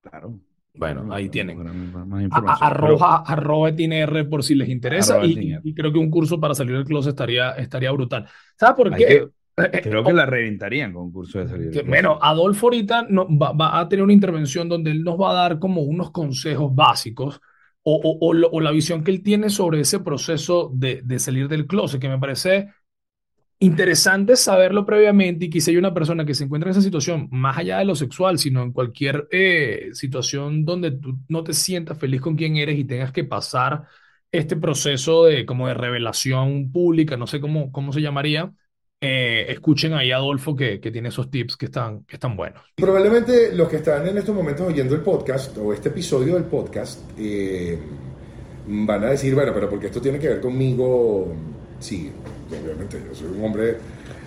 Claro. 0.00 0.38
Bueno, 0.78 1.12
ahí 1.12 1.28
tienen. 1.28 1.58
Más 1.58 2.12
A- 2.12 2.16
a- 2.18 2.22
información. 2.22 2.58
Arroba, 2.70 3.16
arroba 3.26 3.74
TNR 3.74 4.24
por 4.28 4.42
si 4.42 4.54
les 4.54 4.68
interesa 4.68 5.14
Arroba 5.14 5.26
y, 5.28 5.56
y 5.64 5.74
creo 5.74 5.92
que 5.92 5.98
un 5.98 6.10
curso 6.10 6.38
para 6.40 6.54
salir 6.54 6.74
del 6.76 6.84
closet 6.84 7.10
estaría, 7.10 7.50
estaría 7.52 7.90
brutal. 7.92 8.26
¿Sabes 8.58 8.76
por 8.76 8.94
qué? 8.96 9.06
que- 9.06 9.14
Eh, 9.58 9.70
eh, 9.72 9.80
Creo 9.82 10.04
que 10.04 10.12
la 10.12 10.26
reventarían 10.26 10.92
con 10.92 11.04
un 11.04 11.12
curso 11.12 11.38
de 11.42 11.46
del 11.70 11.86
bueno. 11.86 12.18
Adolfo 12.20 12.66
ahorita 12.66 13.06
no, 13.08 13.26
va, 13.38 13.52
va 13.52 13.80
a 13.80 13.88
tener 13.88 14.02
una 14.02 14.12
intervención 14.12 14.68
donde 14.68 14.90
él 14.90 15.02
nos 15.02 15.18
va 15.18 15.30
a 15.30 15.34
dar 15.34 15.58
como 15.58 15.80
unos 15.80 16.10
consejos 16.10 16.74
básicos 16.74 17.40
o, 17.82 17.94
o- 17.94 18.18
o 18.32 18.48
o 18.52 18.60
la 18.60 18.70
visión 18.70 19.02
que 19.02 19.12
él 19.12 19.22
tiene 19.22 19.48
sobre 19.48 19.80
ese 19.80 20.00
proceso 20.00 20.70
de, 20.74 21.00
de 21.02 21.18
salir 21.18 21.48
del 21.48 21.66
closet, 21.66 21.98
que 22.00 22.08
me 22.10 22.18
parece 22.18 22.68
interesante 23.58 24.36
saberlo 24.36 24.84
previamente 24.84 25.48
y 25.50 25.60
si 25.60 25.70
hay 25.70 25.76
una 25.76 25.94
persona 25.94 26.24
que 26.24 26.34
se 26.34 26.44
encuentra 26.44 26.70
en 26.70 26.72
esa 26.72 26.82
situación, 26.82 27.28
más 27.30 27.56
allá 27.56 27.78
de 27.78 27.86
lo 27.86 27.94
sexual, 27.94 28.38
sino 28.38 28.62
en 28.62 28.72
cualquier 28.72 29.26
eh, 29.30 29.90
situación 29.92 30.64
donde 30.64 30.92
tú 30.92 31.18
no 31.28 31.42
te 31.42 31.54
sientas 31.54 31.98
feliz 31.98 32.20
con 32.20 32.36
quien 32.36 32.56
eres 32.56 32.78
y 32.78 32.84
tengas 32.84 33.12
que 33.12 33.24
pasar 33.24 33.84
este 34.30 34.56
proceso 34.56 35.24
de 35.24 35.46
como 35.46 35.68
de 35.68 35.74
revelación 35.74 36.70
pública, 36.70 37.16
no 37.16 37.26
sé 37.26 37.40
cómo, 37.40 37.72
cómo 37.72 37.92
se 37.92 38.02
llamaría, 38.02 38.52
eh, 39.00 39.46
escuchen 39.48 39.94
ahí 39.94 40.10
a 40.10 40.16
Adolfo 40.16 40.56
que, 40.56 40.80
que 40.80 40.90
tiene 40.90 41.08
esos 41.08 41.30
tips 41.30 41.56
que 41.56 41.66
están, 41.66 42.04
que 42.04 42.16
están 42.16 42.36
buenos. 42.36 42.62
Probablemente 42.74 43.54
los 43.54 43.68
que 43.68 43.76
están 43.76 44.06
en 44.06 44.18
estos 44.18 44.34
momentos 44.34 44.66
oyendo 44.66 44.94
el 44.94 45.02
podcast 45.02 45.56
o 45.58 45.72
este 45.72 45.88
episodio 45.90 46.34
del 46.34 46.44
podcast 46.44 47.00
eh, 47.18 47.78
van 48.66 49.04
a 49.04 49.10
decir, 49.10 49.34
bueno, 49.34 49.52
pero 49.54 49.70
porque 49.70 49.86
esto 49.86 50.00
tiene 50.00 50.18
que 50.18 50.28
ver 50.28 50.40
conmigo, 50.40 51.32
sí, 51.78 52.10
obviamente 52.50 53.02
yo 53.06 53.14
soy 53.14 53.28
un 53.36 53.44
hombre 53.44 53.76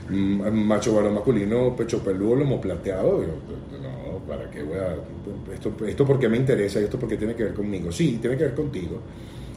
mm, 0.09 0.51
macho 0.51 0.95
varón 0.95 1.15
masculino, 1.15 1.75
pecho 1.75 2.03
peludo, 2.03 2.35
lomo 2.35 2.59
plateado, 2.59 3.21
yo, 3.21 3.33
no, 3.81 4.19
¿para 4.27 4.49
qué 4.49 4.63
voy 4.63 4.77
a, 4.77 4.95
esto, 5.53 5.73
esto 5.85 6.05
porque 6.05 6.29
me 6.29 6.37
interesa 6.37 6.79
y 6.79 6.85
esto 6.85 6.99
porque 6.99 7.17
tiene 7.17 7.35
que 7.35 7.43
ver 7.45 7.53
conmigo? 7.53 7.91
Sí, 7.91 8.17
tiene 8.21 8.37
que 8.37 8.43
ver 8.43 8.55
contigo. 8.55 9.01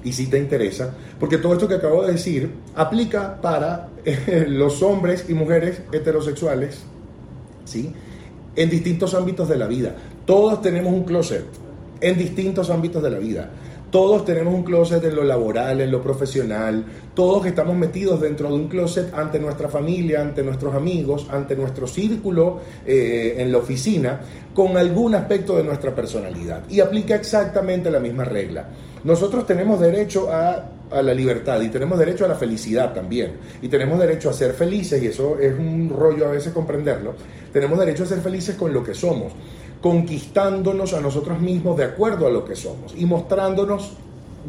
Y 0.05 0.13
sí 0.13 0.27
te 0.27 0.39
interesa, 0.39 0.93
porque 1.21 1.39
todo 1.39 1.53
esto 1.53 1.69
que 1.69 1.75
acabo 1.75 2.05
de 2.05 2.13
decir 2.13 2.51
aplica 2.75 3.41
para 3.41 3.89
eh, 4.05 4.47
los 4.49 4.83
hombres 4.83 5.27
y 5.29 5.35
mujeres 5.35 5.83
heterosexuales, 5.93 6.83
¿sí? 7.65 7.93
en 8.57 8.71
distintos 8.71 9.15
ámbitos 9.15 9.49
de 9.49 9.57
la 9.57 9.67
vida. 9.67 9.95
Todos 10.27 10.61
tenemos 10.61 10.93
un 10.93 11.05
closet 11.05 11.45
en 12.01 12.19
distintos 12.19 12.71
ámbitos 12.71 13.03
de 13.03 13.11
la 13.11 13.19
vida. 13.19 13.51
Todos 13.93 14.25
tenemos 14.25 14.55
un 14.55 14.63
closet 14.63 15.05
en 15.05 15.15
lo 15.15 15.23
laboral, 15.23 15.83
en 15.83 15.91
lo 15.91 16.01
profesional. 16.01 16.83
Todos 17.15 17.45
estamos 17.45 17.77
metidos 17.77 18.23
dentro 18.23 18.49
de 18.49 18.55
un 18.55 18.67
closet 18.67 19.13
ante 19.13 19.39
nuestra 19.39 19.69
familia, 19.69 20.23
ante 20.23 20.43
nuestros 20.43 20.75
amigos, 20.75 21.27
ante 21.31 21.55
nuestro 21.55 21.87
círculo 21.87 22.59
eh, 22.87 23.35
en 23.37 23.53
la 23.53 23.59
oficina, 23.59 24.19
con 24.55 24.79
algún 24.79 25.15
aspecto 25.15 25.59
de 25.59 25.65
nuestra 25.65 25.95
personalidad. 25.95 26.63
Y 26.71 26.81
aplica 26.81 27.15
exactamente 27.15 27.91
la 27.91 28.01
misma 28.01 28.25
regla. 28.25 28.67
Nosotros 29.05 29.45
tenemos 29.45 29.79
derecho 29.79 30.33
a, 30.33 30.71
a 30.91 31.03
la 31.03 31.13
libertad 31.13 31.61
y 31.61 31.69
tenemos 31.69 31.99
derecho 31.99 32.25
a 32.25 32.29
la 32.29 32.35
felicidad 32.35 32.95
también. 32.95 33.33
Y 33.61 33.69
tenemos 33.69 33.99
derecho 33.99 34.31
a 34.31 34.33
ser 34.33 34.55
felices, 34.55 35.03
y 35.03 35.09
eso 35.09 35.39
es 35.39 35.53
un 35.59 35.91
rollo 35.95 36.29
a 36.29 36.31
veces 36.31 36.55
comprenderlo. 36.55 37.13
Tenemos 37.53 37.79
derecho 37.79 38.05
a 38.05 38.07
ser 38.07 38.21
felices 38.21 38.57
con 38.57 38.73
lo 38.73 38.83
que 38.83 38.95
somos, 38.95 39.35
conquistándonos 39.83 40.95
a 40.95 41.01
nosotros 41.01 41.41
mismos 41.41 41.77
de 41.77 41.85
acuerdo 41.85 42.27
a 42.27 42.31
lo 42.31 42.45
que 42.45 42.57
somos 42.57 42.95
y 42.97 43.05
mostrándonos 43.05 43.91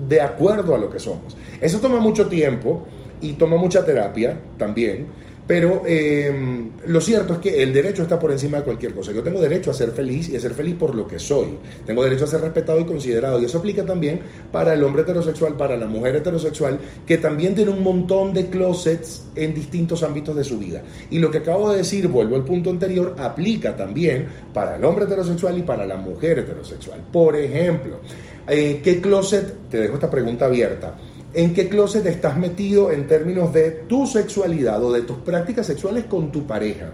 de 0.07 0.21
acuerdo 0.21 0.75
a 0.75 0.77
lo 0.77 0.89
que 0.89 0.99
somos. 0.99 1.35
Eso 1.59 1.79
toma 1.79 1.99
mucho 1.99 2.27
tiempo 2.27 2.83
y 3.19 3.33
toma 3.33 3.57
mucha 3.57 3.83
terapia 3.83 4.39
también. 4.57 5.07
Pero 5.45 5.83
eh, 5.85 6.69
lo 6.87 7.01
cierto 7.01 7.33
es 7.33 7.39
que 7.39 7.63
el 7.63 7.73
derecho 7.73 8.03
está 8.03 8.17
por 8.17 8.31
encima 8.31 8.59
de 8.59 8.63
cualquier 8.63 8.93
cosa. 8.93 9.11
Yo 9.11 9.21
tengo 9.21 9.41
derecho 9.41 9.71
a 9.71 9.73
ser 9.73 9.91
feliz 9.91 10.29
y 10.29 10.37
a 10.37 10.39
ser 10.39 10.53
feliz 10.53 10.75
por 10.75 10.95
lo 10.95 11.05
que 11.05 11.19
soy. 11.19 11.57
Tengo 11.85 12.03
derecho 12.03 12.23
a 12.23 12.27
ser 12.27 12.41
respetado 12.41 12.79
y 12.79 12.85
considerado. 12.85 13.41
Y 13.41 13.45
eso 13.45 13.57
aplica 13.57 13.85
también 13.85 14.21
para 14.51 14.73
el 14.73 14.83
hombre 14.83 15.01
heterosexual, 15.01 15.57
para 15.57 15.75
la 15.75 15.87
mujer 15.87 16.15
heterosexual, 16.15 16.79
que 17.05 17.17
también 17.17 17.55
tiene 17.55 17.71
un 17.71 17.83
montón 17.83 18.33
de 18.33 18.47
closets 18.47 19.25
en 19.35 19.53
distintos 19.53 20.01
ámbitos 20.03 20.35
de 20.35 20.45
su 20.45 20.57
vida. 20.57 20.81
Y 21.09 21.19
lo 21.19 21.29
que 21.29 21.39
acabo 21.39 21.71
de 21.71 21.77
decir, 21.77 22.07
vuelvo 22.07 22.37
al 22.37 22.45
punto 22.45 22.69
anterior, 22.69 23.15
aplica 23.19 23.75
también 23.75 24.27
para 24.53 24.77
el 24.77 24.85
hombre 24.85 25.05
heterosexual 25.05 25.57
y 25.57 25.63
para 25.63 25.85
la 25.85 25.97
mujer 25.97 26.39
heterosexual. 26.39 27.01
Por 27.11 27.35
ejemplo, 27.35 27.99
eh, 28.47 28.79
¿qué 28.81 29.01
closet? 29.01 29.69
Te 29.69 29.77
dejo 29.77 29.95
esta 29.95 30.09
pregunta 30.09 30.45
abierta. 30.45 30.95
¿En 31.35 31.55
qué 31.55 31.67
closet 31.67 32.05
estás 32.05 32.37
metido 32.37 32.91
en 32.91 33.07
términos 33.07 33.51
de 33.51 33.71
tu 33.71 34.05
sexualidad 34.05 34.83
o 34.83 34.93
de 34.93 35.01
tus 35.01 35.17
prácticas 35.17 35.65
sexuales 35.65 36.03
con 36.03 36.31
tu 36.31 36.45
pareja? 36.45 36.93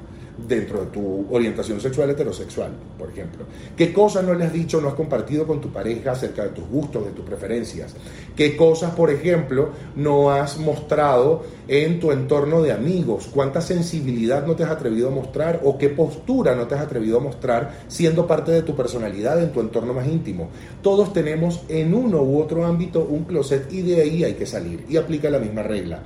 Dentro 0.50 0.80
de 0.80 0.88
tu 0.88 1.28
orientación 1.30 1.80
sexual 1.80 2.10
heterosexual, 2.10 2.72
por 2.98 3.12
ejemplo. 3.12 3.46
¿Qué 3.78 3.94
cosas 3.94 4.24
no 4.24 4.34
le 4.34 4.46
has 4.46 4.52
dicho, 4.52 4.82
no 4.82 4.88
has 4.88 4.96
compartido 4.96 5.46
con 5.46 5.62
tu 5.62 5.70
pareja 5.70 6.14
acerca 6.14 6.42
de 6.42 6.50
tus 6.50 6.68
gustos, 6.68 7.06
de 7.06 7.12
tus 7.12 7.24
preferencias? 7.24 7.96
¿Qué 8.36 8.58
cosas, 8.58 8.96
por 8.96 9.12
ejemplo, 9.12 9.70
no 9.96 10.32
has 10.32 10.58
mostrado 10.58 11.44
en 11.68 12.00
tu 12.00 12.12
entorno 12.12 12.64
de 12.64 12.72
amigos? 12.72 13.30
¿Cuánta 13.32 13.62
sensibilidad 13.62 14.44
no 14.44 14.56
te 14.56 14.64
has 14.64 14.72
atrevido 14.72 15.10
a 15.10 15.12
mostrar 15.12 15.62
o 15.64 15.78
qué 15.78 15.90
postura 15.90 16.56
no 16.56 16.66
te 16.66 16.74
has 16.74 16.82
atrevido 16.82 17.18
a 17.18 17.22
mostrar 17.22 17.82
siendo 17.88 18.26
parte 18.26 18.52
de 18.52 18.64
tu 18.64 18.76
personalidad 18.76 19.40
en 19.44 19.52
tu 19.52 19.60
entorno 19.60 19.94
más 19.94 20.08
íntimo? 20.08 20.50
Todos 20.82 21.14
tenemos 21.14 21.62
en 21.70 21.94
uno 21.94 22.24
u 22.24 22.42
otro 22.42 22.66
ámbito 22.66 23.06
un 23.08 23.26
closet 23.26 23.72
y 23.72 23.84
de 23.84 24.02
ahí 24.02 24.24
hay 24.24 24.34
que 24.34 24.48
salir 24.48 24.84
y 24.90 24.98
aplica 24.98 25.30
la 25.30 25.38
misma 25.38 25.62
regla. 25.62 26.02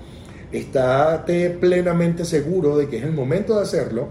Estate 0.54 1.50
plenamente 1.50 2.26
seguro 2.26 2.78
de 2.78 2.88
que 2.88 2.98
es 2.98 3.04
el 3.04 3.12
momento 3.12 3.56
de 3.56 3.64
hacerlo, 3.64 4.10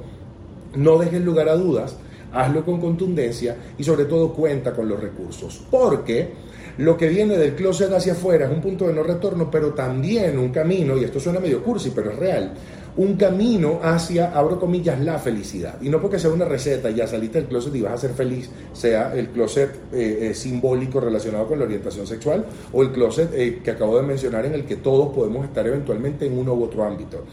no 0.74 0.98
dejes 0.98 1.22
lugar 1.22 1.48
a 1.48 1.56
dudas, 1.56 1.96
hazlo 2.32 2.64
con 2.64 2.80
contundencia 2.80 3.56
y 3.76 3.84
sobre 3.84 4.06
todo 4.06 4.32
cuenta 4.32 4.72
con 4.72 4.88
los 4.88 5.00
recursos, 5.00 5.64
porque 5.70 6.30
lo 6.78 6.96
que 6.96 7.08
viene 7.08 7.36
del 7.36 7.54
closet 7.54 7.92
hacia 7.92 8.14
afuera 8.14 8.46
es 8.46 8.52
un 8.52 8.62
punto 8.62 8.86
de 8.86 8.94
no 8.94 9.02
retorno, 9.02 9.50
pero 9.50 9.74
también 9.74 10.38
un 10.38 10.50
camino, 10.50 10.96
y 10.96 11.04
esto 11.04 11.20
suena 11.20 11.40
medio 11.40 11.62
cursi, 11.62 11.92
pero 11.94 12.10
es 12.10 12.18
real, 12.18 12.54
un 12.96 13.14
camino 13.16 13.80
hacia, 13.82 14.32
abro 14.32 14.60
comillas, 14.60 15.00
la 15.00 15.18
felicidad. 15.18 15.80
Y 15.80 15.88
no 15.88 16.00
porque 16.00 16.18
sea 16.18 16.30
una 16.30 16.44
receta, 16.44 16.90
ya 16.90 17.06
saliste 17.06 17.38
del 17.38 17.48
closet 17.48 17.74
y 17.74 17.80
vas 17.80 17.94
a 17.94 17.98
ser 17.98 18.10
feliz, 18.10 18.50
sea 18.72 19.14
el 19.14 19.28
closet 19.28 19.74
eh, 19.92 20.30
eh, 20.30 20.34
simbólico 20.34 21.00
relacionado 21.00 21.46
con 21.46 21.58
la 21.58 21.64
orientación 21.64 22.06
sexual 22.06 22.44
o 22.72 22.82
el 22.82 22.92
closet 22.92 23.30
eh, 23.34 23.60
que 23.64 23.70
acabo 23.70 23.96
de 23.96 24.02
mencionar 24.02 24.44
en 24.44 24.54
el 24.54 24.64
que 24.64 24.76
todos 24.76 25.14
podemos 25.14 25.44
estar 25.44 25.66
eventualmente 25.66 26.26
en 26.26 26.38
uno 26.38 26.54
u 26.54 26.64
otro 26.64 26.84
ámbito. 26.84 27.24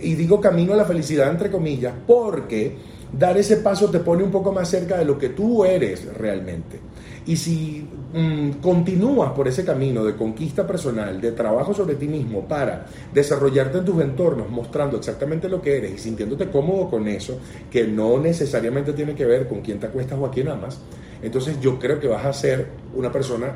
Y 0.00 0.14
digo 0.14 0.40
camino 0.40 0.74
a 0.74 0.76
la 0.76 0.84
felicidad 0.84 1.30
entre 1.30 1.50
comillas 1.50 1.94
porque 2.06 2.76
dar 3.12 3.38
ese 3.38 3.56
paso 3.58 3.90
te 3.90 4.00
pone 4.00 4.22
un 4.22 4.30
poco 4.30 4.52
más 4.52 4.68
cerca 4.68 4.98
de 4.98 5.04
lo 5.04 5.18
que 5.18 5.30
tú 5.30 5.64
eres 5.64 6.04
realmente. 6.14 6.87
Y 7.28 7.36
si 7.36 7.86
mm, 8.14 8.52
continúas 8.62 9.32
por 9.32 9.46
ese 9.48 9.62
camino 9.62 10.02
de 10.02 10.16
conquista 10.16 10.66
personal, 10.66 11.20
de 11.20 11.32
trabajo 11.32 11.74
sobre 11.74 11.94
ti 11.96 12.08
mismo 12.08 12.48
para 12.48 12.86
desarrollarte 13.12 13.76
en 13.76 13.84
tus 13.84 14.00
entornos, 14.00 14.48
mostrando 14.48 14.96
exactamente 14.96 15.46
lo 15.46 15.60
que 15.60 15.76
eres 15.76 15.92
y 15.92 15.98
sintiéndote 15.98 16.48
cómodo 16.48 16.88
con 16.88 17.06
eso, 17.06 17.38
que 17.70 17.86
no 17.86 18.18
necesariamente 18.18 18.94
tiene 18.94 19.14
que 19.14 19.26
ver 19.26 19.46
con 19.46 19.60
quién 19.60 19.78
te 19.78 19.88
acuestas 19.88 20.18
o 20.18 20.24
a 20.24 20.30
quién 20.30 20.48
amas, 20.48 20.80
entonces 21.22 21.60
yo 21.60 21.78
creo 21.78 22.00
que 22.00 22.08
vas 22.08 22.24
a 22.24 22.32
ser 22.32 22.68
una 22.94 23.12
persona 23.12 23.52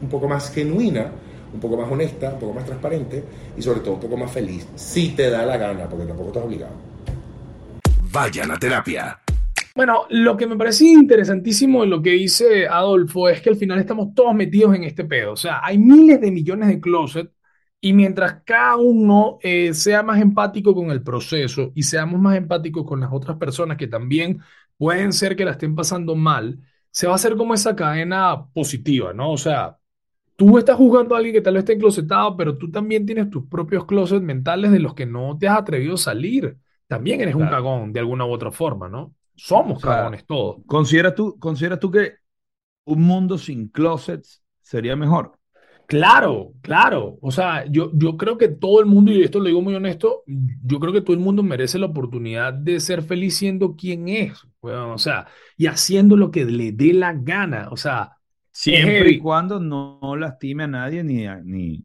un 0.00 0.08
poco 0.08 0.28
más 0.28 0.52
genuina, 0.52 1.10
un 1.52 1.58
poco 1.58 1.76
más 1.76 1.90
honesta, 1.90 2.30
un 2.34 2.38
poco 2.38 2.52
más 2.52 2.66
transparente 2.66 3.24
y 3.56 3.62
sobre 3.62 3.80
todo 3.80 3.94
un 3.94 4.00
poco 4.00 4.16
más 4.16 4.30
feliz, 4.30 4.64
si 4.76 5.08
te 5.08 5.28
da 5.28 5.44
la 5.44 5.56
gana, 5.56 5.88
porque 5.88 6.06
tampoco 6.06 6.28
estás 6.28 6.44
obligado. 6.44 6.74
Vayan 8.12 8.52
a 8.52 8.56
terapia. 8.56 9.18
Bueno, 9.78 10.06
lo 10.10 10.36
que 10.36 10.48
me 10.48 10.56
parece 10.56 10.86
interesantísimo 10.86 11.82
de 11.82 11.86
lo 11.86 12.02
que 12.02 12.10
dice 12.10 12.66
Adolfo 12.66 13.28
es 13.28 13.40
que 13.40 13.50
al 13.50 13.54
final 13.54 13.78
estamos 13.78 14.12
todos 14.12 14.34
metidos 14.34 14.74
en 14.74 14.82
este 14.82 15.04
pedo. 15.04 15.34
O 15.34 15.36
sea, 15.36 15.60
hay 15.62 15.78
miles 15.78 16.20
de 16.20 16.32
millones 16.32 16.66
de 16.66 16.80
closet 16.80 17.32
y 17.80 17.92
mientras 17.92 18.42
cada 18.44 18.76
uno 18.76 19.38
eh, 19.40 19.72
sea 19.74 20.02
más 20.02 20.20
empático 20.20 20.74
con 20.74 20.90
el 20.90 21.04
proceso 21.04 21.70
y 21.76 21.84
seamos 21.84 22.20
más 22.20 22.36
empáticos 22.36 22.84
con 22.84 22.98
las 22.98 23.10
otras 23.12 23.36
personas 23.36 23.76
que 23.76 23.86
también 23.86 24.40
pueden 24.76 25.12
ser 25.12 25.36
que 25.36 25.44
la 25.44 25.52
estén 25.52 25.76
pasando 25.76 26.16
mal, 26.16 26.58
se 26.90 27.06
va 27.06 27.12
a 27.12 27.16
hacer 27.16 27.36
como 27.36 27.54
esa 27.54 27.76
cadena 27.76 28.48
positiva, 28.52 29.12
¿no? 29.12 29.30
O 29.30 29.38
sea, 29.38 29.78
tú 30.36 30.58
estás 30.58 30.76
juzgando 30.76 31.14
a 31.14 31.18
alguien 31.18 31.34
que 31.36 31.42
tal 31.42 31.54
vez 31.54 31.60
esté 31.62 31.74
enclosetado, 31.74 32.36
pero 32.36 32.58
tú 32.58 32.68
también 32.70 33.06
tienes 33.06 33.30
tus 33.30 33.46
propios 33.46 33.86
closets 33.86 34.22
mentales 34.22 34.72
de 34.72 34.80
los 34.80 34.94
que 34.94 35.06
no 35.06 35.38
te 35.38 35.46
has 35.46 35.58
atrevido 35.58 35.94
a 35.94 35.98
salir. 35.98 36.58
También 36.88 37.20
eres 37.20 37.36
un 37.36 37.48
cagón 37.48 37.92
de 37.92 38.00
alguna 38.00 38.26
u 38.26 38.30
otra 38.32 38.50
forma, 38.50 38.88
¿no? 38.88 39.14
Somos 39.46 39.78
O 39.78 39.80
sea, 39.80 40.10
cagones 40.10 40.26
todos. 40.26 40.58
¿Consideras 40.66 41.14
tú, 41.14 41.38
¿Consideras 41.38 41.80
tú 41.80 41.90
que 41.90 42.14
un 42.86 43.02
mundo 43.02 43.38
sin 43.38 43.68
closets 43.68 44.42
sería 44.62 44.96
mejor? 44.96 45.38
Claro, 45.86 46.52
claro. 46.60 47.16
O 47.22 47.30
sea, 47.30 47.64
yo, 47.66 47.90
yo 47.94 48.18
creo 48.18 48.36
que 48.36 48.48
todo 48.48 48.80
el 48.80 48.86
mundo, 48.86 49.10
y 49.10 49.22
esto 49.22 49.38
lo 49.38 49.46
digo 49.46 49.62
muy 49.62 49.74
honesto, 49.74 50.22
yo 50.26 50.78
creo 50.80 50.92
que 50.92 51.00
todo 51.00 51.14
el 51.14 51.20
mundo 51.22 51.42
merece 51.42 51.78
la 51.78 51.86
oportunidad 51.86 52.52
de 52.52 52.78
ser 52.80 53.02
feliz 53.02 53.36
siendo 53.38 53.74
quien 53.74 54.06
es. 54.08 54.38
weón. 54.60 54.90
o 54.90 54.98
sea, 54.98 55.28
y 55.56 55.66
haciendo 55.66 56.14
lo 56.16 56.30
que 56.30 56.44
le 56.44 56.72
dé 56.72 56.92
la 56.92 57.14
gana. 57.14 57.68
O 57.70 57.76
sea, 57.78 58.12
Siempre 58.52 59.10
y 59.10 59.18
cuando 59.18 59.60
no, 59.60 60.16
lastime 60.16 60.64
a 60.64 60.66
nadie 60.66 61.04
ni, 61.04 61.26
a- 61.26 61.40
ni, 61.42 61.84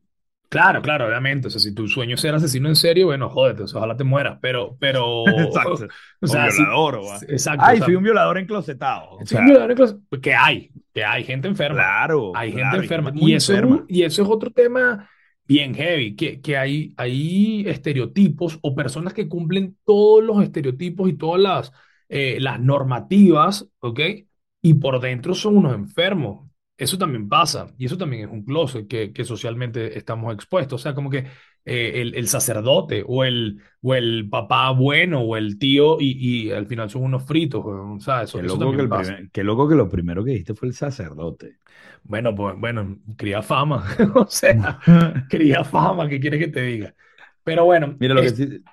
Claro, 0.53 0.81
claro, 0.83 1.07
obviamente. 1.07 1.47
O 1.47 1.49
sea, 1.49 1.59
si 1.59 1.73
tu 1.73 1.87
sueño 1.87 2.13
es 2.15 2.21
ser 2.21 2.35
asesino 2.35 2.69
en 2.69 2.75
serio, 2.75 3.07
bueno, 3.07 3.27
jódete, 3.29 3.63
o 3.63 3.67
sea, 3.67 3.79
ojalá 3.79 3.97
te 3.97 4.03
mueras. 4.03 4.37
Pero, 4.41 4.77
pero. 4.79 5.23
Exacto. 5.27 5.87
O 6.21 6.27
sea, 6.27 6.47
o 6.47 6.51
violador, 6.51 6.95
o 6.95 7.05
va. 7.05 7.17
exacto. 7.27 7.63
Ay, 7.65 7.73
o 7.75 7.77
sea, 7.77 7.85
fui 7.85 7.95
un 7.95 8.03
violador 8.03 8.37
enclosetado. 8.37 9.17
Sea, 9.25 9.39
un 9.41 9.45
violador 9.47 9.71
en 9.71 9.77
clase- 9.77 9.97
Que 10.21 10.33
hay, 10.35 10.71
que 10.93 11.03
hay 11.03 11.23
gente 11.23 11.47
enferma. 11.47 11.75
claro. 11.79 12.31
Hay 12.35 12.53
claro, 12.53 12.69
gente 12.71 12.83
enferma. 12.85 13.11
muy 13.11 13.31
y, 13.31 13.35
eso 13.35 13.51
es 13.53 13.59
enferma. 13.59 13.75
un- 13.81 13.85
y 13.89 14.03
eso 14.03 14.21
es 14.23 14.29
otro 14.29 14.51
tema 14.51 15.09
bien 15.45 15.73
heavy, 15.75 16.15
que, 16.15 16.39
que 16.39 16.55
hay, 16.55 16.93
hay 16.97 17.65
estereotipos 17.67 18.59
o 18.61 18.73
personas 18.75 19.13
que 19.13 19.27
cumplen 19.27 19.77
todos 19.85 20.23
los 20.23 20.41
estereotipos 20.41 21.09
y 21.09 21.13
todas 21.17 21.41
las, 21.41 21.71
eh, 22.09 22.37
las 22.39 22.59
normativas, 22.61 23.67
¿ok? 23.79 23.99
Y 24.61 24.75
por 24.75 25.01
dentro 25.01 25.33
son 25.33 25.57
unos 25.57 25.73
enfermos. 25.75 26.49
Eso 26.77 26.97
también 26.97 27.29
pasa. 27.29 27.67
Y 27.77 27.85
eso 27.85 27.97
también 27.97 28.23
es 28.27 28.31
un 28.33 28.43
closet 28.43 28.87
que, 28.87 29.13
que 29.13 29.23
socialmente 29.25 29.97
estamos 29.97 30.33
expuestos. 30.33 30.81
O 30.81 30.83
sea, 30.83 30.93
como 30.95 31.09
que 31.09 31.19
eh, 31.65 32.01
el, 32.01 32.15
el 32.15 32.27
sacerdote 32.27 33.03
o 33.07 33.23
el, 33.23 33.61
o 33.81 33.93
el 33.95 34.27
papá 34.29 34.71
bueno 34.71 35.21
o 35.21 35.37
el 35.37 35.59
tío 35.59 35.97
y, 35.99 36.47
y 36.47 36.51
al 36.51 36.65
final 36.67 36.89
son 36.89 37.03
unos 37.03 37.25
fritos, 37.25 37.63
Qué 38.31 38.41
eso 38.43 38.57
loco, 38.57 38.75
que 38.75 38.81
también 38.81 38.81
el 38.81 38.89
pasa. 38.89 39.15
primer- 39.15 39.29
qué 39.31 39.43
loco 39.43 39.67
que 39.69 39.75
lo 39.75 39.87
primero 39.89 40.23
que 40.23 40.31
dijiste 40.31 40.55
fue 40.55 40.67
el 40.67 40.73
sacerdote. 40.73 41.59
Bueno, 42.03 42.35
pues 42.35 42.55
bueno, 42.59 42.97
cría 43.17 43.41
fama, 43.41 43.85
o 44.15 44.27
sea, 44.27 44.79
cría 45.29 45.63
fama, 45.63 46.07
¿qué 46.09 46.19
quieres 46.19 46.39
que 46.39 46.47
te 46.51 46.61
diga? 46.61 46.95
Pero 47.43 47.65
bueno, 47.65 47.99
Mira, 47.99 48.13
lo 48.15 48.23
que 48.23 48.33
sí, 48.35 48.63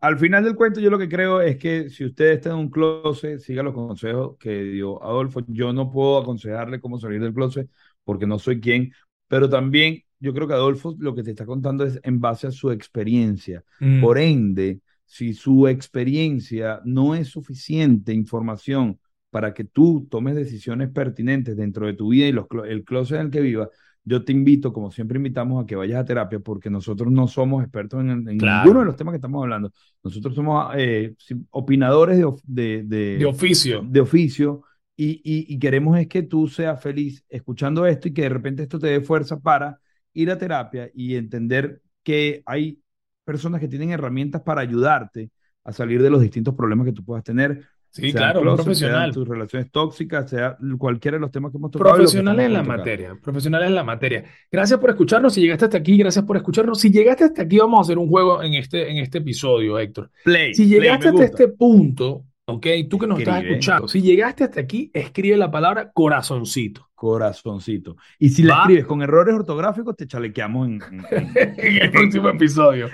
al 0.00 0.18
final 0.18 0.44
del 0.44 0.54
cuento 0.54 0.80
yo 0.80 0.90
lo 0.90 0.98
que 0.98 1.08
creo 1.08 1.40
es 1.40 1.56
que 1.58 1.90
si 1.90 2.04
usted 2.04 2.32
está 2.32 2.50
en 2.50 2.56
un 2.56 2.70
closet, 2.70 3.38
siga 3.40 3.62
los 3.62 3.74
consejos 3.74 4.36
que 4.38 4.62
dio 4.64 5.02
Adolfo. 5.02 5.40
Yo 5.48 5.72
no 5.72 5.90
puedo 5.90 6.18
aconsejarle 6.18 6.80
cómo 6.80 6.98
salir 6.98 7.20
del 7.20 7.34
closet 7.34 7.68
porque 8.04 8.26
no 8.26 8.38
soy 8.38 8.60
quien, 8.60 8.92
pero 9.28 9.48
también 9.48 10.02
yo 10.20 10.32
creo 10.32 10.48
que 10.48 10.54
Adolfo 10.54 10.94
lo 10.98 11.14
que 11.14 11.22
te 11.22 11.30
está 11.30 11.44
contando 11.44 11.84
es 11.84 12.00
en 12.02 12.20
base 12.20 12.46
a 12.46 12.50
su 12.52 12.70
experiencia. 12.70 13.64
Mm, 13.80 14.00
Por 14.00 14.18
ende, 14.18 14.80
si 15.04 15.34
su 15.34 15.68
experiencia 15.68 16.80
no 16.84 17.14
es 17.14 17.28
suficiente 17.28 18.12
información 18.12 18.98
para 19.30 19.52
que 19.52 19.64
tú 19.64 20.06
tomes 20.10 20.34
decisiones 20.36 20.90
pertinentes 20.90 21.56
dentro 21.56 21.86
de 21.86 21.94
tu 21.94 22.08
vida 22.10 22.26
y 22.26 22.32
los, 22.32 22.46
el 22.66 22.84
closet 22.84 23.18
en 23.18 23.26
el 23.26 23.30
que 23.30 23.40
vivas, 23.40 23.68
yo 24.06 24.24
te 24.24 24.32
invito, 24.32 24.72
como 24.72 24.90
siempre 24.92 25.18
invitamos, 25.18 25.62
a 25.64 25.66
que 25.66 25.76
vayas 25.76 26.00
a 26.00 26.06
terapia 26.06 26.40
porque 26.40 26.70
nosotros 26.70 27.12
no 27.12 27.28
somos 27.28 27.62
expertos 27.64 28.00
en, 28.02 28.10
en 28.10 28.24
Claro. 28.36 28.46
ninguno 28.46 28.80
de 28.80 28.86
los 28.86 28.96
temas 28.96 29.12
que 29.12 29.16
estamos 29.18 29.42
hablando. 29.42 29.72
Nosotros 30.04 30.34
somos 30.34 30.72
eh, 30.78 31.14
opinadores 31.50 32.18
de, 32.18 32.24
de, 32.46 32.82
de- 32.84 33.18
de 33.18 33.26
oficio. 33.26 33.78
de 33.78 34.00
oficio 34.00 34.62
y, 34.96 35.20
y- 35.24 35.54
y 35.54 35.58
queremos 35.58 35.98
es 35.98 36.08
que 36.08 36.22
tú 36.22 36.48
seas 36.48 36.80
feliz 36.82 37.24
escuchando 37.28 37.86
esto 37.86 38.08
y 38.08 38.14
que 38.14 38.22
de 38.22 38.28
repente 38.30 38.62
esto 38.62 38.78
te 38.78 38.88
dé 38.88 39.00
fuerza 39.02 39.40
para 39.40 39.80
ir 40.14 40.30
a 40.30 40.38
terapia 40.38 40.90
y 40.94 41.16
entender 41.16 41.82
que 42.02 42.42
hay 42.46 42.80
personas 43.24 43.60
que 43.60 43.68
tienen 43.68 43.90
herramientas 43.90 44.42
para 44.42 44.60
ayudarte 44.62 45.30
a 45.64 45.72
salir 45.72 46.00
de 46.02 46.10
los 46.10 46.20
distintos 46.22 46.54
problemas 46.54 46.86
que 46.86 46.92
tú 46.92 47.04
puedas 47.04 47.24
tener. 47.24 47.64
Sí, 48.02 48.12
claro, 48.12 48.40
closet, 48.42 48.64
profesional. 48.64 49.12
tus 49.12 49.26
relaciones 49.28 49.70
tóxicas, 49.70 50.28
sea 50.30 50.56
cualquiera 50.78 51.16
de 51.16 51.20
los 51.20 51.30
temas 51.30 51.50
que 51.52 51.58
hemos 51.58 51.70
tocado. 51.70 51.94
Profesionales 51.96 52.46
en 52.46 52.52
la 52.52 52.62
tocar. 52.62 52.78
materia, 52.78 53.16
profesionales 53.22 53.68
en 53.68 53.74
la 53.74 53.84
materia. 53.84 54.24
Gracias 54.50 54.78
por 54.80 54.90
escucharnos. 54.90 55.34
Si 55.34 55.40
llegaste 55.40 55.64
hasta 55.66 55.78
aquí, 55.78 55.96
gracias 55.96 56.24
por 56.24 56.36
escucharnos. 56.36 56.80
Si 56.80 56.90
llegaste 56.90 57.24
hasta 57.24 57.42
aquí, 57.42 57.58
vamos 57.58 57.78
a 57.78 57.82
hacer 57.82 57.98
un 57.98 58.08
juego 58.08 58.42
en 58.42 58.54
este, 58.54 58.90
en 58.90 58.98
este 58.98 59.18
episodio, 59.18 59.78
Héctor. 59.78 60.10
Play, 60.24 60.54
Si 60.54 60.66
llegaste 60.66 61.08
hasta 61.08 61.24
este 61.24 61.48
punto, 61.48 62.24
ok, 62.46 62.66
tú 62.88 62.98
que 62.98 63.06
nos 63.06 63.18
estás 63.18 63.42
escuchando, 63.44 63.88
si 63.88 64.02
llegaste 64.02 64.44
hasta 64.44 64.60
aquí, 64.60 64.90
escribe 64.94 65.36
la 65.36 65.50
palabra 65.50 65.90
corazoncito 65.92 66.88
Corazoncito. 66.94 67.96
Y 68.18 68.30
si 68.30 68.42
la 68.42 68.54
Va. 68.54 68.60
escribes 68.62 68.86
con 68.86 69.02
errores 69.02 69.34
ortográficos, 69.34 69.94
te 69.96 70.06
chalequeamos 70.06 70.66
en, 70.68 70.80
en- 70.82 71.06
en- 71.10 71.54
en 71.58 71.82
el 71.82 71.90
próximo 71.90 72.28
episodio. 72.30 72.88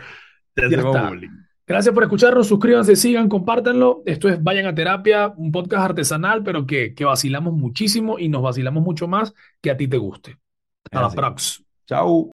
te 0.54 0.66
hacemos 0.66 1.08
bullying. 1.08 1.30
Gracias 1.72 1.94
por 1.94 2.02
escucharnos, 2.02 2.48
suscríbanse, 2.48 2.96
sigan, 2.96 3.30
compártanlo. 3.30 4.02
Esto 4.04 4.28
es 4.28 4.42
Vayan 4.44 4.66
a 4.66 4.74
Terapia, 4.74 5.32
un 5.38 5.50
podcast 5.50 5.86
artesanal, 5.86 6.42
pero 6.42 6.66
que, 6.66 6.92
que 6.92 7.06
vacilamos 7.06 7.54
muchísimo 7.54 8.18
y 8.18 8.28
nos 8.28 8.42
vacilamos 8.42 8.84
mucho 8.84 9.08
más 9.08 9.32
que 9.62 9.70
a 9.70 9.76
ti 9.78 9.88
te 9.88 9.96
guste. 9.96 10.36
Hasta 10.84 11.00
la 11.00 11.10
próxima. 11.10 11.66
Chau. 11.86 12.30